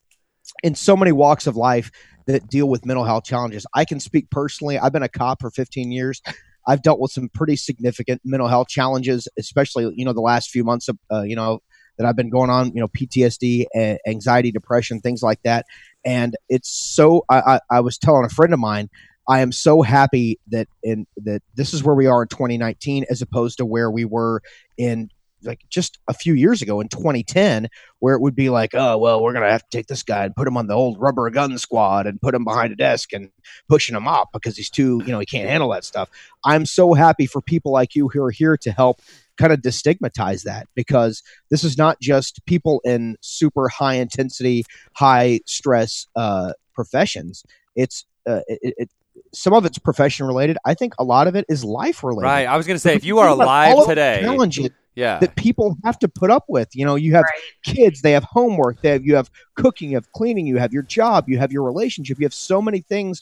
in 0.64 0.76
so 0.76 0.96
many 0.98 1.12
walks 1.12 1.48
of 1.48 1.56
life 1.56 1.92
that 2.28 2.48
deal 2.50 2.70
with 2.70 2.86
mental 2.86 3.06
health 3.06 3.24
challenges. 3.24 3.66
I 3.74 3.86
can 3.86 4.00
speak 4.00 4.30
personally. 4.30 4.78
I've 4.78 4.94
been 4.94 5.04
a 5.04 5.10
cop 5.10 5.42
for 5.42 5.50
15 5.52 5.92
years. 5.92 6.22
I've 6.68 6.82
dealt 6.84 7.00
with 7.00 7.12
some 7.12 7.30
pretty 7.34 7.56
significant 7.56 8.22
mental 8.24 8.48
health 8.48 8.68
challenges, 8.68 9.28
especially 9.38 9.92
you 9.96 10.06
know 10.06 10.14
the 10.14 10.22
last 10.22 10.50
few 10.50 10.64
months 10.64 10.88
of 10.88 10.98
uh, 11.12 11.22
you 11.24 11.36
know 11.36 11.60
that 11.98 12.08
I've 12.08 12.16
been 12.16 12.30
going 12.30 12.50
on, 12.50 12.68
you 12.74 12.82
know 12.82 12.88
PTSD, 12.88 13.66
anxiety, 14.08 14.52
depression, 14.52 15.02
things 15.02 15.22
like 15.22 15.40
that. 15.44 15.66
And 16.06 16.36
it's 16.50 16.70
so. 16.70 17.26
I, 17.30 17.40
I, 17.40 17.60
I 17.70 17.80
was 17.82 17.98
telling 17.98 18.26
a 18.26 18.30
friend 18.30 18.54
of 18.54 18.60
mine, 18.60 18.90
I 19.28 19.42
am 19.42 19.52
so 19.52 19.82
happy 19.82 20.40
that 20.50 20.68
in 20.84 21.06
that 21.18 21.42
this 21.56 21.74
is 21.74 21.84
where 21.84 21.96
we 21.96 22.08
are 22.08 22.24
in 22.24 22.28
2019 22.28 23.06
as 23.10 23.22
opposed 23.22 23.58
to 23.58 23.66
where 23.66 23.90
we 23.92 24.06
were 24.06 24.42
in 24.78 25.10
like 25.44 25.62
just 25.70 26.00
a 26.08 26.14
few 26.14 26.34
years 26.34 26.62
ago 26.62 26.80
in 26.80 26.88
2010 26.88 27.68
where 28.00 28.16
it 28.16 28.22
would 28.22 28.36
be 28.36 28.50
like 28.50 28.72
oh 28.74 28.98
well 28.98 29.22
we're 29.22 29.34
gonna 29.34 29.50
have 29.50 29.64
to 29.64 29.78
take 29.78 29.88
this 29.88 30.04
guy 30.04 30.26
and 30.26 30.36
put 30.36 30.48
him 30.48 30.58
on 30.58 30.68
the 30.68 30.74
old 30.74 31.00
rubber 31.00 31.30
gun 31.30 31.58
squad 31.58 32.08
and 32.08 32.22
put 32.22 32.36
him 32.36 32.44
behind 32.44 32.72
a 32.72 32.76
desk 32.76 33.14
and 33.14 33.32
pushing 33.68 33.96
him 33.96 34.08
up 34.08 34.30
because 34.34 34.58
he's 34.58 34.70
too 34.70 35.02
you 35.06 35.12
know 35.12 35.20
he 35.20 35.26
can't 35.26 35.50
handle 35.50 35.70
that 35.70 35.84
stuff. 35.84 36.10
I'm 36.44 36.66
so 36.66 36.94
happy 36.94 37.26
for 37.26 37.42
people 37.42 37.72
like 37.72 37.96
you 37.96 38.10
who 38.10 38.24
are 38.24 38.32
here 38.32 38.58
to 38.58 38.72
help 38.72 39.02
kind 39.38 39.54
of 39.54 39.62
destigmatize 39.62 40.44
that 40.44 40.68
because 40.76 41.24
this 41.50 41.64
is 41.64 41.78
not 41.78 42.00
just 42.00 42.46
people 42.46 42.82
in 42.84 43.18
super 43.22 43.70
high 43.70 43.96
intensity 43.96 44.66
high 44.96 45.40
stress 45.46 46.08
uh, 46.16 46.54
professions. 46.74 47.44
It's 47.76 48.06
uh, 48.28 48.42
it, 48.48 48.74
it 48.78 48.90
some 49.34 49.54
of 49.54 49.66
it's 49.66 49.78
profession 49.78 50.28
related. 50.28 50.58
I 50.66 50.74
think 50.74 50.94
a 51.00 51.04
lot 51.04 51.28
of 51.28 51.36
it 51.36 51.46
is 51.50 51.64
life 51.64 52.04
related. 52.04 52.28
Right. 52.28 52.48
I 52.48 52.58
was 52.58 52.68
going 52.68 52.76
to 52.76 52.80
say, 52.80 52.96
if 52.96 53.06
you 53.06 53.20
are 53.20 53.30
alive 53.30 53.74
all 53.74 53.82
of 53.82 53.88
the 53.88 53.96
today, 53.96 54.20
challenges 54.22 54.70
yeah, 54.96 55.22
that 55.22 55.36
people 55.36 55.76
have 55.86 56.00
to 56.00 56.08
put 56.08 56.32
up 56.32 56.46
with. 56.48 56.70
You 56.74 56.86
know, 56.86 56.96
you 56.96 57.14
have 57.14 57.28
Right. 57.28 57.42
kids, 57.64 58.02
they 58.02 58.12
have 58.12 58.24
homework, 58.24 58.78
they 58.82 58.92
have 58.92 59.06
you 59.06 59.16
have 59.16 59.30
cooking, 59.56 59.92
you 59.92 59.98
have 59.98 60.12
cleaning, 60.14 60.48
you 60.48 60.58
have 60.58 60.74
your 60.74 60.84
job, 60.84 61.26
you 61.28 61.38
have 61.38 61.52
your 61.52 61.64
relationship, 61.64 62.18
you 62.20 62.26
have 62.26 62.34
so 62.34 62.62
many 62.62 62.82
things 62.82 63.22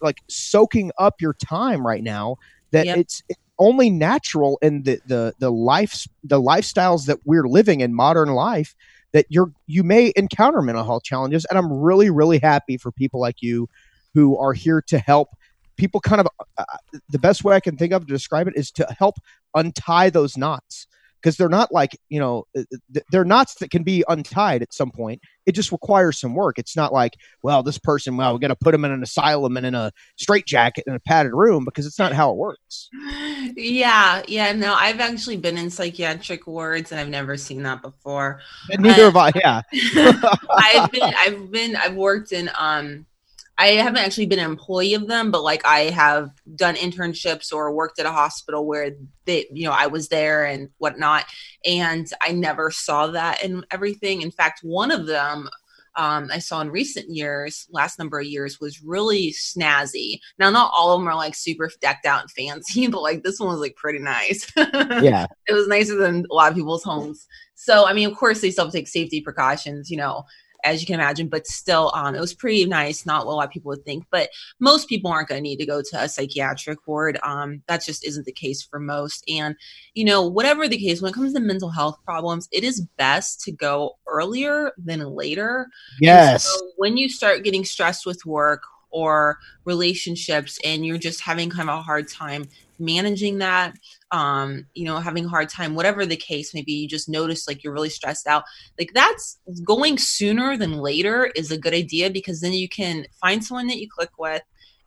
like 0.00 0.18
soaking 0.28 0.90
up 0.98 1.14
your 1.20 1.34
time 1.34 1.86
right 1.86 2.02
now 2.02 2.36
that 2.72 2.88
Yep. 2.88 2.94
it's 2.94 3.22
it's 3.28 3.40
only 3.58 3.90
natural 3.90 4.58
in 4.62 4.82
the 4.84 5.00
the 5.06 5.34
the 5.40 5.50
life 5.50 6.06
the 6.22 6.40
lifestyles 6.40 7.06
that 7.06 7.18
we're 7.24 7.48
living 7.48 7.80
in 7.80 7.94
modern 7.94 8.28
life 8.30 8.74
that 9.12 9.26
you're 9.30 9.50
you 9.66 9.82
may 9.82 10.12
encounter 10.16 10.62
mental 10.62 10.84
health 10.84 11.02
challenges 11.02 11.44
and 11.50 11.58
I'm 11.58 11.72
really 11.72 12.10
really 12.10 12.38
happy 12.38 12.76
for 12.76 12.92
people 12.92 13.20
like 13.20 13.36
you 13.42 13.68
who 14.14 14.38
are 14.38 14.52
here 14.52 14.82
to 14.88 14.98
help 14.98 15.30
people 15.76 16.00
kind 16.00 16.20
of 16.20 16.28
uh, 16.56 16.64
the 17.08 17.18
best 17.18 17.44
way 17.44 17.56
I 17.56 17.60
can 17.60 17.76
think 17.76 17.92
of 17.92 18.06
to 18.06 18.12
describe 18.12 18.46
it 18.48 18.54
is 18.56 18.70
to 18.72 18.86
help 18.98 19.16
untie 19.54 20.10
those 20.10 20.36
knots 20.36 20.86
because 21.20 21.36
they're 21.36 21.48
not 21.48 21.72
like 21.72 21.98
you 22.08 22.20
know 22.20 22.44
uh, 22.56 22.62
they're 23.10 23.24
knots 23.24 23.54
that 23.56 23.70
can 23.70 23.82
be 23.82 24.04
untied 24.08 24.62
at 24.62 24.72
some 24.72 24.90
point 24.90 25.20
it 25.46 25.52
just 25.52 25.72
requires 25.72 26.18
some 26.20 26.34
work 26.34 26.58
it's 26.58 26.76
not 26.76 26.92
like 26.92 27.14
well 27.42 27.62
this 27.62 27.78
person 27.78 28.16
well 28.16 28.34
we 28.34 28.38
got 28.38 28.48
to 28.48 28.56
put 28.56 28.72
them 28.72 28.84
in 28.84 28.92
an 28.92 29.02
asylum 29.02 29.56
and 29.56 29.66
in 29.66 29.74
a 29.74 29.90
straitjacket 30.16 30.84
in 30.86 30.94
a 30.94 31.00
padded 31.00 31.32
room 31.32 31.64
because 31.64 31.86
it's 31.86 31.98
not 31.98 32.12
how 32.12 32.30
it 32.30 32.36
works 32.36 32.88
Yeah, 33.56 34.22
yeah. 34.28 34.52
No, 34.52 34.74
I've 34.74 35.00
actually 35.00 35.36
been 35.38 35.58
in 35.58 35.70
psychiatric 35.70 36.46
wards 36.46 36.92
and 36.92 37.00
I've 37.00 37.08
never 37.08 37.36
seen 37.36 37.62
that 37.64 37.82
before. 37.82 38.40
and 38.70 38.82
neither 38.82 39.04
have 39.10 39.16
i 39.16 39.32
yeah 39.34 39.62
I've 40.50 40.90
been 40.92 41.02
I've 41.18 41.50
been 41.50 41.76
I've 41.76 41.94
worked 41.94 42.32
in 42.32 42.50
um 42.58 43.06
I 43.58 43.68
haven't 43.72 44.02
actually 44.02 44.26
been 44.26 44.38
an 44.38 44.50
employee 44.50 44.94
of 44.94 45.08
them, 45.08 45.30
but 45.30 45.42
like 45.42 45.66
I 45.66 45.90
have 45.90 46.30
done 46.54 46.76
internships 46.76 47.52
or 47.52 47.74
worked 47.74 47.98
at 47.98 48.06
a 48.06 48.12
hospital 48.12 48.64
where 48.64 48.92
they 49.24 49.46
you 49.52 49.64
know 49.64 49.72
I 49.72 49.88
was 49.88 50.08
there 50.08 50.44
and 50.44 50.70
whatnot, 50.78 51.24
and 51.64 52.06
I 52.22 52.32
never 52.32 52.70
saw 52.70 53.08
that 53.08 53.42
in 53.42 53.64
everything. 53.70 54.22
In 54.22 54.30
fact, 54.30 54.60
one 54.62 54.90
of 54.90 55.06
them 55.06 55.48
um, 55.96 56.30
I 56.32 56.38
saw 56.38 56.60
in 56.60 56.70
recent 56.70 57.10
years, 57.10 57.66
last 57.72 57.98
number 57.98 58.20
of 58.20 58.26
years, 58.26 58.60
was 58.60 58.80
really 58.80 59.32
snazzy. 59.32 60.20
Now, 60.38 60.48
not 60.48 60.70
all 60.72 60.92
of 60.92 61.00
them 61.00 61.08
are 61.08 61.16
like 61.16 61.34
super 61.34 61.68
decked 61.80 62.06
out 62.06 62.20
and 62.20 62.30
fancy, 62.30 62.86
but 62.88 63.02
like 63.02 63.24
this 63.24 63.40
one 63.40 63.48
was 63.48 63.60
like 63.60 63.74
pretty 63.74 63.98
nice. 63.98 64.50
yeah 64.56 65.26
it 65.48 65.54
was 65.54 65.66
nicer 65.66 65.96
than 65.96 66.24
a 66.30 66.34
lot 66.34 66.50
of 66.50 66.56
people's 66.56 66.84
homes. 66.84 67.26
So, 67.54 67.86
I 67.86 67.92
mean, 67.92 68.08
of 68.08 68.16
course, 68.16 68.40
they 68.40 68.52
still 68.52 68.70
take 68.70 68.86
safety 68.86 69.20
precautions, 69.20 69.90
you 69.90 69.96
know, 69.96 70.24
as 70.64 70.80
you 70.80 70.86
can 70.86 70.94
imagine, 70.94 71.28
but 71.28 71.46
still, 71.46 71.92
um, 71.94 72.14
it 72.14 72.20
was 72.20 72.34
pretty 72.34 72.64
nice. 72.64 73.06
Not 73.06 73.26
what 73.26 73.32
a 73.32 73.36
lot 73.36 73.46
of 73.46 73.50
people 73.50 73.70
would 73.70 73.84
think, 73.84 74.04
but 74.10 74.30
most 74.58 74.88
people 74.88 75.10
aren't 75.10 75.28
going 75.28 75.38
to 75.38 75.42
need 75.42 75.58
to 75.58 75.66
go 75.66 75.82
to 75.82 76.02
a 76.02 76.08
psychiatric 76.08 76.86
ward. 76.86 77.18
Um, 77.22 77.62
that 77.68 77.84
just 77.84 78.04
isn't 78.04 78.26
the 78.26 78.32
case 78.32 78.62
for 78.62 78.80
most. 78.80 79.24
And, 79.28 79.54
you 79.94 80.04
know, 80.04 80.26
whatever 80.26 80.66
the 80.68 80.78
case, 80.78 81.00
when 81.00 81.10
it 81.10 81.14
comes 81.14 81.32
to 81.34 81.40
mental 81.40 81.70
health 81.70 81.98
problems, 82.04 82.48
it 82.50 82.64
is 82.64 82.86
best 82.96 83.40
to 83.42 83.52
go 83.52 83.96
earlier 84.06 84.72
than 84.78 85.00
later. 85.14 85.68
yes 86.00 86.44
So 86.44 86.70
when 86.76 86.96
you 86.96 87.08
start 87.08 87.44
getting 87.44 87.64
stressed 87.64 88.06
with 88.06 88.24
work 88.26 88.62
or 88.90 89.38
relationships 89.64 90.58
and 90.64 90.84
you're 90.84 90.98
just 90.98 91.20
having 91.20 91.50
kind 91.50 91.68
of 91.68 91.78
a 91.78 91.82
hard 91.82 92.08
time 92.08 92.48
managing 92.78 93.38
that, 93.38 93.74
um, 94.10 94.66
you 94.74 94.84
know, 94.84 94.98
having 94.98 95.26
a 95.26 95.28
hard 95.28 95.48
time, 95.48 95.74
whatever 95.74 96.06
the 96.06 96.16
case, 96.16 96.54
maybe 96.54 96.72
you 96.72 96.88
just 96.88 97.08
notice 97.08 97.46
like 97.46 97.62
you're 97.62 97.72
really 97.72 97.90
stressed 97.90 98.26
out. 98.26 98.44
Like 98.78 98.92
that's 98.94 99.38
going 99.64 99.98
sooner 99.98 100.56
than 100.56 100.78
later 100.78 101.26
is 101.36 101.50
a 101.50 101.58
good 101.58 101.74
idea 101.74 102.10
because 102.10 102.40
then 102.40 102.52
you 102.52 102.68
can 102.68 103.06
find 103.20 103.44
someone 103.44 103.66
that 103.66 103.80
you 103.80 103.88
click 103.88 104.10
with 104.18 104.42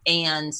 and 0.07 0.53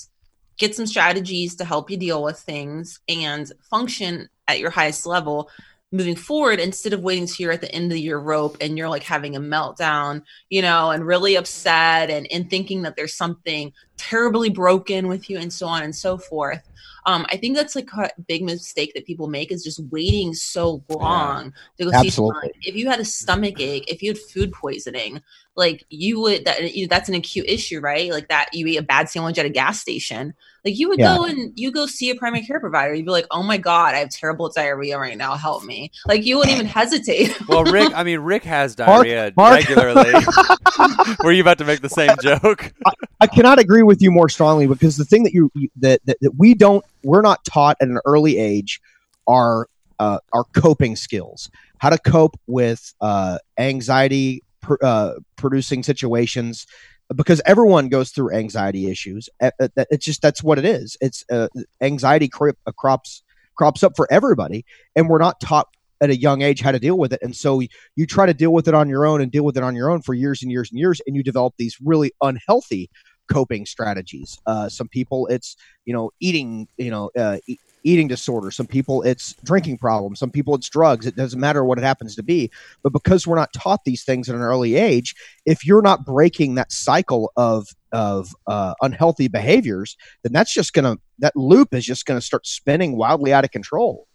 get 0.57 0.76
some 0.76 0.86
strategies 0.86 1.55
to 1.55 1.66
help 1.66 1.89
you 1.89 1.97
deal 1.97 2.24
with 2.24 2.39
things 2.39 2.99
and 3.09 3.51
function 3.70 4.30
at 4.47 4.59
your 4.59 4.70
highest 4.70 5.05
level 5.05 5.49
moving 5.92 6.16
forward 6.16 6.60
instead 6.60 6.94
of 6.94 7.02
waiting 7.02 7.26
till 7.26 7.44
you're 7.44 7.52
at 7.52 7.62
the 7.62 7.74
end 7.74 7.92
of 7.92 7.98
your 7.98 8.20
rope 8.20 8.58
and 8.62 8.78
you're 8.78 8.89
like 8.89 9.04
having 9.04 9.36
a 9.36 9.39
meltdown 9.39 10.22
you 10.50 10.62
know 10.62 10.92
and 10.92 11.06
really 11.06 11.36
upset 11.36 12.10
and, 12.10 12.28
and 12.32 12.50
thinking 12.50 12.82
that 12.82 12.96
there's 12.96 13.16
something 13.16 13.72
terribly 13.98 14.50
broken 14.50 15.08
with 15.08 15.30
you 15.30 15.38
and 15.38 15.52
so 15.52 15.68
on 15.68 15.84
and 15.84 15.96
so 15.96 16.18
forth 16.18 16.70
um, 17.06 17.26
i 17.30 17.38
think 17.38 17.56
that's 17.56 17.76
like 17.76 17.89
a 17.94 18.10
big 18.28 18.44
mistake 18.44 18.94
that 18.94 19.06
people 19.06 19.28
make 19.28 19.52
is 19.52 19.64
just 19.64 19.82
waiting 19.92 20.34
so 20.34 20.84
long 20.89 21.54
to 21.78 21.86
go 21.86 22.02
see 22.02 22.10
someone. 22.10 22.36
Absolutely. 22.36 22.62
if 22.64 22.76
you 22.76 22.89
had 22.89 23.00
a 23.00 23.06
stomach 23.06 23.60
ache 23.60 23.86
if 23.88 24.02
you 24.02 24.12
had 24.12 24.18
food 24.18 24.52
poisoning 24.54 25.22
like 25.62 25.86
you 25.89 26.20
would 26.20 26.43
that 26.45 26.76
you, 26.76 26.88
that's 26.88 27.07
an 27.07 27.16
acute 27.16 27.45
issue 27.47 27.80
right? 27.80 28.12
Like 28.12 28.28
that 28.30 28.49
you 28.51 28.66
eat 28.68 28.78
a 28.78 28.82
bad 28.82 29.07
sandwich 29.09 29.38
at 29.38 29.45
a 29.45 29.49
gas 29.49 29.80
station. 29.80 30.34
Like 30.66 30.78
you 30.78 30.89
would 30.89 30.99
Yeah. 30.99 31.16
go 31.16 31.24
and 31.26 31.53
you 31.55 31.72
go 31.72 31.86
see 31.86 32.09
a 32.09 32.16
primary 32.16 32.43
care 32.45 32.59
provider. 32.59 32.93
You'd 32.93 33.05
be 33.05 33.12
like 33.12 33.28
oh 33.32 33.43
my 33.43 33.57
god 33.57 33.95
i 33.95 33.99
have 33.99 34.09
terrible 34.09 34.49
diarrhea 34.49 34.97
right 34.99 35.18
now. 35.18 35.36
Help 35.36 35.64
me. 35.64 35.91
Like 36.07 36.26
you 36.26 36.38
wouldn't 36.38 36.53
even 36.55 36.66
hesitate. 36.66 37.30
Well, 37.47 37.64
Rick, 37.66 37.91
I 37.95 38.03
mean, 38.03 38.20
Rick 38.20 38.43
has 38.43 38.76
diarrhea 38.76 39.32
Mark- 39.38 39.55
regularly. 39.68 40.14
Were 41.24 41.32
you 41.32 41.41
about 41.41 41.57
to 41.59 41.66
make 41.66 41.82
the 41.82 41.89
same 41.89 42.12
joke? 42.22 42.74
I 43.20 43.28
cannot 43.28 43.59
agree 43.59 43.84
with 43.84 44.01
you 44.01 44.12
more 44.12 44.30
strongly 44.30 44.68
because 44.68 44.97
the 44.97 45.05
thing 45.05 45.24
that 45.24 45.34
you 45.34 45.51
you- 45.55 45.70
that, 45.78 46.01
that, 46.05 46.18
that 46.22 46.32
we 46.38 46.53
don't 46.53 46.84
we're 47.03 47.22
not 47.22 47.43
taught 47.45 47.78
at 47.82 47.88
an 47.88 47.99
early 48.05 48.38
age 48.38 48.82
are 49.28 49.68
uh, 49.99 50.18
our 50.34 50.43
coping 50.55 50.95
skills, 50.95 51.49
how 51.78 51.89
to 51.91 51.97
cope 51.99 52.36
with 52.47 52.93
uh, 53.01 53.38
anxiety 53.59 54.43
pr- 54.62 54.84
uh, 54.84 55.14
producing 55.36 55.84
situations. 55.84 56.68
Because 57.14 57.41
everyone 57.45 57.89
goes 57.89 58.12
through 58.12 58.34
anxiety 58.34 58.89
issues. 58.89 59.28
It's 59.41 60.05
just 60.05 60.22
that's 60.22 60.41
what 60.41 60.57
it 60.57 60.64
is. 60.64 60.95
It's 61.01 61.26
uh, 61.30 61.49
anxiety 61.82 62.30
cro- 62.30 62.53
uh, 62.66 62.72
crops 62.72 63.22
crops 63.53 63.84
up 63.84 63.97
for 63.97 64.07
everybody, 64.09 64.64
and 64.95 65.09
we're 65.09 65.20
not 65.20 65.41
taught 65.41 65.68
at 65.99 66.09
a 66.09 66.16
young 66.16 66.41
age 66.41 66.62
how 66.62 66.72
to 66.72 66.80
deal 66.80 66.97
with 66.97 67.12
it. 67.12 67.20
And 67.22 67.36
so 67.36 67.62
you 67.95 68.05
try 68.07 68.26
to 68.26 68.34
deal 68.34 68.53
with 68.53 68.68
it 68.70 68.74
on 68.74 68.88
your 68.88 69.05
own 69.05 69.22
and 69.22 69.30
deal 69.30 69.43
with 69.43 69.57
it 69.57 69.64
on 69.64 69.76
your 69.76 69.91
own 69.91 70.01
for 70.01 70.14
years 70.14 70.41
and 70.41 70.51
years 70.51 70.72
and 70.72 70.80
years, 70.80 71.01
and 71.05 71.16
you 71.16 71.22
develop 71.22 71.53
these 71.57 71.78
really 71.84 72.14
unhealthy 72.22 72.89
coping 73.32 73.66
strategies. 73.66 74.38
Uh, 74.45 74.70
some 74.70 74.88
people 74.88 75.28
it's 75.28 75.55
you 75.86 75.93
know 75.93 76.12
eating 76.20 76.68
you 76.78 76.91
know 76.91 77.12
uh, 77.18 77.38
eating 77.84 78.08
disorder. 78.08 78.52
Some 78.52 78.68
people 78.68 79.02
it's 79.04 79.34
drinking 79.44 79.78
problems. 79.78 80.20
Some 80.20 80.32
people 80.32 80.56
it's 80.56 80.70
drugs. 80.70 81.06
It 81.06 81.16
doesn't 81.16 81.40
matter 81.40 81.64
what 81.64 81.78
it 81.78 81.84
happens 81.84 82.16
to 82.16 82.24
be. 82.24 82.52
But 82.84 82.94
because 82.94 83.26
we're 83.26 83.36
not 83.36 83.54
taught 83.54 83.84
these 83.86 84.04
things 84.04 84.30
at 84.30 84.36
an 84.36 84.42
early 84.42 84.76
age, 84.76 85.16
if 85.46 85.66
you're 85.66 85.82
not 85.82 86.06
breaking 86.06 86.56
that 86.56 86.72
cycle 86.72 87.32
of 87.36 87.68
of 87.92 88.34
uh, 88.48 88.74
unhealthy 88.82 89.28
behaviors, 89.28 89.98
then 90.24 90.32
that's 90.34 90.54
just 90.54 90.74
gonna 90.74 90.98
that 91.20 91.36
loop 91.36 91.74
is 91.74 91.86
just 91.86 92.06
gonna 92.06 92.22
start 92.22 92.46
spinning 92.46 92.96
wildly 92.98 93.34
out 93.34 93.44
of 93.44 93.52
control. 93.52 94.08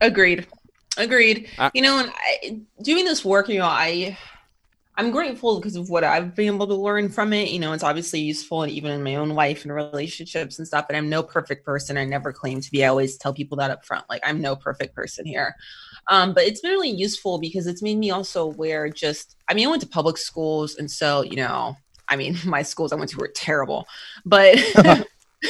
Agreed. 0.00 0.46
Agreed. 0.96 1.48
Uh, 1.58 1.70
you 1.74 1.82
know, 1.82 1.98
and 2.00 2.10
I, 2.10 2.60
doing 2.82 3.04
this 3.04 3.24
work, 3.24 3.48
you 3.48 3.58
know, 3.58 3.66
I 3.66 4.18
I'm 4.98 5.12
grateful 5.12 5.60
because 5.60 5.76
of 5.76 5.90
what 5.90 6.02
I've 6.02 6.34
been 6.34 6.56
able 6.56 6.66
to 6.66 6.74
learn 6.74 7.08
from 7.08 7.32
it. 7.32 7.50
You 7.50 7.60
know, 7.60 7.72
it's 7.72 7.84
obviously 7.84 8.18
useful 8.18 8.64
and 8.64 8.72
even 8.72 8.90
in 8.90 9.04
my 9.04 9.14
own 9.14 9.28
life 9.28 9.62
and 9.62 9.72
relationships 9.72 10.58
and 10.58 10.66
stuff. 10.66 10.86
And 10.88 10.96
I'm 10.98 11.08
no 11.08 11.22
perfect 11.22 11.64
person. 11.64 11.96
I 11.96 12.04
never 12.04 12.32
claim 12.32 12.60
to 12.60 12.70
be. 12.72 12.84
I 12.84 12.88
always 12.88 13.16
tell 13.16 13.32
people 13.32 13.56
that 13.58 13.70
up 13.70 13.84
front. 13.84 14.04
Like 14.10 14.22
I'm 14.26 14.40
no 14.40 14.56
perfect 14.56 14.96
person 14.96 15.24
here. 15.24 15.54
Um, 16.08 16.34
but 16.34 16.42
it's 16.42 16.60
been 16.60 16.72
really 16.72 16.90
useful 16.90 17.38
because 17.38 17.68
it's 17.68 17.80
made 17.80 17.96
me 17.96 18.10
also 18.10 18.42
aware 18.42 18.90
just 18.90 19.36
I 19.48 19.54
mean, 19.54 19.68
I 19.68 19.70
went 19.70 19.82
to 19.82 19.88
public 19.88 20.18
schools 20.18 20.74
and 20.74 20.90
so, 20.90 21.22
you 21.22 21.36
know, 21.36 21.76
I 22.08 22.16
mean, 22.16 22.36
my 22.44 22.62
schools 22.62 22.92
I 22.92 22.96
went 22.96 23.10
to 23.10 23.18
were 23.18 23.28
terrible. 23.28 23.86
But 24.26 24.58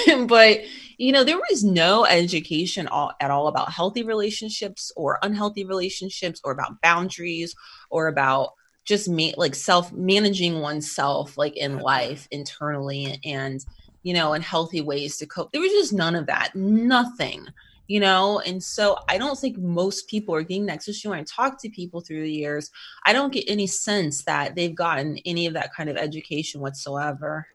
but 0.26 0.60
you 0.98 1.12
know 1.12 1.24
there 1.24 1.40
was 1.50 1.64
no 1.64 2.04
education 2.04 2.86
all, 2.88 3.12
at 3.20 3.30
all 3.30 3.48
about 3.48 3.72
healthy 3.72 4.02
relationships 4.02 4.92
or 4.96 5.18
unhealthy 5.22 5.64
relationships 5.64 6.40
or 6.44 6.52
about 6.52 6.80
boundaries 6.82 7.54
or 7.90 8.08
about 8.08 8.50
just 8.88 9.08
ma- 9.08 9.36
like 9.36 9.54
self 9.54 9.92
managing 9.92 10.60
oneself 10.60 11.36
like 11.36 11.56
in 11.56 11.78
life 11.78 12.26
internally 12.30 13.20
and 13.24 13.64
you 14.02 14.14
know 14.14 14.32
in 14.32 14.40
healthy 14.42 14.80
ways 14.80 15.18
to 15.18 15.26
cope 15.26 15.52
there 15.52 15.60
was 15.60 15.70
just 15.72 15.92
none 15.92 16.14
of 16.14 16.26
that 16.26 16.48
nothing 16.54 17.46
you 17.86 18.00
know 18.00 18.40
and 18.46 18.62
so 18.62 18.96
i 19.08 19.18
don't 19.18 19.38
think 19.38 19.58
most 19.58 20.08
people 20.08 20.34
are 20.34 20.42
getting 20.42 20.64
that 20.66 20.78
especially 20.78 21.10
when 21.10 21.20
i 21.20 21.24
talk 21.24 21.60
to 21.60 21.68
people 21.68 22.00
through 22.00 22.22
the 22.22 22.32
years 22.32 22.70
i 23.04 23.12
don't 23.12 23.32
get 23.32 23.44
any 23.48 23.66
sense 23.66 24.24
that 24.24 24.54
they've 24.54 24.74
gotten 24.74 25.18
any 25.26 25.46
of 25.46 25.52
that 25.54 25.72
kind 25.74 25.90
of 25.90 25.96
education 25.96 26.60
whatsoever 26.60 27.46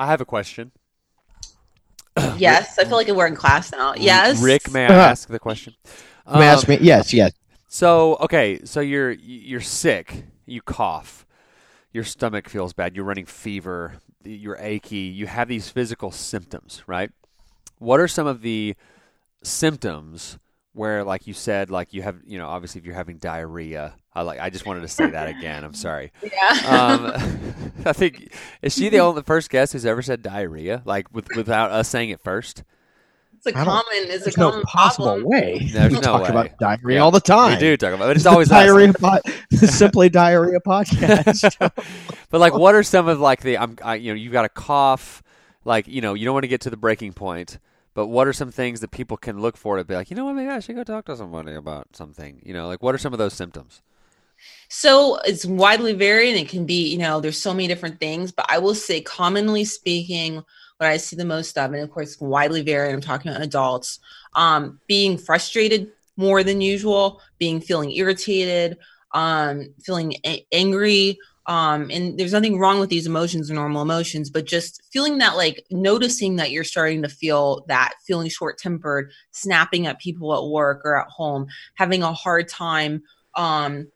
I 0.00 0.06
have 0.06 0.20
a 0.20 0.24
question. 0.24 0.70
yes 2.38 2.78
i 2.78 2.84
feel 2.84 2.96
like 2.96 3.08
we're 3.08 3.26
in 3.26 3.34
class 3.34 3.72
now 3.72 3.94
yes 3.96 4.40
Rick, 4.42 4.70
may 4.70 4.86
I 4.86 4.88
Uh-huh. 4.94 5.10
ask 5.10 5.28
the 5.28 5.38
question? 5.40 5.74
May 6.30 6.46
I 6.48 6.52
ask 6.52 6.68
Um, 6.68 6.74
me? 6.74 6.78
Yes, 6.82 7.12
yes. 7.12 7.32
So 7.68 8.16
okay, 8.20 8.60
so 8.64 8.80
you're 8.80 9.12
you're 9.12 9.60
sick, 9.60 10.24
you 10.46 10.62
cough, 10.62 11.26
your 11.92 12.04
stomach 12.04 12.48
feels 12.48 12.72
bad, 12.72 12.96
you're 12.96 13.04
running 13.04 13.26
fever, 13.26 13.98
you're 14.24 14.56
achy, 14.58 14.96
you 14.96 15.26
have 15.26 15.48
these 15.48 15.68
physical 15.68 16.10
symptoms, 16.10 16.82
right? 16.86 17.10
What 17.78 18.00
are 18.00 18.08
some 18.08 18.26
of 18.26 18.40
the 18.40 18.74
symptoms 19.42 20.38
where, 20.72 21.04
like 21.04 21.26
you 21.26 21.34
said, 21.34 21.70
like 21.70 21.92
you 21.92 22.02
have, 22.02 22.16
you 22.26 22.38
know, 22.38 22.48
obviously 22.48 22.78
if 22.80 22.86
you're 22.86 22.94
having 22.94 23.18
diarrhea, 23.18 23.94
I 24.14 24.22
like, 24.22 24.40
I 24.40 24.48
just 24.48 24.64
wanted 24.64 24.80
to 24.80 24.88
say 24.88 25.10
that 25.10 25.28
again. 25.28 25.62
I'm 25.64 25.74
sorry. 25.74 26.12
yeah 26.22 26.60
Um, 26.66 27.12
I 27.84 27.92
think 27.92 28.32
is 28.62 28.74
she 28.74 28.88
the 28.88 28.98
only 29.00 29.20
the 29.20 29.24
first 29.26 29.50
guest 29.50 29.72
who's 29.72 29.86
ever 29.86 30.02
said 30.02 30.22
diarrhea, 30.22 30.82
like 30.84 31.12
with, 31.12 31.28
without 31.36 31.70
us 31.70 31.88
saying 31.88 32.10
it 32.10 32.20
first? 32.20 32.62
It's 33.38 33.46
a 33.46 33.52
common 33.52 33.84
it's 33.92 34.22
a 34.22 34.24
There's 34.24 34.36
no 34.36 34.50
common 34.50 34.64
possible 34.64 35.06
problem 35.06 35.24
way. 35.28 35.58
There's 35.72 35.92
we 35.92 36.00
no 36.00 36.02
talk 36.02 36.22
way. 36.22 36.28
about 36.28 36.58
diarrhea 36.58 36.96
Yeah, 36.96 37.02
all 37.02 37.10
the 37.12 37.20
time. 37.20 37.52
We 37.52 37.60
do 37.60 37.76
talk 37.76 37.94
about, 37.94 38.04
it, 38.04 38.08
but 38.08 38.16
it's 38.16 38.26
always 38.26 38.48
diarrhea. 38.48 38.92
Po- 38.98 39.20
simply 39.52 40.08
diarrhea 40.08 40.60
podcast. 40.60 41.56
but 42.30 42.40
like, 42.40 42.54
what 42.54 42.74
are 42.74 42.82
some 42.82 43.06
of 43.06 43.20
like 43.20 43.42
the 43.42 43.56
I'm 43.58 43.76
I, 43.82 43.94
you 43.94 44.12
know 44.12 44.16
you've 44.16 44.32
got 44.32 44.44
a 44.44 44.48
cough, 44.48 45.22
like 45.64 45.86
you 45.86 46.00
know 46.00 46.14
you 46.14 46.24
don't 46.24 46.34
want 46.34 46.44
to 46.44 46.48
get 46.48 46.60
to 46.62 46.70
the 46.70 46.76
breaking 46.76 47.12
point, 47.12 47.58
but 47.94 48.08
what 48.08 48.26
are 48.26 48.32
some 48.32 48.50
things 48.50 48.80
that 48.80 48.90
people 48.90 49.16
can 49.16 49.40
look 49.40 49.56
for 49.56 49.76
to 49.76 49.84
be 49.84 49.94
like 49.94 50.10
you 50.10 50.16
know 50.16 50.24
what 50.24 50.34
maybe 50.34 50.50
I 50.50 50.58
should 50.58 50.74
go 50.74 50.82
talk 50.84 51.04
to 51.06 51.16
somebody 51.16 51.54
about 51.54 51.88
something 51.94 52.42
you 52.44 52.52
know 52.52 52.66
like 52.66 52.82
what 52.82 52.94
are 52.94 52.98
some 52.98 53.12
of 53.12 53.18
those 53.20 53.34
symptoms? 53.34 53.82
So 54.68 55.16
it's 55.24 55.44
widely 55.44 55.94
varied. 55.94 56.36
It 56.36 56.48
can 56.48 56.64
be, 56.64 56.88
you 56.88 56.98
know, 56.98 57.20
there's 57.20 57.40
so 57.40 57.52
many 57.52 57.66
different 57.66 57.98
things, 57.98 58.30
but 58.30 58.46
I 58.48 58.58
will 58.58 58.74
say, 58.74 59.00
commonly 59.00 59.64
speaking, 59.64 60.44
what 60.78 60.88
I 60.88 60.96
see 60.96 61.16
the 61.16 61.24
most 61.24 61.58
of, 61.58 61.72
and 61.72 61.82
of 61.82 61.90
course, 61.90 62.20
widely 62.20 62.62
varied. 62.62 62.94
I'm 62.94 63.00
talking 63.00 63.30
about 63.30 63.42
adults, 63.42 63.98
um, 64.34 64.80
being 64.86 65.18
frustrated 65.18 65.90
more 66.16 66.42
than 66.42 66.60
usual, 66.60 67.20
being 67.38 67.60
feeling 67.60 67.92
irritated, 67.92 68.78
um, 69.12 69.74
feeling 69.84 70.14
a- 70.24 70.46
angry. 70.52 71.18
Um, 71.46 71.90
and 71.90 72.18
there's 72.18 72.32
nothing 72.32 72.58
wrong 72.58 72.78
with 72.78 72.90
these 72.90 73.06
emotions 73.06 73.50
or 73.50 73.54
normal 73.54 73.82
emotions, 73.82 74.28
but 74.30 74.44
just 74.44 74.82
feeling 74.92 75.18
that, 75.18 75.36
like 75.36 75.64
noticing 75.70 76.36
that 76.36 76.50
you're 76.50 76.64
starting 76.64 77.02
to 77.02 77.08
feel 77.08 77.64
that, 77.68 77.94
feeling 78.06 78.28
short 78.28 78.58
tempered, 78.58 79.10
snapping 79.32 79.86
at 79.86 79.98
people 79.98 80.34
at 80.36 80.50
work 80.50 80.82
or 80.84 81.00
at 81.00 81.08
home, 81.08 81.46
having 81.74 82.02
a 82.02 82.12
hard 82.12 82.48
time 82.48 83.02
um, 83.34 83.86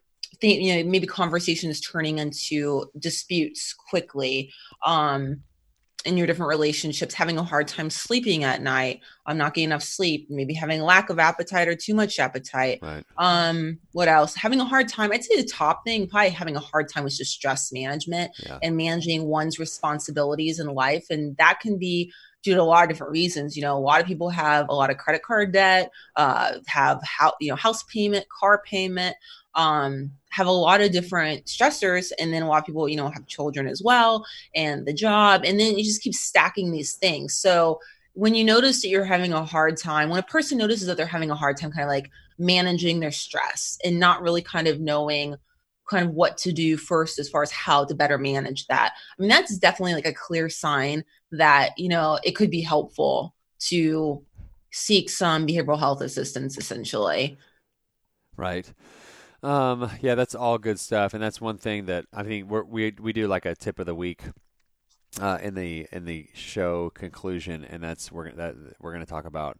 you 0.41 0.75
know 0.75 0.89
maybe 0.89 1.07
conversation 1.07 1.69
is 1.69 1.79
turning 1.79 2.19
into 2.19 2.85
disputes 2.99 3.73
quickly 3.73 4.51
um 4.85 5.41
in 6.05 6.17
your 6.17 6.27
different 6.27 6.49
relationships 6.49 7.13
having 7.13 7.37
a 7.37 7.43
hard 7.43 7.67
time 7.67 7.89
sleeping 7.89 8.43
at 8.43 8.61
night 8.61 8.99
i'm 9.25 9.37
not 9.37 9.53
getting 9.53 9.69
enough 9.69 9.83
sleep 9.83 10.27
maybe 10.29 10.53
having 10.53 10.81
a 10.81 10.83
lack 10.85 11.09
of 11.09 11.17
appetite 11.19 11.67
or 11.67 11.75
too 11.75 11.93
much 11.93 12.19
appetite 12.19 12.79
Right. 12.81 13.05
um 13.17 13.79
what 13.93 14.07
else 14.07 14.35
having 14.35 14.59
a 14.59 14.65
hard 14.65 14.89
time 14.89 15.11
i'd 15.13 15.23
say 15.23 15.35
the 15.41 15.47
top 15.47 15.83
thing 15.85 16.07
probably 16.07 16.29
having 16.31 16.55
a 16.55 16.59
hard 16.59 16.89
time 16.89 17.03
with 17.03 17.15
just 17.17 17.31
stress 17.31 17.71
management 17.71 18.31
Yeah. 18.45 18.59
and 18.61 18.75
managing 18.75 19.25
one's 19.25 19.59
responsibilities 19.59 20.59
in 20.59 20.67
life 20.67 21.05
and 21.09 21.37
that 21.37 21.59
can 21.61 21.77
be 21.77 22.11
due 22.43 22.55
to 22.55 22.61
a 22.61 22.63
lot 22.63 22.83
of 22.83 22.89
different 22.89 23.11
reasons 23.13 23.55
you 23.55 23.61
know 23.61 23.77
a 23.77 23.79
lot 23.79 24.01
of 24.01 24.07
people 24.07 24.29
have 24.29 24.67
a 24.69 24.73
lot 24.75 24.89
of 24.89 24.97
credit 24.97 25.23
card 25.23 25.53
debt 25.53 25.89
uh 26.17 26.53
have 26.67 26.99
how 27.03 27.33
you 27.39 27.49
know 27.49 27.55
house 27.55 27.83
payment 27.83 28.25
car 28.27 28.61
payment 28.65 29.15
um 29.55 30.11
have 30.29 30.47
a 30.47 30.51
lot 30.51 30.81
of 30.81 30.91
different 30.91 31.45
stressors 31.45 32.11
and 32.19 32.33
then 32.33 32.41
a 32.41 32.47
lot 32.47 32.59
of 32.59 32.65
people 32.65 32.89
you 32.89 32.97
know 32.97 33.09
have 33.09 33.27
children 33.27 33.67
as 33.67 33.81
well 33.83 34.25
and 34.55 34.85
the 34.85 34.93
job 34.93 35.43
and 35.45 35.59
then 35.59 35.77
you 35.77 35.83
just 35.83 36.01
keep 36.01 36.13
stacking 36.13 36.71
these 36.71 36.93
things 36.95 37.35
so 37.35 37.79
when 38.13 38.35
you 38.35 38.43
notice 38.43 38.81
that 38.81 38.89
you're 38.89 39.05
having 39.05 39.33
a 39.33 39.45
hard 39.45 39.77
time 39.77 40.09
when 40.09 40.19
a 40.19 40.23
person 40.23 40.57
notices 40.57 40.87
that 40.87 40.97
they're 40.97 41.05
having 41.05 41.31
a 41.31 41.35
hard 41.35 41.57
time 41.57 41.71
kind 41.71 41.83
of 41.83 41.89
like 41.89 42.09
managing 42.39 42.99
their 42.99 43.11
stress 43.11 43.77
and 43.83 43.99
not 43.99 44.21
really 44.21 44.41
kind 44.41 44.67
of 44.67 44.79
knowing 44.79 45.35
kind 45.89 46.07
of 46.07 46.13
what 46.13 46.37
to 46.37 46.51
do 46.51 46.77
first 46.77 47.19
as 47.19 47.29
far 47.29 47.43
as 47.43 47.51
how 47.51 47.85
to 47.85 47.93
better 47.93 48.17
manage 48.17 48.65
that 48.67 48.93
i 49.17 49.21
mean 49.21 49.29
that's 49.29 49.57
definitely 49.57 49.93
like 49.93 50.07
a 50.07 50.13
clear 50.13 50.49
sign 50.49 51.03
that 51.31 51.71
you 51.77 51.89
know 51.89 52.17
it 52.23 52.31
could 52.31 52.49
be 52.49 52.61
helpful 52.61 53.35
to 53.59 54.23
seek 54.71 55.09
some 55.09 55.45
behavioral 55.45 55.77
health 55.77 56.01
assistance 56.01 56.57
essentially 56.57 57.37
Right. 58.35 58.71
Um, 59.43 59.89
yeah, 60.01 60.15
that's 60.15 60.35
all 60.35 60.57
good 60.57 60.79
stuff, 60.79 61.13
and 61.13 61.21
that's 61.21 61.41
one 61.41 61.57
thing 61.57 61.85
that 61.87 62.05
I 62.13 62.23
think 62.23 62.49
we're, 62.49 62.63
we 62.63 62.93
we 62.99 63.11
do 63.13 63.27
like 63.27 63.45
a 63.45 63.55
tip 63.55 63.77
of 63.77 63.85
the 63.85 63.93
week 63.95 64.21
uh, 65.19 65.37
in 65.41 65.53
the 65.53 65.85
in 65.91 66.05
the 66.05 66.27
show 66.33 66.89
conclusion, 66.91 67.65
and 67.65 67.83
that's 67.83 68.11
we're 68.11 68.29
gonna- 68.29 68.37
that 68.37 68.55
we're 68.79 68.93
going 68.93 69.05
to 69.05 69.09
talk 69.09 69.25
about. 69.25 69.57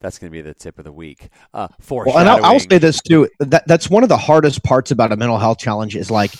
That's 0.00 0.18
going 0.18 0.30
to 0.30 0.32
be 0.32 0.42
the 0.42 0.52
tip 0.54 0.78
of 0.78 0.84
the 0.84 0.92
week. 0.92 1.28
Uh, 1.54 1.68
Well, 1.90 2.18
and 2.18 2.28
I'll, 2.28 2.44
I'll 2.44 2.60
say 2.60 2.76
this 2.78 3.00
too. 3.00 3.28
That 3.40 3.66
that's 3.66 3.88
one 3.88 4.02
of 4.02 4.10
the 4.10 4.16
hardest 4.18 4.62
parts 4.62 4.90
about 4.90 5.10
a 5.12 5.16
mental 5.16 5.38
health 5.38 5.58
challenge 5.58 5.96
is 5.96 6.10
like 6.10 6.32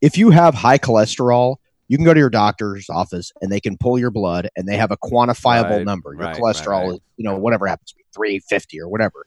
if 0.00 0.16
you 0.16 0.30
have 0.30 0.54
high 0.54 0.78
cholesterol, 0.78 1.56
you 1.88 1.96
can 1.96 2.04
go 2.04 2.14
to 2.14 2.20
your 2.20 2.30
doctor's 2.30 2.88
office 2.88 3.32
and 3.42 3.50
they 3.50 3.58
can 3.58 3.76
pull 3.76 3.98
your 3.98 4.12
blood 4.12 4.48
and 4.56 4.66
they 4.68 4.76
have 4.76 4.92
a 4.92 4.96
quantifiable 4.96 5.78
Right, 5.78 5.84
number. 5.84 6.14
Your 6.14 6.22
right, 6.26 6.36
cholesterol 6.36 6.82
right. 6.82 6.92
is, 6.94 7.00
you 7.16 7.24
know, 7.24 7.36
whatever 7.36 7.66
happens 7.66 7.90
to 7.90 7.96
be 7.96 8.04
three 8.14 8.38
fifty 8.38 8.80
or 8.80 8.88
whatever. 8.88 9.26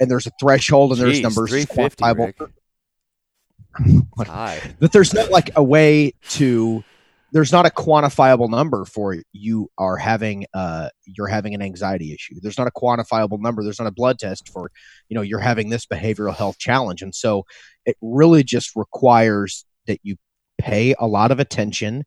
And 0.00 0.10
there's 0.10 0.26
a 0.26 0.32
threshold 0.40 0.92
and 0.92 1.00
there's 1.00 1.20
numbers 1.20 1.50
350, 1.50 2.02
quantifiable. 2.02 2.40
Rick. 2.40 2.50
Hi. 4.26 4.60
That 4.80 4.92
there's 4.92 5.14
not 5.14 5.30
like 5.30 5.50
a 5.56 5.62
way 5.62 6.14
to 6.30 6.84
there's 7.34 7.50
not 7.50 7.66
a 7.66 7.70
quantifiable 7.70 8.48
number 8.48 8.84
for 8.84 9.16
you 9.32 9.68
are 9.76 9.96
having 9.96 10.46
uh 10.54 10.88
you're 11.04 11.26
having 11.26 11.54
an 11.54 11.60
anxiety 11.60 12.14
issue 12.14 12.36
there's 12.40 12.56
not 12.56 12.68
a 12.68 12.70
quantifiable 12.70 13.40
number 13.40 13.62
there's 13.62 13.80
not 13.80 13.88
a 13.88 13.92
blood 13.92 14.18
test 14.18 14.48
for 14.48 14.70
you 15.08 15.16
know 15.16 15.22
you're 15.22 15.40
having 15.40 15.68
this 15.68 15.84
behavioral 15.84 16.34
health 16.34 16.58
challenge 16.58 17.02
and 17.02 17.14
so 17.14 17.44
it 17.84 17.96
really 18.00 18.44
just 18.44 18.74
requires 18.76 19.66
that 19.86 19.98
you 20.04 20.16
pay 20.58 20.94
a 20.98 21.06
lot 21.06 21.32
of 21.32 21.40
attention 21.40 22.04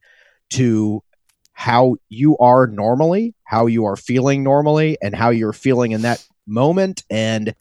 to 0.50 1.04
how 1.52 1.98
you 2.08 2.38
are 2.38 2.66
normally 2.66 3.36
how 3.44 3.66
you 3.66 3.84
are 3.86 3.98
feeling 3.98 4.44
normally 4.44 4.98
and 5.02 5.14
how 5.14 5.30
you're 5.30 5.54
feeling 5.54 5.92
in 5.92 6.04
that 6.04 6.26
moment 6.48 7.04
and 7.10 7.54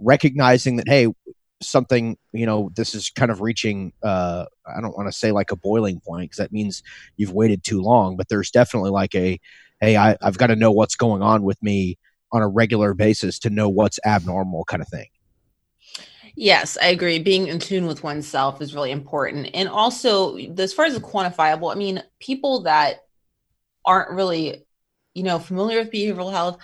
recognizing 0.00 0.76
that 0.76 0.88
hey 0.88 1.08
something 1.62 2.16
you 2.32 2.46
know 2.46 2.70
this 2.74 2.94
is 2.94 3.10
kind 3.10 3.30
of 3.30 3.40
reaching 3.40 3.92
uh 4.02 4.46
i 4.66 4.80
don't 4.80 4.96
want 4.96 5.06
to 5.10 5.16
say 5.16 5.30
like 5.30 5.50
a 5.50 5.56
boiling 5.56 6.00
point 6.00 6.30
because 6.30 6.38
that 6.38 6.52
means 6.52 6.82
you've 7.16 7.32
waited 7.32 7.62
too 7.62 7.82
long 7.82 8.16
but 8.16 8.28
there's 8.28 8.50
definitely 8.50 8.90
like 8.90 9.14
a 9.14 9.38
hey 9.80 9.96
I, 9.96 10.16
i've 10.22 10.38
got 10.38 10.46
to 10.46 10.56
know 10.56 10.72
what's 10.72 10.96
going 10.96 11.22
on 11.22 11.42
with 11.42 11.62
me 11.62 11.98
on 12.32 12.40
a 12.40 12.48
regular 12.48 12.94
basis 12.94 13.38
to 13.40 13.50
know 13.50 13.68
what's 13.68 13.98
abnormal 14.04 14.64
kind 14.64 14.82
of 14.82 14.88
thing 14.88 15.08
Yes, 16.36 16.78
I 16.80 16.86
agree. 16.86 17.18
Being 17.18 17.48
in 17.48 17.58
tune 17.58 17.86
with 17.86 18.02
oneself 18.02 18.62
is 18.62 18.74
really 18.74 18.92
important. 18.92 19.50
And 19.52 19.68
also, 19.68 20.36
as 20.36 20.72
far 20.72 20.84
as 20.84 20.94
the 20.94 21.00
quantifiable, 21.00 21.72
I 21.72 21.74
mean, 21.76 22.02
people 22.20 22.62
that 22.62 23.00
aren't 23.84 24.10
really, 24.10 24.64
you 25.14 25.22
know, 25.22 25.38
familiar 25.38 25.80
with 25.80 25.90
behavioral 25.90 26.30
health 26.30 26.58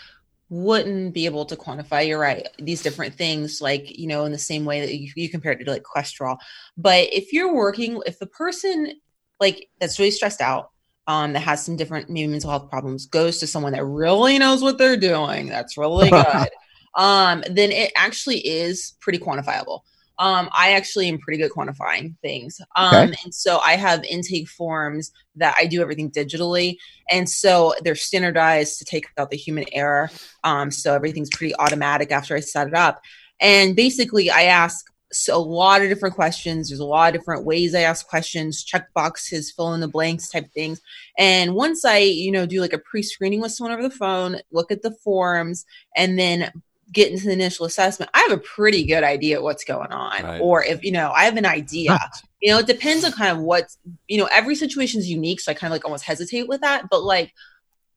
wouldn't 0.48 1.12
be 1.12 1.26
able 1.26 1.44
to 1.46 1.56
quantify, 1.56 2.06
you're 2.06 2.20
right, 2.20 2.46
these 2.58 2.82
different 2.82 3.14
things, 3.14 3.60
like, 3.60 3.98
you 3.98 4.06
know, 4.06 4.24
in 4.24 4.32
the 4.32 4.38
same 4.38 4.64
way 4.64 4.80
that 4.80 4.94
you, 4.94 5.10
you 5.16 5.28
compare 5.28 5.52
it 5.52 5.64
to 5.64 5.70
like 5.70 5.82
cholesterol. 5.82 6.38
But 6.76 7.12
if 7.12 7.32
you're 7.32 7.52
working, 7.52 8.00
if 8.06 8.18
the 8.18 8.26
person 8.26 8.92
like 9.40 9.68
that's 9.80 9.98
really 9.98 10.10
stressed 10.10 10.40
out, 10.40 10.70
um, 11.08 11.32
that 11.34 11.40
has 11.40 11.64
some 11.64 11.76
different 11.76 12.10
maybe 12.10 12.26
mental 12.26 12.50
health 12.50 12.70
problems, 12.70 13.06
goes 13.06 13.38
to 13.38 13.46
someone 13.46 13.72
that 13.72 13.84
really 13.84 14.38
knows 14.38 14.62
what 14.62 14.78
they're 14.78 14.96
doing, 14.96 15.46
that's 15.46 15.76
really 15.76 16.10
good. 16.10 16.48
um, 16.96 17.44
then 17.50 17.70
it 17.70 17.92
actually 17.96 18.38
is 18.38 18.94
pretty 19.00 19.18
quantifiable. 19.18 19.80
Um, 20.18 20.48
I 20.52 20.72
actually 20.72 21.08
am 21.08 21.18
pretty 21.18 21.38
good 21.38 21.50
quantifying 21.52 22.16
things. 22.22 22.60
Um, 22.74 23.08
Okay. 23.08 23.18
and 23.24 23.34
so 23.34 23.58
I 23.58 23.76
have 23.76 24.04
intake 24.04 24.48
forms 24.48 25.12
that 25.36 25.54
I 25.58 25.66
do 25.66 25.82
everything 25.82 26.10
digitally. 26.10 26.76
And 27.10 27.28
so 27.28 27.74
they're 27.82 27.94
standardized 27.94 28.78
to 28.78 28.84
take 28.84 29.06
out 29.18 29.30
the 29.30 29.36
human 29.36 29.64
error. 29.72 30.10
Um, 30.44 30.70
so 30.70 30.94
everything's 30.94 31.30
pretty 31.30 31.54
automatic 31.56 32.10
after 32.10 32.34
I 32.34 32.40
set 32.40 32.68
it 32.68 32.74
up. 32.74 33.00
And 33.40 33.76
basically, 33.76 34.30
I 34.30 34.44
ask 34.44 34.86
so 35.12 35.36
a 35.36 35.38
lot 35.38 35.82
of 35.82 35.88
different 35.88 36.14
questions. 36.16 36.68
There's 36.68 36.80
a 36.80 36.84
lot 36.84 37.14
of 37.14 37.20
different 37.20 37.44
ways 37.44 37.74
I 37.74 37.82
ask 37.82 38.06
questions, 38.08 38.64
check 38.64 38.92
boxes, 38.92 39.52
fill 39.52 39.72
in 39.74 39.80
the 39.80 39.88
blanks 39.88 40.28
type 40.28 40.50
things. 40.52 40.80
And 41.16 41.54
once 41.54 41.84
I, 41.84 41.98
you 41.98 42.32
know, 42.32 42.44
do 42.44 42.60
like 42.60 42.72
a 42.72 42.78
pre-screening 42.78 43.40
with 43.40 43.52
someone 43.52 43.72
over 43.72 43.88
the 43.88 43.94
phone, 43.94 44.40
look 44.50 44.72
at 44.72 44.82
the 44.82 44.90
forms, 45.04 45.64
and 45.94 46.18
then 46.18 46.50
get 46.92 47.10
into 47.10 47.26
the 47.26 47.32
initial 47.32 47.66
assessment, 47.66 48.10
I 48.14 48.20
have 48.20 48.32
a 48.32 48.38
pretty 48.38 48.84
good 48.84 49.02
idea 49.02 49.42
what's 49.42 49.64
going 49.64 49.92
on. 49.92 50.22
Right. 50.22 50.40
Or 50.40 50.64
if, 50.64 50.82
you 50.84 50.92
know, 50.92 51.10
I 51.10 51.24
have 51.24 51.36
an 51.36 51.46
idea. 51.46 51.98
You 52.40 52.52
know, 52.52 52.58
it 52.58 52.66
depends 52.66 53.04
on 53.04 53.12
kind 53.12 53.36
of 53.36 53.42
what, 53.42 53.74
you 54.08 54.18
know, 54.18 54.28
every 54.32 54.54
situation 54.54 55.00
is 55.00 55.10
unique. 55.10 55.40
So 55.40 55.50
I 55.50 55.54
kind 55.54 55.72
of 55.72 55.74
like 55.74 55.84
almost 55.84 56.04
hesitate 56.04 56.48
with 56.48 56.60
that. 56.60 56.84
But 56.90 57.02
like, 57.02 57.32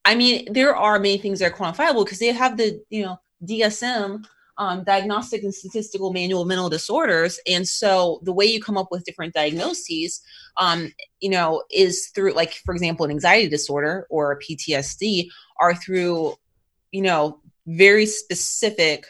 I 0.06 0.16
mean, 0.16 0.52
there 0.52 0.76
are 0.76 0.98
many 0.98 1.18
things 1.18 1.40
that 1.40 1.52
are 1.52 1.56
quantifiable 1.56 2.04
because 2.04 2.20
they 2.20 2.28
have 2.28 2.58
the, 2.58 2.82
you 2.90 3.04
know, 3.04 3.20
DSM, 3.46 4.26
um, 4.58 4.84
Diagnostic 4.84 5.44
and 5.44 5.54
Statistical 5.54 6.12
Manual 6.12 6.42
of 6.42 6.48
Mental 6.48 6.70
Disorders. 6.70 7.40
And 7.48 7.68
so 7.68 8.20
the 8.24 8.34
way 8.34 8.46
you 8.46 8.62
come 8.62 8.78
up 8.78 8.88
with 8.92 9.06
different 9.06 9.34
diagnoses, 9.34 10.22
um, 10.58 10.92
you 11.20 11.30
know, 11.30 11.64
is 11.72 12.08
through, 12.14 12.34
like, 12.34 12.54
for 12.66 12.74
example, 12.74 13.06
an 13.06 13.12
anxiety 13.12 13.48
disorder 13.48 14.06
or 14.10 14.32
a 14.32 14.40
PTSD 14.40 15.30
are 15.60 15.76
through, 15.76 16.36
you 16.92 17.02
know, 17.02 17.40
very 17.70 18.06
specific 18.06 19.06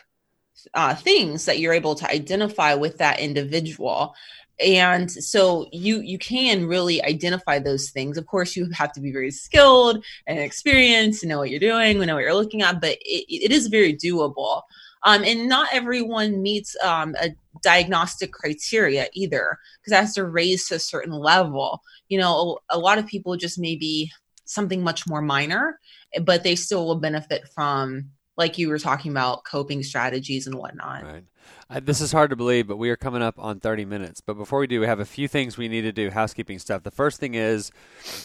uh, 0.74 0.93
things 0.93 1.45
that 1.45 1.60
you're 1.60 1.74
able 1.74 1.95
to 1.95 2.10
identify 2.12 2.74
with 2.74 2.97
that 2.97 3.20
individual. 3.20 4.14
And 4.60 5.10
so 5.10 5.68
you 5.72 6.01
you 6.01 6.18
can 6.18 6.66
really 6.66 7.01
identify 7.01 7.60
those 7.60 7.91
things. 7.91 8.18
Of 8.18 8.28
course 8.28 8.57
you 8.57 8.70
have 8.72 8.91
to 8.93 8.99
be 8.99 9.12
very 9.12 9.32
skilled 9.32 10.03
and 10.28 10.38
experienced 10.38 11.24
and 11.24 11.30
know 11.30 11.38
what 11.38 11.49
you're 11.49 11.62
doing 11.62 11.97
we 11.97 12.05
know 12.05 12.16
what 12.16 12.24
you're 12.24 12.34
looking 12.34 12.62
at 12.62 12.82
but 12.82 12.97
it, 13.01 13.26
it 13.30 13.51
is 13.51 13.68
very 13.68 13.95
doable. 13.95 14.64
Um, 15.03 15.24
and 15.24 15.47
not 15.47 15.70
everyone 15.72 16.41
meets 16.41 16.76
um, 16.84 17.16
a 17.22 17.30
diagnostic 17.64 18.34
criteria 18.34 19.07
either 19.14 19.57
because 19.80 19.91
that 19.91 20.01
has 20.01 20.14
to 20.16 20.26
raise 20.26 20.68
to 20.68 20.76
a 20.76 20.80
certain 20.80 21.14
level. 21.14 21.82
You 22.10 22.20
know 22.20 22.60
a, 22.70 22.76
a 22.76 22.80
lot 22.80 22.97
of 22.97 23.07
people 23.07 23.38
just 23.38 23.57
maybe 23.57 24.12
something 24.43 24.84
much 24.84 25.07
more 25.07 25.22
minor 25.22 25.80
but 26.24 26.43
they 26.43 26.55
still 26.55 26.86
will 26.86 26.95
benefit 26.95 27.47
from 27.53 28.10
like 28.40 28.58
you 28.58 28.70
were 28.70 28.80
talking 28.80 29.12
about 29.12 29.44
coping 29.44 29.84
strategies 29.84 30.48
and 30.48 30.56
whatnot 30.56 31.04
Right. 31.04 31.24
Uh, 31.70 31.80
this 31.84 32.02
is 32.02 32.12
hard 32.12 32.32
to 32.32 32.36
believe, 32.36 32.68
but 32.68 32.78
we 32.78 32.90
are 32.90 32.96
coming 32.96 33.22
up 33.22 33.36
on 33.38 33.60
30 33.60 33.86
minutes. 33.86 34.22
But 34.22 34.36
before 34.36 34.60
we 34.60 34.66
do, 34.66 34.80
we 34.80 34.88
have 34.88 35.00
a 35.00 35.06
few 35.06 35.28
things 35.28 35.56
we 35.56 35.68
need 35.68 35.82
to 35.82 35.92
do, 35.92 36.10
housekeeping 36.10 36.58
stuff. 36.58 36.82
The 36.82 36.92
first 36.92 37.20
thing 37.20 37.36
is 37.36 37.72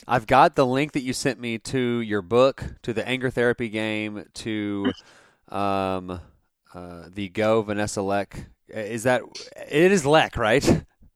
I've 0.09 0.27
got 0.27 0.57
the 0.57 0.65
link 0.65 0.93
that 0.93 1.03
you 1.03 1.13
sent 1.13 1.39
me 1.41 1.59
to 1.59 2.01
your 2.01 2.23
book, 2.23 2.65
to 2.83 2.95
the 2.95 3.07
anger 3.07 3.31
therapy 3.31 3.69
game, 3.69 4.25
to 4.35 4.93
um, 5.51 6.21
uh, 6.75 7.09
the 7.13 7.29
Go 7.29 7.61
Vanessa 7.63 8.01
Lech. 8.01 8.47
Is 8.69 9.03
that 9.03 9.23
it? 9.69 9.93
Is 9.93 10.07
Lech 10.07 10.37
right? 10.39 10.65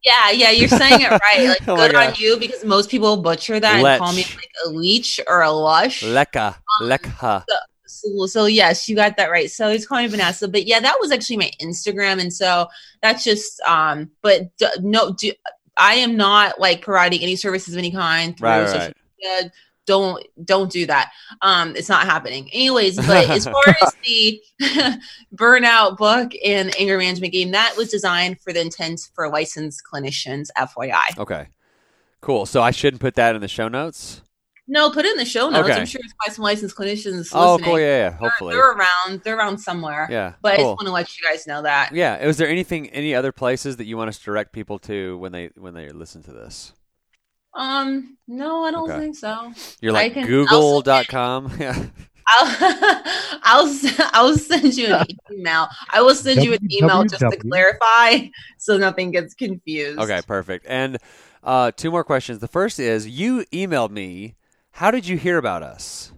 Yeah, 0.05 0.31
yeah, 0.31 0.51
you're 0.51 0.69
saying 0.69 1.01
it 1.01 1.11
right. 1.11 1.49
Like 1.49 1.59
Oh 1.69 1.77
good 1.77 1.95
on 1.95 2.15
you 2.17 2.39
because 2.39 2.65
most 2.65 2.91
people 2.91 3.17
butcher 3.17 3.59
that 3.59 3.83
Lech. 3.83 4.01
and 4.01 4.05
call 4.05 4.15
me 4.15 4.23
like 4.23 4.51
a 4.67 4.69
leech 4.69 5.19
or 5.27 5.43
a 5.43 5.51
lush. 5.51 6.03
Lecca, 6.03 6.57
Lekha. 6.83 7.45
So, 7.49 7.57
so 7.89 8.47
yes, 8.47 8.89
you 8.89 8.97
got 8.97 9.17
that 9.17 9.31
right. 9.31 9.51
So 9.51 9.71
he's 9.71 9.87
calling 9.87 10.05
me 10.05 10.11
Vanessa, 10.11 10.49
but 10.49 10.67
yeah, 10.67 10.81
that 10.81 10.97
was 11.01 11.11
actually 11.11 11.39
my 11.39 11.51
Instagram, 11.61 12.21
and 12.21 12.33
so 12.33 12.69
that's 13.03 13.25
just 13.25 13.61
um. 13.63 14.11
But 14.23 14.57
d- 14.59 14.67
no, 14.81 15.13
do, 15.13 15.33
I 15.77 15.95
am 15.95 16.17
not 16.17 16.61
like 16.61 16.83
providing 16.83 17.21
any 17.23 17.37
services 17.37 17.75
of 17.75 17.79
any 17.79 17.91
kind 17.91 18.37
through 18.37 18.49
Right, 18.49 18.69
social 18.69 18.81
right. 18.81 18.97
media. 19.23 19.53
Don't 19.87 20.27
don't 20.45 20.71
do 20.71 20.85
that. 20.87 21.13
Um, 21.41 21.75
it's 21.75 21.89
not 21.89 22.05
happening. 22.05 22.51
Anyways, 22.53 22.97
but 23.07 23.31
as 23.31 23.45
far 23.47 23.65
as 23.83 23.95
the 24.05 24.41
burnout 25.35 25.97
book 25.97 26.33
and 26.45 26.79
anger 26.79 26.99
management 26.99 27.33
game, 27.33 27.53
that 27.53 27.75
was 27.77 27.89
designed 27.89 28.41
for 28.41 28.53
the 28.53 28.61
intent 28.61 29.09
for 29.15 29.31
licensed 29.31 29.83
clinicians. 29.91 30.49
FYI. 30.59 31.17
Okay, 31.17 31.49
cool. 32.21 32.45
So 32.45 32.61
I 32.61 32.71
shouldn't 32.71 33.01
put 33.01 33.15
that 33.15 33.35
in 33.35 33.41
the 33.41 33.49
show 33.49 33.69
notes. 33.69 34.21
No, 34.71 34.91
put 34.91 35.07
it 35.07 35.13
in 35.13 35.17
the 35.17 35.25
show 35.25 35.49
notes. 35.49 35.69
Okay. 35.69 35.81
I'm 35.81 35.87
sure 35.87 35.99
there's 36.03 36.13
probably 36.21 36.35
some 36.35 36.43
licensed 36.45 36.77
clinicians. 36.77 37.31
Oh, 37.33 37.53
listening. 37.55 37.65
cool. 37.71 37.81
Yeah, 37.81 37.87
yeah. 37.87 38.09
They're- 38.11 38.19
Hopefully. 38.19 38.55
they're, 38.55 38.73
around. 38.73 39.23
They're 39.25 39.37
around 39.39 39.59
somewhere. 39.59 40.07
Yeah. 40.11 40.35
But 40.43 40.53
I 40.53 40.57
just 40.57 40.67
want 40.67 40.81
to 40.81 40.93
let 40.93 41.17
you 41.17 41.25
guys 41.27 41.47
know 41.47 41.63
that. 41.63 41.93
Yeah. 41.95 42.25
Was 42.27 42.37
there 42.37 42.49
anything, 42.49 42.89
any 42.91 43.15
other 43.15 43.33
places 43.33 43.79
that 43.79 43.87
you 43.87 43.97
want 43.97 44.09
us 44.09 44.19
to 44.19 44.25
direct 44.27 44.53
people 44.53 44.79
to 44.81 45.17
when 45.19 45.33
they 45.33 45.51
when 45.57 45.73
they 45.75 45.89
listen 45.89 46.23
to 46.25 46.33
this? 46.33 46.73
Um, 47.55 48.19
no, 48.29 48.65
I 48.65 48.71
don't 48.71 48.91
Okay. 48.91 49.01
think 49.01 49.17
so. 49.17 49.53
You're 49.81 49.93
I 49.93 50.03
like 50.03 50.13
can- 50.13 50.27
Google.com. 50.27 51.53
Yeah. 51.59 51.87
I'll 52.31 52.57
I'll 53.43 53.67
s- 53.67 54.01
I'll 54.13 54.37
send 54.37 54.77
you 54.77 54.89
an 54.95 55.07
email. 55.33 55.67
I 55.91 56.03
will 56.03 56.15
send 56.15 56.45
you 56.45 56.53
an 56.53 56.69
email 56.71 57.05
just 57.05 57.21
to 57.21 57.37
clarify 57.39 58.29
so 58.59 58.77
nothing 58.77 59.13
gets 59.13 59.33
confused. 59.33 59.99
Okay, 59.99 60.21
perfect. 60.27 60.67
And 60.69 60.99
uh, 61.43 61.71
two 61.75 61.91
more 61.91 62.05
questions. 62.05 62.41
The 62.41 62.49
first 62.49 62.79
is 62.79 63.09
you 63.09 63.47
emailed 63.53 63.91
me. 63.93 64.35
How 64.79 64.93
did 64.93 65.09
you 65.09 65.17
hear 65.17 65.39
about 65.39 65.65
us? 65.65 66.13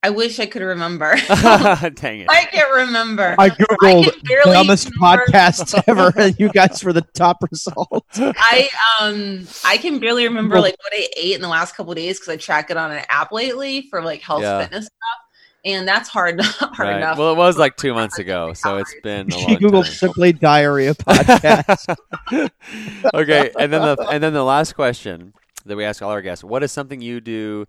I 0.00 0.10
wish 0.10 0.38
I 0.38 0.46
could 0.46 0.62
remember. 0.62 1.16
Dang 1.26 2.20
it. 2.20 2.26
I 2.30 2.46
can't 2.52 2.72
remember. 2.86 3.34
I 3.40 3.48
googled 3.50 4.04
can 4.04 4.12
barely 4.22 4.52
dumbest 4.52 4.88
remember- 4.92 5.24
podcasts 5.26 5.82
ever, 5.88 6.12
and 6.16 6.36
you 6.38 6.48
guys 6.50 6.84
were 6.84 6.92
the 6.92 7.04
top 7.14 7.38
result. 7.50 8.06
I 8.16 8.68
um 9.00 9.48
I 9.64 9.78
can 9.78 9.98
barely 9.98 10.22
remember 10.22 10.60
like 10.60 10.76
what 10.80 10.92
I 10.92 11.08
ate 11.16 11.34
in 11.34 11.40
the 11.40 11.48
last 11.48 11.74
couple 11.74 11.90
of 11.90 11.96
days 11.96 12.20
because 12.20 12.32
I 12.32 12.36
track 12.36 12.70
it 12.70 12.76
on 12.76 12.92
an 12.92 13.02
app 13.08 13.32
lately 13.32 13.88
for 13.90 14.00
like 14.00 14.20
health 14.22 14.42
Yeah. 14.42 14.60
fitness 14.62 14.84
stuff, 14.84 15.18
and 15.64 15.88
that's 15.88 16.08
hard 16.08 16.40
hard 16.40 16.78
Right. 16.78 16.96
enough. 16.98 17.18
Well, 17.18 17.32
it 17.32 17.36
was 17.36 17.58
like 17.58 17.76
two 17.76 17.92
months 17.94 18.20
ago, 18.20 18.52
so 18.52 18.76
it's 18.76 18.94
been 19.02 19.26
a 19.26 19.30
She 19.32 19.44
long 19.44 19.56
googled 19.56 19.84
time. 19.86 19.92
simply 19.92 20.32
diarrhea 20.32 20.94
podcast. 20.94 21.96
okay, 23.12 23.50
and 23.58 23.72
then 23.72 23.80
the 23.82 24.06
and 24.08 24.22
then 24.22 24.34
the 24.34 24.44
last 24.44 24.74
question 24.76 25.32
that 25.66 25.76
we 25.76 25.84
ask 25.84 26.02
all 26.02 26.10
our 26.10 26.22
guests: 26.22 26.42
What 26.44 26.62
is 26.62 26.72
something 26.72 27.00
you 27.00 27.20
do 27.20 27.66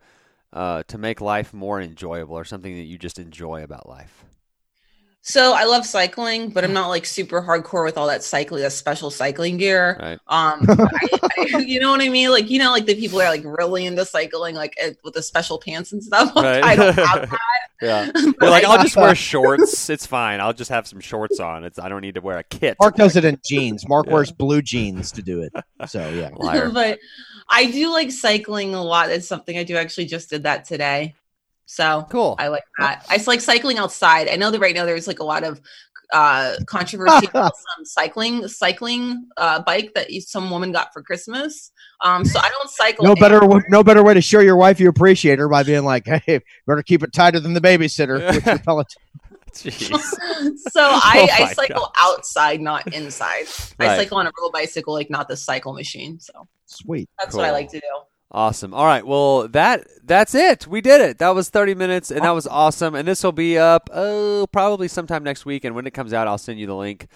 uh, 0.54 0.84
to 0.88 0.98
make 0.98 1.22
life 1.22 1.54
more 1.54 1.82
enjoyable, 1.82 2.38
or 2.38 2.46
something 2.46 2.76
that 2.76 2.84
you 2.84 2.98
just 2.98 3.20
enjoy 3.20 3.64
about 3.64 3.88
life? 3.88 4.24
So 5.30 5.54
I 5.54 5.66
love 5.66 5.86
cycling, 5.86 6.52
but 6.52 6.64
I'm 6.64 6.72
not 6.72 6.88
like 6.88 7.06
super 7.06 7.42
hardcore 7.42 7.84
with 7.84 7.98
all 7.98 8.08
that 8.08 8.24
cycling, 8.24 8.62
that 8.62 8.72
special 8.72 9.12
cycling 9.12 9.58
gear. 9.58 9.98
Right. 10.00 10.20
Um, 10.28 10.66
I, 10.70 11.50
I, 11.54 11.58
you 11.66 11.82
know 11.82 11.92
what 11.92 12.02
I 12.02 12.08
mean? 12.08 12.30
Like 12.30 12.50
you 12.50 12.60
know, 12.60 12.72
like 12.72 12.86
the 12.86 12.96
people 12.96 13.20
are 13.22 13.28
like 13.28 13.44
really 13.44 13.86
into 13.86 14.06
cycling, 14.06 14.56
like 14.56 14.74
with 15.04 15.16
the 15.16 15.22
special 15.22 15.60
pants 15.60 15.92
and 15.92 16.02
stuff. 16.02 16.32
Right. 16.36 16.64
I 16.64 16.76
don't 16.78 16.96
have 16.96 17.30
that. 17.30 17.40
Yeah. 17.82 18.12
You're 18.16 18.50
like, 18.50 18.64
I'll 18.64 18.82
just 18.82 18.96
wear 18.96 19.14
shorts. 19.16 19.90
It's 19.90 20.06
fine. 20.06 20.40
I'll 20.40 20.54
just 20.54 20.72
have 20.72 20.88
some 20.88 21.02
shorts 21.02 21.42
on. 21.42 21.66
It's 21.66 21.78
I 21.78 21.90
don't 21.90 22.02
need 22.02 22.16
to 22.16 22.22
wear 22.22 22.38
a 22.38 22.44
kit. 22.44 22.78
Mark 22.80 22.96
does 22.96 23.18
it 23.18 23.26
in 23.26 23.38
jeans. 23.46 23.88
Mark 23.88 24.06
Yeah. 24.08 24.14
wears 24.14 24.32
blue 24.32 24.62
jeans 24.62 25.12
to 25.12 25.22
do 25.22 25.42
it. 25.42 25.52
So 25.90 26.08
yeah. 26.10 26.30
Liar. 26.36 26.70
but 26.70 27.00
I 27.50 27.72
do 27.72 27.92
like 27.92 28.12
cycling 28.12 28.76
a 28.76 28.84
lot. 28.84 29.10
It's 29.10 29.28
something 29.28 29.58
I 29.58 29.64
do. 29.64 29.78
Actually, 29.78 30.06
just 30.06 30.30
did 30.30 30.44
that 30.44 30.66
today. 30.66 31.16
So 31.66 32.06
Cool. 32.10 32.36
I 32.40 32.48
like 32.48 32.64
that. 32.80 33.06
I 33.10 33.22
like 33.28 33.42
cycling 33.42 33.78
outside. 33.78 34.30
I 34.30 34.36
know 34.38 34.52
that 34.52 34.60
right 34.60 34.74
now 34.76 34.86
there's 34.86 35.08
like 35.08 35.20
a 35.20 35.24
lot 35.26 35.44
of 35.44 35.60
uh 36.14 36.56
controversy 36.68 37.28
about 37.34 37.52
some 37.58 37.84
cycling 37.84 38.48
cycling 38.48 39.28
uh 39.36 39.62
bike 39.64 39.92
that 39.94 40.10
some 40.26 40.50
woman 40.50 40.72
got 40.72 40.94
for 40.94 41.02
Christmas. 41.04 41.72
Um 42.02 42.24
so 42.24 42.40
I 42.40 42.48
don't 42.50 42.70
cycle 42.70 43.04
No 43.06 43.16
better, 43.16 43.40
anymore. 43.40 43.66
no 43.70 43.84
better 43.84 44.02
way 44.04 44.14
to 44.14 44.22
show 44.22 44.40
your 44.40 44.56
wife 44.56 44.80
you 44.80 44.88
appreciate 44.88 45.38
her 45.40 45.50
by 45.50 45.64
being 45.64 45.84
like, 45.84 46.06
"Hey, 46.08 46.40
better 46.66 46.82
keep 46.84 47.04
it 47.04 47.12
tighter 47.12 47.42
than 47.42 47.54
the 47.54 47.60
babysitter." 47.62 48.26
With 48.34 48.46
your 48.46 48.60
Peloton. 48.60 49.02
Jeez. 49.54 49.90
so 50.72 50.82
I, 50.82 51.28
Oh 51.40 51.44
I 51.44 51.54
cycle 51.54 51.82
gosh. 51.82 51.92
outside, 51.98 52.62
not 52.62 52.94
inside. 52.94 53.48
I 53.80 53.98
cycle 53.98 54.18
on 54.18 54.28
a 54.28 54.32
real 54.40 54.52
bicycle, 54.52 54.94
like 54.94 55.10
not 55.10 55.28
the 55.28 55.36
cycle 55.36 55.74
machine. 55.74 56.20
So 56.22 56.48
Sweet. 56.68 57.10
that's 57.20 57.36
what 57.36 57.46
I 57.46 57.52
like 57.52 57.70
to 57.72 57.80
do. 57.80 57.88
Awesome. 58.30 58.74
All 58.74 58.86
right. 58.86 59.08
Well, 59.08 59.48
that 59.48 59.88
that's 60.04 60.36
it. 60.36 60.68
We 60.68 60.82
did 60.82 61.00
it. 61.00 61.18
That 61.20 61.30
was 61.30 61.50
30 61.50 61.76
minutes, 61.76 62.12
and 62.12 62.26
that 62.26 62.32
was 62.32 62.46
awesome. 62.46 62.94
And 62.94 63.08
this 63.08 63.24
will 63.24 63.32
be 63.32 63.58
up 63.58 63.90
oh 63.94 64.48
probably 64.52 64.90
sometime 64.90 65.24
next 65.24 65.46
week. 65.46 65.64
And 65.64 65.74
when 65.74 65.88
it 65.88 65.92
comes 65.92 66.12
out, 66.12 66.28
I'll 66.28 66.38
send 66.38 66.60
you 66.60 66.68
the 66.68 66.76
link, 66.76 67.08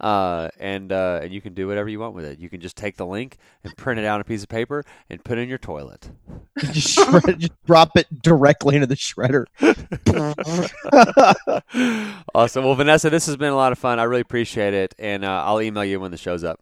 uh, 0.00 0.48
and 0.58 0.90
uh, 0.90 1.20
and 1.22 1.34
you 1.34 1.42
can 1.42 1.52
do 1.52 1.68
whatever 1.68 1.90
you 1.90 2.00
want 2.00 2.14
with 2.14 2.24
it. 2.24 2.38
You 2.38 2.48
can 2.48 2.62
just 2.62 2.78
take 2.78 2.96
the 2.96 3.04
link 3.04 3.36
and 3.62 3.76
print 3.76 4.00
it 4.00 4.06
out 4.06 4.14
on 4.14 4.20
a 4.22 4.24
piece 4.24 4.42
of 4.42 4.48
paper 4.48 4.84
and 5.10 5.22
put 5.22 5.36
it 5.36 5.42
in 5.42 5.50
your 5.50 5.58
toilet. 5.58 6.10
Just, 6.58 6.94
shred, 6.94 7.40
just 7.40 7.52
drop 7.66 7.96
it 7.96 8.22
directly 8.22 8.76
into 8.76 8.86
the 8.86 8.94
shredder. 8.94 9.46
awesome. 12.34 12.64
Well, 12.64 12.74
Vanessa, 12.74 13.10
this 13.10 13.26
has 13.26 13.36
been 13.36 13.52
a 13.52 13.56
lot 13.56 13.72
of 13.72 13.78
fun. 13.78 13.98
I 13.98 14.04
really 14.04 14.22
appreciate 14.22 14.72
it, 14.72 14.94
and 14.98 15.24
uh, 15.24 15.42
I'll 15.44 15.60
email 15.60 15.84
you 15.84 15.98
when 15.98 16.12
the 16.12 16.16
show's 16.16 16.44
up. 16.44 16.60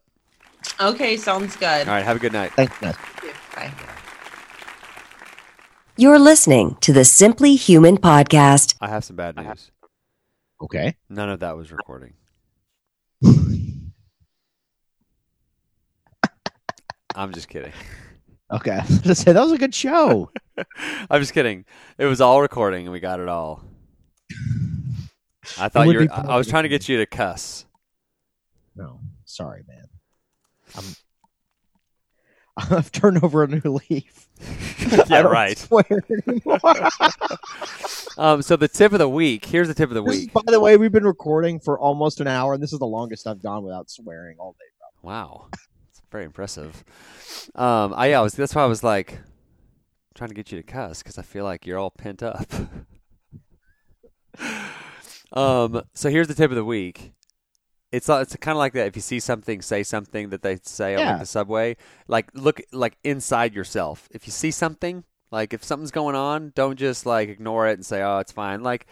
Okay, 0.79 1.17
sounds 1.17 1.55
good. 1.55 1.87
All 1.87 1.93
right. 1.93 2.03
Have 2.03 2.17
a 2.17 2.19
good 2.19 2.33
night. 2.33 2.51
Thanks, 2.53 2.77
guys. 2.79 2.95
Bye. 3.55 3.71
You're 5.95 6.19
listening 6.19 6.77
to 6.81 6.91
the 6.91 7.05
Simply 7.05 7.55
Human 7.55 7.97
podcast. 7.97 8.75
I 8.81 8.87
have 8.87 9.03
some 9.03 9.15
bad 9.15 9.35
news. 9.35 9.71
Okay. 10.61 10.95
None 11.09 11.29
of 11.29 11.41
that 11.41 11.55
was 11.55 11.71
recording. 11.71 12.13
I'm 17.15 17.31
just 17.31 17.47
kidding. 17.47 17.73
Okay. 18.51 18.71
I 18.79 18.85
was 18.85 18.99
gonna 18.99 19.15
say 19.15 19.33
that 19.33 19.43
was 19.43 19.51
a 19.51 19.57
good 19.57 19.75
show. 19.75 20.31
I'm 21.09 21.21
just 21.21 21.33
kidding. 21.33 21.65
It 21.97 22.05
was 22.05 22.21
all 22.21 22.41
recording, 22.41 22.85
and 22.85 22.91
we 22.91 22.99
got 22.99 23.19
it 23.19 23.27
all. 23.27 23.63
I 25.59 25.69
thought 25.69 25.85
would 25.87 25.93
you 25.93 25.99
be 25.99 26.07
were. 26.07 26.13
I 26.13 26.33
I 26.33 26.37
was 26.37 26.47
trying 26.47 26.63
to 26.63 26.69
get 26.69 26.89
you 26.89 26.97
to 26.97 27.05
cuss. 27.05 27.65
No, 28.75 28.99
sorry, 29.25 29.63
man. 29.67 29.82
I'm. 30.77 30.83
I've 32.77 32.91
turned 32.91 33.23
over 33.23 33.43
a 33.43 33.47
new 33.47 33.79
leaf. 33.89 34.27
I 34.91 35.03
yeah, 35.09 35.21
right. 35.21 35.57
Swear 35.57 35.85
anymore. 36.27 36.59
Um, 38.15 38.43
so 38.43 38.55
the 38.55 38.67
tip 38.67 38.91
of 38.93 38.99
the 38.99 39.09
week. 39.09 39.43
Here's 39.45 39.67
the 39.67 39.73
tip 39.73 39.89
of 39.89 39.95
the 39.95 40.03
This 40.03 40.13
is- 40.17 40.21
week. 40.25 40.33
by 40.33 40.41
the 40.45 40.59
way, 40.59 40.77
we've 40.77 40.91
been 40.91 41.03
recording 41.03 41.59
for 41.59 41.79
almost 41.79 42.21
an 42.21 42.27
hour, 42.27 42.53
and 42.53 42.61
this 42.61 42.71
is 42.71 42.77
the 42.77 42.85
longest 42.85 43.25
I've 43.25 43.41
gone 43.41 43.63
without 43.63 43.89
swearing 43.89 44.37
all 44.37 44.51
day. 44.51 44.65
Wow, 45.01 45.47
it's 45.89 45.99
very 46.11 46.23
impressive. 46.25 46.83
Um, 47.55 47.91
I 47.95 48.09
yeah, 48.09 48.19
I 48.19 48.21
was, 48.21 48.33
that's 48.35 48.53
why 48.53 48.61
I 48.61 48.67
was 48.67 48.83
like 48.83 49.19
trying 50.13 50.27
to 50.29 50.35
get 50.35 50.51
you 50.51 50.59
to 50.61 50.63
cuss 50.63 51.01
because 51.01 51.17
I 51.17 51.23
feel 51.23 51.43
like 51.43 51.65
you're 51.65 51.79
all 51.79 51.89
pent 51.89 52.21
up. 52.21 52.45
um, 55.33 55.81
so 55.95 56.09
here's 56.11 56.27
the 56.27 56.35
tip 56.35 56.51
of 56.51 56.55
the 56.55 56.63
week. 56.65 57.13
It's 57.93 58.09
uh, 58.09 58.17
it's 58.17 58.35
kind 58.37 58.55
of 58.55 58.59
like 58.59 58.73
that. 58.73 58.87
If 58.87 58.95
you 58.95 59.01
see 59.03 59.19
something, 59.19 59.61
say 59.61 59.83
something 59.83 60.29
that 60.31 60.41
they 60.41 60.57
say 60.63 60.95
on 60.95 60.99
Yeah. 61.01 61.11
like 61.11 61.19
the 61.21 61.25
subway. 61.27 61.77
Like 62.07 62.29
look 62.33 62.59
like 62.71 62.97
inside 63.03 63.53
yourself. 63.53 64.09
If 64.11 64.25
you 64.27 64.31
see 64.31 64.49
something, 64.51 65.03
like 65.31 65.53
if 65.53 65.63
something's 65.63 65.91
going 65.91 66.15
on, 66.15 66.53
don't 66.55 66.77
just 66.77 67.05
like 67.05 67.29
ignore 67.29 67.67
it 67.67 67.73
and 67.73 67.85
say, 67.85 68.01
"Oh, 68.01 68.17
it's 68.17 68.31
fine." 68.31 68.63
Like 68.63 68.87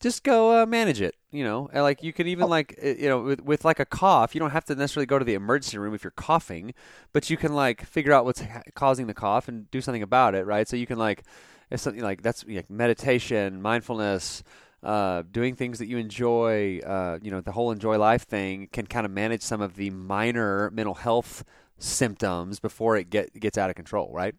just 0.00 0.24
go 0.24 0.62
uh, 0.62 0.66
manage 0.66 1.00
it. 1.02 1.14
You 1.30 1.44
know, 1.44 1.68
and 1.72 1.82
like 1.82 2.02
you 2.02 2.12
can 2.14 2.26
even 2.28 2.48
like 2.48 2.78
uh, 2.82 2.88
you 2.88 3.08
know 3.10 3.20
with, 3.20 3.42
with 3.42 3.64
like 3.64 3.78
a 3.78 3.84
cough, 3.84 4.34
you 4.34 4.40
don't 4.40 4.50
have 4.52 4.64
to 4.64 4.74
necessarily 4.74 5.06
go 5.06 5.18
to 5.18 5.24
the 5.24 5.34
emergency 5.34 5.76
room 5.78 5.94
if 5.94 6.02
you're 6.02 6.10
coughing, 6.10 6.72
but 7.12 7.28
you 7.30 7.36
can 7.36 7.52
like 7.52 7.84
figure 7.84 8.12
out 8.14 8.24
what's 8.24 8.40
ha- 8.40 8.62
causing 8.74 9.06
the 9.06 9.14
cough 9.14 9.48
and 9.48 9.70
do 9.70 9.80
something 9.82 10.02
about 10.02 10.34
it, 10.34 10.46
right? 10.46 10.66
So 10.66 10.76
you 10.76 10.86
can 10.86 10.98
like 10.98 11.24
it's 11.70 11.82
something 11.82 12.02
like 12.02 12.22
that's 12.22 12.44
like 12.48 12.68
meditation, 12.70 13.62
mindfulness, 13.62 14.42
uh, 14.82 15.22
doing 15.30 15.54
things 15.56 15.78
that 15.78 15.86
you 15.86 15.98
enjoy. 15.98 16.78
Uh, 16.80 17.18
you 17.22 17.30
know, 17.30 17.40
the 17.40 17.52
whole 17.52 17.70
enjoy 17.70 17.98
life 17.98 18.26
thing 18.26 18.68
can 18.72 18.86
kind 18.86 19.04
of 19.06 19.12
manage 19.12 19.42
some 19.42 19.60
of 19.60 19.76
the 19.76 19.90
minor 19.90 20.70
mental 20.72 20.94
health 20.94 21.44
symptoms 21.78 22.60
before 22.60 22.96
it 22.96 23.10
get 23.10 23.32
gets 23.38 23.58
out 23.58 23.70
of 23.70 23.76
control, 23.76 24.10
right? 24.12 24.34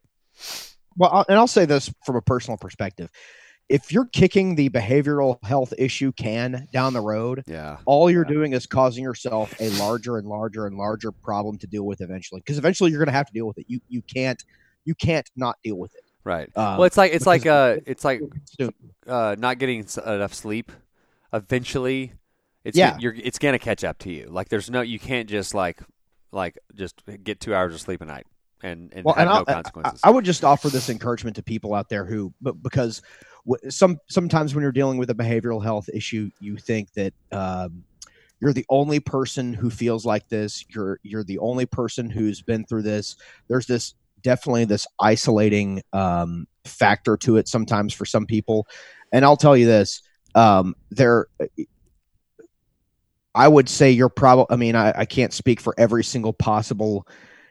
Well, 0.98 1.10
I'll, 1.12 1.26
and 1.30 1.38
I'll 1.38 1.48
say 1.48 1.66
this 1.66 1.94
from 2.06 2.16
a 2.16 2.22
personal 2.22 2.58
perspective: 2.58 3.10
if 3.70 3.92
you're 3.92 4.08
kicking 4.08 4.56
the 4.56 4.70
behavioral 4.70 5.38
health 5.44 5.74
issue 5.78 6.12
can 6.12 6.68
down 6.74 6.94
the 6.94 7.02
road, 7.02 7.44
Yeah. 7.48 7.78
all 7.86 8.10
you're 8.12 8.26
doing 8.26 8.54
is 8.54 8.66
causing 8.66 9.04
yourself 9.04 9.54
a 9.62 9.70
larger 9.80 10.18
and 10.18 10.28
larger 10.28 10.66
and 10.68 10.76
larger 10.78 11.12
problem 11.12 11.58
to 11.60 11.68
deal 11.68 11.86
with 11.86 12.02
eventually. 12.02 12.42
Because 12.42 12.58
eventually 12.58 12.92
you're 12.92 13.00
going 13.00 13.08
to 13.08 13.14
have 13.14 13.28
to 13.28 13.34
deal 13.34 13.48
with 13.48 13.58
it. 13.58 13.66
You 13.70 13.80
you 13.88 14.02
can't 14.02 14.44
you 14.86 14.96
can't 14.96 15.30
not 15.36 15.58
deal 15.64 15.78
with 15.78 15.94
it. 15.96 16.01
Right. 16.24 16.50
Um, 16.56 16.78
well, 16.78 16.84
it's 16.84 16.98
like 16.98 17.14
it's 17.14 17.26
like 17.26 17.46
uh, 17.46 17.78
it's 17.86 18.04
like 18.06 18.22
uh, 19.08 19.36
not 19.40 19.58
getting 19.58 19.86
enough 20.06 20.34
sleep. 20.34 20.72
Eventually, 21.34 22.14
it's 22.64 22.78
Yeah. 22.78 22.98
you're 23.00 23.14
it's 23.16 23.40
gonna 23.40 23.60
catch 23.60 23.84
up 23.84 23.98
to 24.00 24.12
you. 24.12 24.28
Like 24.30 24.50
there's 24.50 24.70
no 24.70 24.82
you 24.82 25.00
can't 25.00 25.30
just 25.30 25.54
like 25.54 25.82
like 26.32 26.58
just 26.76 27.02
get 27.24 27.40
two 27.40 27.56
hours 27.56 27.74
of 27.74 27.82
sleep 27.82 28.02
a 28.02 28.06
night 28.06 28.28
and 28.62 28.92
and 28.94 29.04
well, 29.04 29.16
have 29.16 29.22
and 29.28 29.30
no 29.30 29.36
I'll- 29.38 29.46
I, 29.48 29.54
consequences. 29.54 30.00
I 30.04 30.10
would 30.12 30.26
just 30.26 30.44
offer 30.44 30.70
this 30.70 30.90
encouragement 30.90 31.36
to 31.38 31.44
people 31.44 31.74
out 31.74 31.90
there 31.90 32.06
who, 32.06 32.34
but 32.42 32.62
because 32.62 33.02
some 33.70 34.00
sometimes 34.08 34.54
when 34.54 34.62
you're 34.62 34.72
dealing 34.72 34.98
with 35.00 35.10
a 35.10 35.16
behavioral 35.16 35.64
health 35.64 35.90
issue, 35.94 36.30
you 36.40 36.58
think 36.58 36.92
that 36.94 37.14
um, 37.32 37.84
you're 38.40 38.54
the 38.54 38.66
only 38.70 39.00
person 39.00 39.54
who 39.54 39.70
feels 39.72 40.06
like 40.06 40.28
this. 40.30 40.64
You're 40.70 41.00
you're 41.02 41.24
the 41.24 41.40
only 41.40 41.66
person 41.66 42.10
who's 42.10 42.42
been 42.44 42.64
through 42.66 42.84
this. 42.84 43.16
There's 43.48 43.66
this 43.66 43.96
definitely 44.22 44.66
this 44.66 44.88
isolating 45.00 45.82
um, 45.94 46.48
factor 46.66 47.18
to 47.18 47.38
it 47.38 47.48
sometimes 47.48 47.94
for 47.94 48.06
some 48.06 48.26
people, 48.26 48.68
and 49.12 49.26
I'll 49.26 49.38
tell 49.38 49.58
you 49.58 49.66
this: 49.66 50.02
um, 50.36 50.76
there. 50.90 51.28
I 53.34 53.48
would 53.48 53.70
say 53.70 53.92
you're 53.92 54.10
probably. 54.10 54.48
I 54.50 54.56
mean, 54.58 54.76
I, 54.76 54.94
I 54.96 55.06
can't 55.06 55.34
speak 55.34 55.62
for 55.62 55.74
every 55.78 56.04
single 56.04 56.34
possible, 56.34 57.08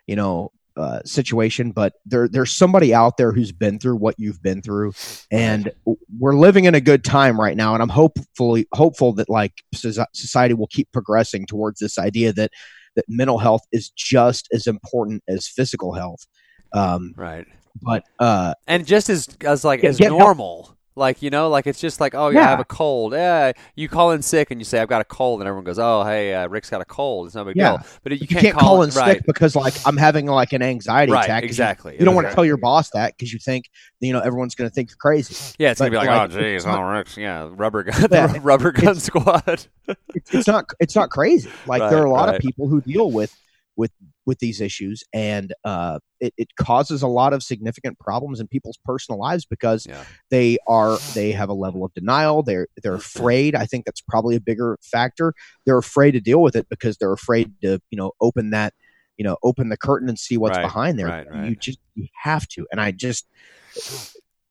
you 0.06 0.16
know, 0.16 0.52
uh, 0.76 1.00
situation, 1.04 1.72
but 1.72 1.94
there 2.06 2.28
there's 2.28 2.52
somebody 2.52 2.94
out 2.94 3.16
there 3.16 3.32
who's 3.32 3.52
been 3.52 3.78
through 3.78 3.96
what 3.96 4.14
you've 4.18 4.42
been 4.42 4.62
through, 4.62 4.92
and 5.30 5.70
we're 6.18 6.36
living 6.36 6.64
in 6.64 6.74
a 6.74 6.80
good 6.80 7.04
time 7.04 7.40
right 7.40 7.56
now. 7.56 7.74
And 7.74 7.82
I'm 7.82 7.88
hopefully 7.88 8.66
hopeful 8.72 9.12
that 9.14 9.28
like 9.28 9.52
society 9.74 10.54
will 10.54 10.68
keep 10.68 10.90
progressing 10.92 11.46
towards 11.46 11.80
this 11.80 11.98
idea 11.98 12.32
that 12.34 12.50
that 12.96 13.04
mental 13.08 13.38
health 13.38 13.62
is 13.72 13.90
just 13.90 14.48
as 14.52 14.66
important 14.66 15.22
as 15.28 15.46
physical 15.46 15.92
health. 15.92 16.26
Um, 16.72 17.14
right. 17.16 17.46
but 17.82 18.04
uh, 18.18 18.54
And 18.66 18.86
just 18.86 19.08
as 19.10 19.28
as 19.42 19.64
like 19.64 19.84
as 19.84 19.98
get 19.98 20.08
help. 20.08 20.20
normal. 20.20 20.76
Like 20.96 21.22
you 21.22 21.30
know, 21.30 21.48
like 21.48 21.66
it's 21.68 21.80
just 21.80 21.98
like 22.00 22.14
oh 22.16 22.28
yeah, 22.28 22.40
I 22.40 22.50
have 22.50 22.60
a 22.60 22.64
cold. 22.64 23.12
Yeah, 23.12 23.52
you 23.76 23.88
call 23.88 24.10
in 24.10 24.20
sick 24.22 24.50
and 24.50 24.60
you 24.60 24.64
say 24.64 24.80
I've 24.80 24.88
got 24.88 25.00
a 25.00 25.04
cold, 25.04 25.40
and 25.40 25.46
everyone 25.48 25.64
goes 25.64 25.78
oh 25.78 26.02
hey 26.04 26.34
uh, 26.34 26.46
Rick's 26.48 26.68
got 26.68 26.82
a 26.82 26.84
cold. 26.84 27.26
It's 27.28 27.34
no 27.36 27.44
big 27.44 27.56
Yeah. 27.56 27.76
deal. 27.76 27.86
But 28.02 28.12
you 28.12 28.18
you 28.20 28.26
can't, 28.26 28.42
can't, 28.42 28.56
call 28.58 28.82
in 28.82 28.90
right. 28.90 29.16
sick 29.16 29.22
because 29.24 29.54
like 29.56 29.72
I'm 29.86 29.96
having 29.96 30.26
like 30.26 30.52
an 30.52 30.62
anxiety 30.62 31.12
Right, 31.12 31.24
attack. 31.24 31.42
'cause 31.42 31.46
you- 31.46 31.48
exactly. 31.64 31.96
You, 31.98 32.04
don't 32.04 32.14
want 32.16 32.28
to 32.28 32.34
tell 32.34 32.44
your 32.44 32.56
boss 32.58 32.90
that 32.90 33.16
because 33.16 33.32
you 33.32 33.38
think 33.38 33.70
you 34.00 34.12
know 34.12 34.18
everyone's 34.20 34.54
going 34.56 34.68
to 34.68 34.74
think 34.74 34.90
you're 34.90 34.96
crazy. 34.98 35.54
Yeah, 35.58 35.70
it's 35.70 35.78
gonna 35.80 35.92
be 35.92 35.96
like, 35.96 36.08
like, 36.08 36.32
oh, 36.32 36.38
geez, 36.40 36.66
oh, 36.66 36.80
Rick's, 36.82 37.16
yeah, 37.16 37.48
rubber 37.50 37.84
gun, 37.84 38.08
Yeah, 38.10 38.36
rubber 38.42 38.72
gun 38.72 38.96
squad. 38.96 39.66
it's, 39.86 40.34
it's 40.34 40.46
not 40.48 40.66
it's 40.80 40.96
not 40.96 41.08
crazy. 41.08 41.50
Like 41.66 41.80
Right, 41.82 41.90
there 41.90 42.00
are 42.02 42.06
a 42.06 42.10
lot 42.12 42.34
of 42.34 42.42
people 42.42 42.68
who 42.68 42.80
deal 42.82 43.10
with 43.10 43.34
with 43.76 43.92
with 44.26 44.38
these 44.38 44.60
issues, 44.60 45.02
and 45.12 45.52
uh, 45.64 45.98
it, 46.20 46.32
it 46.36 46.48
causes 46.56 47.02
a 47.02 47.06
lot 47.08 47.32
of 47.32 47.42
significant 47.42 47.98
problems 47.98 48.38
in 48.40 48.46
people's 48.48 48.78
personal 48.84 49.18
lives 49.18 49.44
because 49.46 49.86
Yeah. 49.86 50.04
they 50.30 50.58
are 50.68 50.98
they 51.14 51.32
have 51.32 51.48
a 51.48 51.54
level 51.54 51.84
of 51.84 51.92
denial. 51.94 52.42
They're 52.42 52.68
they're 52.82 52.94
afraid. 52.94 53.54
I 53.54 53.66
think 53.66 53.84
that's 53.86 54.00
probably 54.02 54.36
a 54.36 54.40
bigger 54.40 54.78
factor. 54.82 55.34
They're 55.66 55.78
afraid 55.78 56.12
to 56.12 56.20
deal 56.20 56.42
with 56.42 56.54
it 56.56 56.66
because 56.68 56.96
they're 56.98 57.12
afraid 57.12 57.52
to 57.62 57.80
you 57.90 57.96
know 57.96 58.12
open 58.20 58.50
that 58.50 58.74
you 59.16 59.24
know 59.24 59.36
open 59.42 59.68
the 59.70 59.76
curtain 59.76 60.08
and 60.08 60.18
see 60.18 60.36
what's 60.36 60.56
Right, 60.58 60.64
behind 60.64 60.98
there. 60.98 61.08
right, 61.08 61.26
right. 61.30 61.48
You 61.48 61.56
just 61.56 61.78
you 61.94 62.06
have 62.22 62.46
to, 62.48 62.66
and 62.70 62.80
I 62.80 62.92
just 62.92 63.26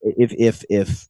if 0.02 0.32
if 0.34 0.64
if 0.70 1.08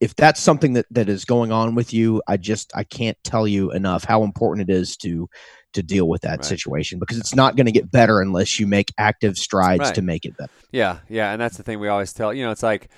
if 0.00 0.14
that's 0.16 0.40
something 0.40 0.74
that 0.74 0.86
that 0.90 1.08
is 1.08 1.24
going 1.24 1.50
on 1.52 1.74
with 1.74 1.92
you 1.92 2.22
i 2.28 2.36
just 2.36 2.70
i 2.74 2.84
can't 2.84 3.16
tell 3.24 3.46
you 3.46 3.70
enough 3.72 4.04
how 4.04 4.22
important 4.22 4.68
it 4.68 4.72
is 4.72 4.96
to 4.96 5.28
to 5.74 5.82
deal 5.82 6.08
with 6.08 6.22
that 6.22 6.38
Right. 6.38 6.44
situation 6.44 6.98
because 6.98 7.18
it's 7.18 7.34
not 7.34 7.56
going 7.56 7.66
to 7.66 7.72
get 7.72 7.90
better 7.90 8.20
unless 8.20 8.58
you 8.58 8.66
make 8.66 8.92
active 8.98 9.36
strides 9.36 9.80
Right. 9.80 9.94
to 9.94 10.02
make 10.02 10.24
it 10.24 10.36
better 10.36 10.50
Yeah, 10.72 10.98
yeah, 11.08 11.32
and 11.32 11.40
that's 11.40 11.56
the 11.56 11.62
thing 11.62 11.78
we 11.80 11.88
always 11.88 12.12
tell. 12.12 12.32
You 12.32 12.44
know, 12.44 12.50
it's 12.50 12.62
like, 12.62 12.88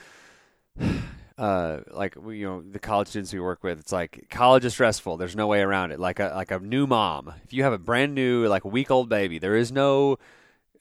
uh, 1.38 1.80
like 1.90 2.14
you 2.16 2.46
know, 2.46 2.62
the 2.62 2.78
college 2.78 3.08
students 3.08 3.32
we 3.32 3.40
work 3.40 3.62
with. 3.62 3.78
It's 3.80 3.92
like 3.92 4.26
college 4.30 4.64
is 4.64 4.72
stressful. 4.72 5.16
There's 5.16 5.36
no 5.36 5.46
way 5.46 5.60
around 5.60 5.92
it. 5.92 6.00
Like 6.00 6.20
a 6.20 6.32
like 6.34 6.50
a 6.50 6.58
new 6.58 6.86
mom. 6.86 7.32
If 7.44 7.52
you 7.52 7.62
have 7.64 7.72
a 7.72 7.78
brand 7.78 8.14
new 8.14 8.46
like 8.46 8.64
a 8.64 8.68
week 8.68 8.90
old 8.90 9.08
baby, 9.08 9.38
there 9.38 9.56
is 9.56 9.72
no. 9.72 10.18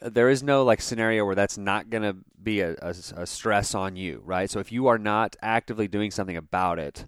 There 0.01 0.29
is 0.29 0.41
no 0.41 0.63
like 0.63 0.79
scenario 0.81 1.25
where 1.25 1.35
that's 1.35 1.57
not 1.57 1.89
going 1.89 2.03
to 2.03 2.15
be 2.41 2.61
a, 2.61 2.71
a, 2.81 2.95
a 3.17 3.27
stress 3.27 3.75
on 3.75 3.97
you, 3.97 4.21
right? 4.23 4.49
So 4.49 4.59
if 4.61 4.71
you 4.71 4.87
are 4.87 4.97
not 4.97 5.35
actively 5.41 5.89
doing 5.89 6.09
something 6.09 6.37
about 6.37 6.79
it, 6.79 7.05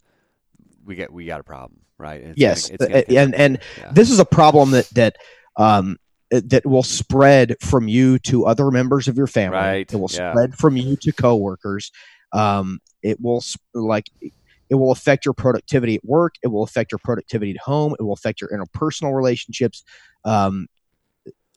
we 0.83 0.95
get 0.95 1.13
we 1.13 1.25
got 1.25 1.39
a 1.39 1.43
problem, 1.43 1.83
right? 2.01 2.21
It's 2.21 2.37
yes 2.37 2.69
gonna- 2.69 2.97
it's 2.97 3.07
gonna 3.07 3.19
and 3.21 3.35
and 3.35 3.59
yeah. 3.77 3.91
this 3.93 4.09
is 4.09 4.19
a 4.19 4.25
problem 4.25 4.71
that 4.71 4.89
that 4.89 5.15
um 5.57 5.97
that 6.31 6.65
will 6.65 6.83
spread 6.83 7.55
from 7.61 7.87
you 7.87 8.17
to 8.19 8.45
other 8.45 8.71
members 8.71 9.07
of 9.07 9.17
your 9.17 9.27
family 9.27 9.57
Right, 9.57 9.93
it 9.93 9.97
will 9.97 10.09
yeah. 10.11 10.31
spread 10.31 10.55
from 10.55 10.77
you 10.77 10.95
to 10.97 11.11
coworkers 11.11 11.91
um 12.33 12.79
it 13.03 13.19
will 13.21 13.43
like 13.73 14.05
it 14.69 14.75
will 14.75 14.91
affect 14.91 15.25
your 15.25 15.33
productivity 15.33 15.95
at 15.95 16.05
work 16.05 16.35
it 16.43 16.47
will 16.47 16.63
affect 16.63 16.91
your 16.93 16.99
productivity 17.03 17.51
at 17.51 17.57
home 17.57 17.95
it 17.99 18.03
will 18.03 18.13
affect 18.13 18.39
your 18.39 18.49
interpersonal 18.49 19.13
relationships 19.13 19.83
um 20.23 20.67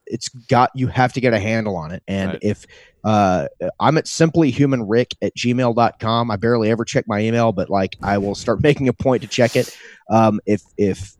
it's 0.07 0.28
got 0.28 0.70
you 0.74 0.86
have 0.86 1.12
to 1.14 1.20
get 1.20 1.32
a 1.32 1.38
handle 1.38 1.76
on 1.76 1.90
it. 1.92 2.02
And 2.07 2.32
Right. 2.32 2.38
if 2.42 2.66
uh 3.05 3.48
i'm 3.80 3.98
at 3.98 4.07
simplyhumanrick 4.07 5.12
at 5.20 5.30
gmail.com 5.36 6.30
i 6.30 6.36
barely 6.36 6.70
ever 6.70 6.86
check 6.86 7.05
my 7.07 7.20
email 7.20 7.52
but 7.52 7.68
like 7.68 7.96
i 8.02 8.16
will 8.16 8.34
start 8.34 8.62
making 8.62 8.88
a 8.88 8.94
point 8.94 9.20
to 9.20 9.28
check 9.28 9.57
it. 9.57 9.76
Um 10.11 10.40
if 10.46 10.62
if 10.78 11.14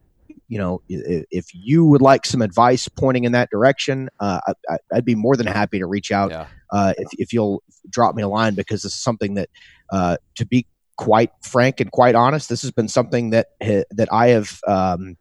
you 0.47 0.57
know 0.57 0.81
if 0.89 1.45
you 1.53 1.85
would 1.85 2.01
like 2.01 2.25
some 2.25 2.41
advice 2.41 2.87
pointing 2.87 3.23
in 3.23 3.33
that 3.33 3.49
direction 3.51 4.09
uh 4.19 4.39
I, 4.67 4.77
i'd 4.93 5.05
be 5.05 5.13
more 5.13 5.35
than 5.37 5.45
happy 5.45 5.77
to 5.77 5.85
reach 5.85 6.11
out 6.11 6.31
yeah, 6.31 6.47
uh 6.71 6.93
if, 6.97 7.07
if 7.19 7.33
you'll 7.33 7.61
drop 7.89 8.15
me 8.15 8.23
a 8.23 8.27
line 8.27 8.55
because 8.55 8.81
this 8.81 8.93
is 8.93 9.03
something 9.03 9.35
that 9.35 9.49
uh 9.91 10.17
to 10.37 10.45
be 10.45 10.65
quite 10.97 11.29
frank 11.43 11.79
and 11.79 11.91
quite 11.91 12.15
honest 12.15 12.49
this 12.49 12.63
has 12.63 12.71
been 12.71 12.87
something 12.87 13.29
that 13.29 13.47
that 13.91 14.07
i 14.11 14.29
have 14.29 14.59
um 14.67 15.17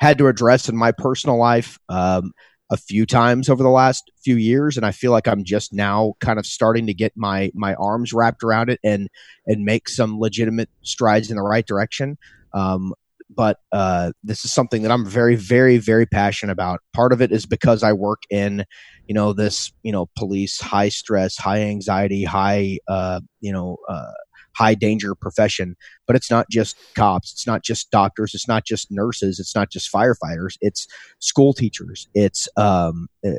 had 0.00 0.18
to 0.18 0.28
address 0.28 0.68
in 0.68 0.76
my 0.76 0.92
personal 0.92 1.36
life. 1.36 1.78
Um 1.88 2.32
a 2.70 2.76
few 2.76 3.06
times 3.06 3.48
over 3.48 3.62
the 3.62 3.68
last 3.68 4.10
few 4.22 4.36
years 4.36 4.76
and 4.76 4.84
i 4.84 4.90
feel 4.90 5.12
like 5.12 5.26
i'm 5.26 5.44
just 5.44 5.72
now 5.72 6.14
kind 6.20 6.38
of 6.38 6.46
starting 6.46 6.86
to 6.86 6.94
get 6.94 7.12
my 7.16 7.50
my 7.54 7.74
arms 7.74 8.12
wrapped 8.12 8.42
around 8.42 8.68
it 8.70 8.78
and 8.84 9.08
and 9.46 9.64
make 9.64 9.88
some 9.88 10.18
legitimate 10.18 10.68
strides 10.82 11.30
in 11.30 11.36
the 11.36 11.42
right 11.42 11.66
direction 11.66 12.18
Um, 12.52 12.92
but 13.30 13.58
uh, 13.72 14.12
this 14.22 14.44
is 14.44 14.52
something 14.52 14.82
that 14.82 14.90
I'm 14.90 15.04
very, 15.04 15.36
very, 15.36 15.76
very 15.76 16.06
passionate 16.06 16.52
about. 16.52 16.80
Part 16.94 17.12
of 17.12 17.20
it 17.20 17.30
is 17.30 17.44
because 17.44 17.82
I 17.82 17.92
work 17.92 18.22
in, 18.30 18.64
you 19.06 19.14
know, 19.14 19.34
this, 19.34 19.70
you 19.82 19.92
know, 19.92 20.08
police 20.16 20.60
high 20.60 20.88
stress, 20.88 21.36
high 21.36 21.60
anxiety, 21.60 22.24
high, 22.24 22.78
uh, 22.88 23.20
you 23.40 23.52
know, 23.52 23.76
uh, 23.88 24.12
high 24.58 24.74
danger 24.74 25.14
profession. 25.14 25.76
But 26.06 26.16
it's 26.16 26.30
not 26.30 26.48
just 26.50 26.76
cops. 26.94 27.32
It's 27.32 27.46
not 27.46 27.62
just 27.62 27.90
doctors. 27.90 28.34
It's 28.34 28.48
not 28.48 28.64
just 28.64 28.90
nurses. 28.90 29.38
It's 29.38 29.54
not 29.54 29.70
just 29.70 29.92
firefighters. 29.92 30.56
It's 30.60 30.86
school 31.18 31.52
teachers. 31.52 32.08
It's, 32.14 32.48
um, 32.56 33.08
I 33.24 33.36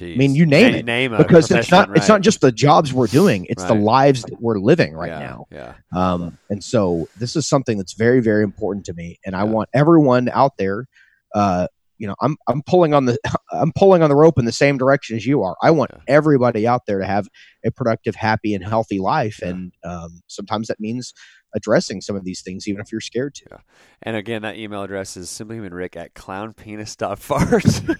mean, 0.00 0.34
you 0.34 0.46
name 0.46 0.74
it. 0.74 0.84
Name 0.84 1.16
because 1.16 1.50
it's 1.50 1.70
not 1.70 1.86
profession, 1.86 1.96
it's 1.96 2.08
not 2.08 2.20
just 2.22 2.40
the 2.40 2.52
jobs 2.52 2.92
we're 2.92 3.06
doing 3.06 3.46
it's 3.48 3.64
the 3.64 3.74
lives 3.74 4.22
that 4.22 4.40
we're 4.40 4.58
living 4.58 4.94
right 4.94 5.10
yeah, 5.10 5.18
now 5.18 5.46
Yeah. 5.50 5.74
um, 5.94 6.38
and 6.50 6.62
so 6.62 7.08
this 7.18 7.36
is 7.36 7.48
something 7.48 7.78
that's 7.78 7.94
very 7.94 8.20
very 8.20 8.42
important 8.42 8.86
to 8.86 8.94
me 8.94 9.18
and 9.24 9.36
i 9.36 9.44
want 9.44 9.68
everyone 9.74 10.28
out 10.32 10.56
there 10.58 10.86
uh, 11.34 11.66
you 11.98 12.06
know 12.06 12.14
i'm 12.20 12.36
i'm 12.48 12.62
pulling 12.62 12.92
on 12.94 13.04
the 13.06 13.18
i'm 13.52 13.72
pulling 13.72 14.02
on 14.02 14.08
the 14.10 14.16
rope 14.16 14.38
in 14.38 14.44
the 14.44 14.52
same 14.52 14.76
direction 14.78 15.16
as 15.16 15.24
you 15.26 15.42
are 15.42 15.56
i 15.62 15.70
want 15.70 15.90
Yeah. 15.94 16.00
everybody 16.08 16.66
out 16.66 16.82
there 16.86 16.98
to 17.00 17.06
have 17.06 17.28
a 17.64 17.70
productive 17.70 18.14
happy 18.14 18.54
and 18.54 18.64
healthy 18.64 18.98
life 18.98 19.38
Yeah. 19.42 19.48
and 19.48 19.72
um, 19.84 20.20
sometimes 20.26 20.68
that 20.68 20.78
means 20.80 21.12
addressing 21.54 22.00
some 22.00 22.16
of 22.16 22.24
these 22.24 22.42
things 22.42 22.68
even 22.68 22.80
if 22.80 22.92
you're 22.92 23.00
scared 23.00 23.34
to 23.36 23.44
And 24.02 24.14
again, 24.16 24.42
that 24.42 24.56
email 24.56 24.82
address 24.82 25.16
is 25.16 25.28
simplyhumanrick 25.30 25.96
at 25.96 26.12
clownpenis.fart. 26.14 27.96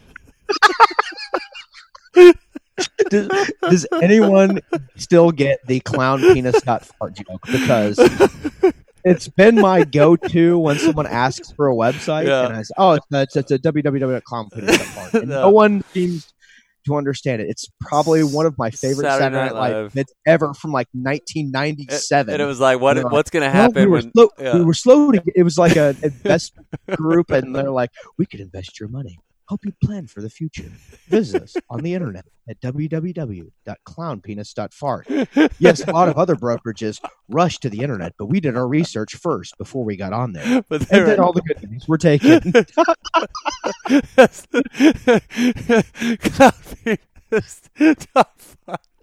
does, 3.10 3.28
does 3.62 3.86
anyone 4.02 4.60
still 4.96 5.30
get 5.30 5.60
the 5.66 5.80
clown 5.80 6.20
penis 6.20 6.60
dot 6.62 6.84
fart 6.84 7.14
joke 7.14 7.40
because 7.50 7.98
it's 9.06 9.28
been 9.28 9.54
my 9.56 9.84
go-to 9.84 10.58
when 10.58 10.78
someone 10.78 11.06
asks 11.06 11.50
for 11.52 11.68
a 11.70 11.74
website 11.74 12.26
Yeah. 12.26 12.46
and 12.46 12.56
I 12.56 12.62
say, 12.62 12.74
"Oh, 12.76 12.92
it's 12.92 13.06
a, 13.12 13.22
it's, 13.22 13.36
it's 13.36 13.50
a 13.52 13.58
www.clownpenis.fart." 13.58 15.14
And 15.22 15.28
No. 15.28 15.42
no 15.42 15.50
one 15.50 15.82
seems 15.94 16.32
to 16.86 16.94
understand 16.96 17.42
it. 17.42 17.48
It's 17.48 17.66
probably 17.80 18.22
one 18.22 18.46
of 18.46 18.56
my 18.58 18.70
favorite 18.70 19.04
Saturday 19.06 19.24
Saturday, 19.24 19.36
Night 19.36 19.54
Night 19.54 19.72
Live 19.82 19.94
bits 19.94 20.12
ever 20.26 20.54
from 20.54 20.70
like 20.72 20.86
1997. 20.92 22.32
and 22.32 22.40
it 22.42 22.46
was 22.46 22.60
like, 22.60 22.80
what? 22.80 22.96
What's 23.10 23.30
going 23.30 23.42
to 23.42 23.46
Well, 23.46 23.62
happen 23.62 23.82
we 23.82 23.86
were 23.86 23.92
when? 23.98 24.12
slow, 24.12 24.28
yeah. 24.38 24.56
we 24.58 24.64
were 24.64 24.74
slow 24.74 25.10
to. 25.12 25.22
It 25.34 25.42
was 25.42 25.58
like 25.58 25.76
an 25.76 25.96
investment 26.02 26.66
group, 26.96 27.30
and 27.30 27.54
they're 27.56 27.70
like, 27.70 27.90
"We 28.18 28.26
could 28.26 28.40
invest 28.40 28.78
your 28.78 28.88
money, 28.88 29.18
help 29.48 29.64
you 29.64 29.72
plan 29.82 30.06
for 30.06 30.20
the 30.20 30.30
future. 30.30 30.70
Visit 31.08 31.42
us 31.42 31.56
on 31.70 31.82
the 31.82 31.94
internet 31.94 32.26
at 32.48 32.60
www.clownpenis.fart." 32.60 35.06
Yes, 35.58 35.86
a 35.86 35.90
lot 35.90 36.08
of 36.08 36.16
other 36.18 36.36
brokerages 36.36 37.00
rushed 37.28 37.62
to 37.62 37.70
the 37.70 37.80
internet, 37.80 38.14
but 38.18 38.26
we 38.26 38.40
did 38.40 38.56
our 38.56 38.68
research 38.68 39.16
first 39.16 39.56
before 39.58 39.84
we 39.84 39.96
got 39.96 40.12
on 40.12 40.32
there, 40.32 40.62
but 40.68 40.82
and 40.92 41.06
then 41.06 41.20
all 41.20 41.32
the 41.32 41.42
good 41.42 41.58
things 41.58 41.88
were 41.88 41.98
taken. 41.98 42.40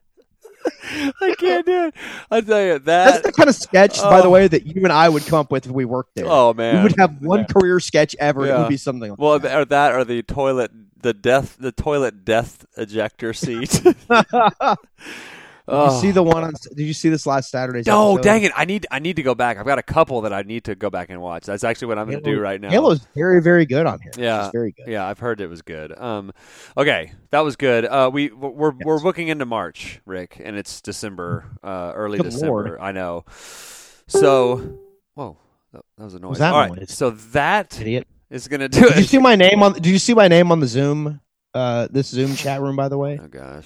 I 1.21 1.35
can't 1.37 1.65
do 1.65 1.85
it. 1.87 1.95
I 2.31 2.41
tell 2.41 2.61
you 2.61 2.79
that. 2.79 2.83
That's 2.83 3.21
the 3.25 3.31
kind 3.31 3.49
of 3.49 3.55
sketch, 3.55 4.01
by 4.01 4.21
the 4.21 4.27
Oh. 4.27 4.31
way, 4.31 4.47
that 4.47 4.65
you 4.65 4.83
and 4.83 4.91
I 4.93 5.09
would 5.09 5.25
come 5.25 5.39
up 5.39 5.51
with 5.51 5.65
if 5.65 5.71
we 5.71 5.85
worked 5.85 6.15
there. 6.15 6.25
Oh 6.27 6.53
man, 6.53 6.77
we 6.77 6.83
would 6.83 6.95
have 6.99 7.21
one 7.21 7.45
career 7.45 7.79
sketch 7.79 8.15
ever. 8.19 8.45
It 8.45 8.57
would 8.57 8.69
be 8.69 8.77
something 8.77 9.11
like 9.11 9.19
Well, 9.19 9.39
that. 9.39 9.57
or 9.57 9.65
that, 9.65 9.93
or 9.93 10.03
the 10.03 10.21
toilet, 10.23 10.71
the 11.01 11.13
death, 11.13 11.57
the 11.59 11.71
toilet 11.71 12.23
death 12.25 12.65
ejector 12.77 13.33
seat. 13.33 13.81
Did 15.69 15.75
you 15.93 15.99
see 16.01 16.11
the 16.11 16.23
one 16.23 16.43
on? 16.43 16.53
Did 16.75 16.83
you 16.83 16.93
see 16.93 17.07
this 17.07 17.25
last 17.25 17.49
Saturday? 17.49 17.83
No, 17.85 18.15
episode? 18.15 18.19
Oh, 18.19 18.21
dang 18.21 18.43
it! 18.43 18.51
I 18.55 18.65
need 18.65 18.85
I 18.91 18.99
need 18.99 19.15
to 19.15 19.23
go 19.23 19.33
back. 19.33 19.57
I've 19.57 19.65
got 19.65 19.79
a 19.79 19.83
couple 19.83 20.21
that 20.21 20.33
I 20.33 20.41
need 20.41 20.65
to 20.65 20.75
go 20.75 20.89
back 20.89 21.09
and 21.09 21.21
watch. 21.21 21.45
That's 21.45 21.63
actually 21.63 21.87
what 21.87 21.99
I'm 21.99 22.09
going 22.09 22.21
to 22.21 22.29
do 22.29 22.39
right 22.39 22.59
now. 22.59 22.69
Halo's 22.69 22.99
very, 23.15 23.41
very 23.41 23.65
good 23.65 23.85
on 23.85 24.01
here. 24.01 24.11
Yeah. 24.17 24.51
Very 24.51 24.73
good. 24.73 24.87
Yeah, 24.87 25.07
I've 25.07 25.19
heard 25.19 25.39
it 25.39 25.47
was 25.47 25.61
good. 25.61 25.97
Um, 25.97 26.33
okay, 26.75 27.13
that 27.29 27.39
was 27.41 27.55
good. 27.55 27.85
Uh, 27.85 28.09
we 28.11 28.29
we're 28.31 28.73
we're 28.83 28.99
booking 28.99 29.29
into 29.29 29.45
March, 29.45 30.01
Rick, 30.05 30.41
and 30.43 30.57
it's 30.57 30.81
December, 30.81 31.45
uh, 31.63 31.93
early 31.95 32.17
Good 32.17 32.25
December. 32.25 32.47
Lord. 32.47 32.77
I 32.81 32.91
know. 32.91 33.23
So, 34.07 34.79
whoa, 35.13 35.37
that, 35.71 35.81
that 35.97 36.03
was 36.03 36.13
annoying. 36.13 36.29
was 36.31 36.39
that 36.39 36.53
All 36.53 36.59
right, 36.69 36.89
so 36.89 37.11
that 37.11 37.79
Idiot. 37.79 38.05
is 38.29 38.49
going 38.49 38.59
to 38.59 38.67
do 38.67 38.81
Did 38.81 38.97
you 38.97 39.03
see 39.03 39.17
my 39.17 39.35
name 39.37 39.63
on? 39.63 39.73
Did 39.73 39.85
you 39.87 39.97
see 39.99 40.13
my 40.13 40.27
name 40.27 40.51
on 40.51 40.59
the 40.59 40.67
Zoom? 40.67 41.21
Uh, 41.53 41.87
this 41.89 42.07
Zoom 42.07 42.35
chat 42.35 42.59
room, 42.61 42.75
by 42.75 42.89
the 42.89 42.97
way, 42.97 43.17
Oh 43.21 43.27
gosh. 43.27 43.65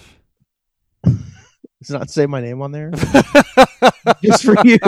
Does 1.87 1.93
not 1.93 2.09
say 2.09 2.25
my 2.25 2.41
name 2.41 2.61
on 2.61 2.71
there. 2.73 2.91
Just 4.23 4.43
for 4.43 4.55
you. 4.65 4.77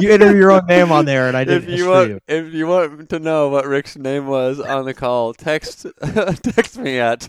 you 0.00 0.10
enter 0.10 0.34
your 0.36 0.50
own 0.52 0.66
name 0.66 0.90
on 0.90 1.04
there, 1.04 1.28
and 1.28 1.36
I 1.36 1.44
did 1.44 1.62
if 1.64 1.70
you 1.78 1.88
want, 1.88 2.08
you. 2.08 2.20
if 2.26 2.52
you 2.52 2.66
want 2.66 3.08
to 3.10 3.18
know 3.20 3.48
what 3.48 3.64
Rick's 3.66 3.96
name 3.96 4.26
was 4.26 4.58
on 4.60 4.84
the 4.84 4.94
call, 4.94 5.32
text 5.34 5.86
text 6.42 6.78
me 6.78 6.98
at 6.98 7.28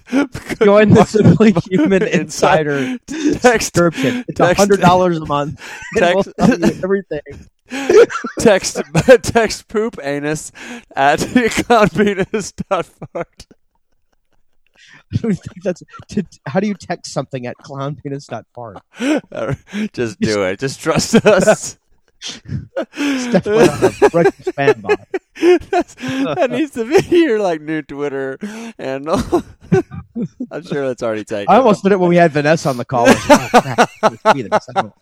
Join 0.61 0.89
the 0.89 1.05
Simply 1.05 1.53
Human 1.69 2.01
Insider 2.03 2.97
Text 3.07 3.75
subscription. 3.75 4.25
It's 4.27 4.37
text- 4.37 4.57
hundred 4.57 4.81
dollars 4.81 5.17
a 5.17 5.25
month. 5.25 5.61
and 5.95 6.15
we'll 6.15 6.23
text- 6.23 6.83
everything. 6.83 7.21
text 8.39 8.81
text 9.23 9.67
poop 9.67 9.99
anus 10.01 10.51
at 10.95 11.19
clownpenis.fart. 11.19 13.47
I 15.13 15.17
don't 15.17 15.33
think 15.35 15.63
that's. 15.63 15.83
To, 16.09 16.23
how 16.45 16.59
do 16.59 16.67
you 16.67 16.73
text 16.73 17.13
something 17.13 17.45
at 17.47 17.57
clownpenis.fart? 17.57 18.77
Just 19.93 20.19
do 20.19 20.43
it. 20.43 20.59
Just 20.59 20.79
trust 20.81 21.15
us. 21.25 21.77
It's 22.19 23.31
definitely 23.31 23.67
not 23.67 23.83
a 23.83 24.09
direct 24.09 24.43
spam 24.45 24.81
bot. 24.81 24.99
That 26.35 26.49
needs 26.49 26.71
to 26.71 26.83
be 26.83 27.15
your 27.19 27.39
like 27.39 27.61
new 27.61 27.83
Twitter 27.83 28.39
handle. 28.79 29.21
I'm 30.49 30.63
sure 30.63 30.87
that's 30.87 31.03
already 31.03 31.23
taken. 31.25 31.53
I 31.53 31.57
almost 31.57 31.83
did 31.83 31.91
it 31.91 31.99
when 31.99 32.09
we 32.09 32.15
had 32.15 32.31
Vanessa 32.31 32.69
on 32.69 32.77
the 32.77 32.85
call. 32.85 33.07
I 33.07 33.13
was 33.13 33.29
like, 33.29 33.53
oh, 33.53 33.59
I 34.03 34.09
can't 34.09 34.19
see 34.35 34.41
this. 34.41 34.67
I, 34.75 34.81
don't- 34.81 34.93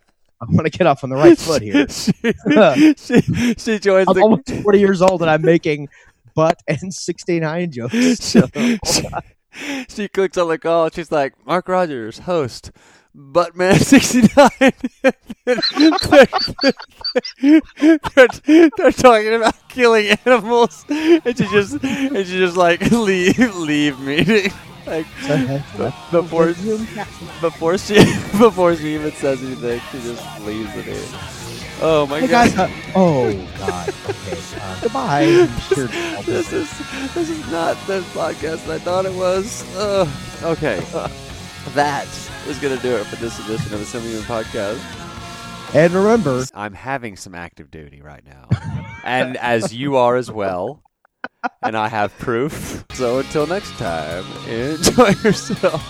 I 0.42 0.46
want 0.50 0.66
to 0.70 0.78
get 0.78 0.86
off 0.88 1.06
on 1.06 1.10
the 1.10 1.16
right 1.16 1.38
foot 1.38 1.62
here. 1.62 1.88
she, 1.88 2.94
she, 2.98 3.54
she 3.58 3.80
joins 3.80 4.10
I'm 4.10 4.16
the 4.16 4.22
almost 4.22 4.50
40 4.64 4.80
years 4.80 5.02
old 5.02 5.22
and 5.22 5.32
I'm 5.32 5.42
making 5.42 5.88
butt 6.36 6.62
and 6.68 6.94
69 6.94 7.72
jokes. 7.72 8.20
So, 8.20 8.46
she, 8.86 9.08
she 9.90 10.08
clicks 10.08 10.38
on 10.38 10.48
the 10.48 10.58
call. 10.58 10.90
She's 10.90 11.12
like, 11.12 11.34
Mark 11.46 11.68
Rogers, 11.68 12.20
host, 12.20 12.72
Buttman69. 13.16 14.74
they're, 18.16 18.28
they're 18.78 18.92
talking 18.92 19.36
about 19.36 19.56
killing 19.70 20.18
animals. 20.26 20.86
And 20.90 21.38
she 21.38 21.48
just, 21.48 21.84
and 21.84 22.28
she 22.28 22.40
just 22.40 22.58
like, 22.58 22.82
leave, 22.92 23.56
leave 23.56 24.00
meeting. 24.00 24.52
Like, 24.86 25.08
before, 26.12 26.48
before 27.42 27.78
she, 27.78 27.96
before 28.38 28.76
she 28.76 28.94
even 28.94 29.12
says 29.14 29.42
anything, 29.44 29.82
she 29.92 30.00
just 30.02 30.42
leaves 30.42 30.72
the 30.76 30.84
meeting. 30.84 31.45
Oh 31.82 32.08
my 32.10 32.22
Hey 32.22 32.28
god. 32.28 32.50
guys, 32.56 32.58
uh, 32.58 32.72
oh 32.96 33.34
god. 33.58 33.90
Okay. 34.10 34.40
Uh, 34.62 34.80
goodbye. 34.82 35.26
Sure 35.76 35.88
this 36.24 36.54
is 36.54 36.70
this 37.14 37.30
is 37.30 37.52
not 37.52 37.76
the 37.88 38.00
podcast 38.14 38.70
I 38.70 38.80
thought 38.80 39.06
it 39.06 39.14
was. 39.14 39.64
Ugh. 39.78 40.08
okay, 40.44 40.80
that 41.74 42.08
is 42.48 42.58
gonna 42.60 42.78
do 42.78 42.96
it 42.96 43.06
for 43.06 43.18
this 43.18 43.38
edition 43.40 43.74
of 43.74 43.80
the 43.92 44.00
Human 44.00 44.22
Podcast. 44.24 44.80
And 45.76 45.94
remember, 45.94 46.46
I'm 46.54 46.74
having 46.74 47.18
some 47.18 47.36
active 47.36 47.70
duty 47.72 48.02
right 48.02 48.24
now, 48.26 48.48
and 49.04 49.36
as 49.38 49.74
you 49.74 49.98
are 49.98 50.16
as 50.16 50.32
well, 50.32 50.82
and 51.62 51.76
I 51.76 51.90
have 51.90 52.18
proof. 52.20 52.86
So 52.94 53.20
until 53.20 53.46
next 53.48 53.72
time, 53.72 54.24
enjoy 54.48 55.10
yourself. 55.24 55.84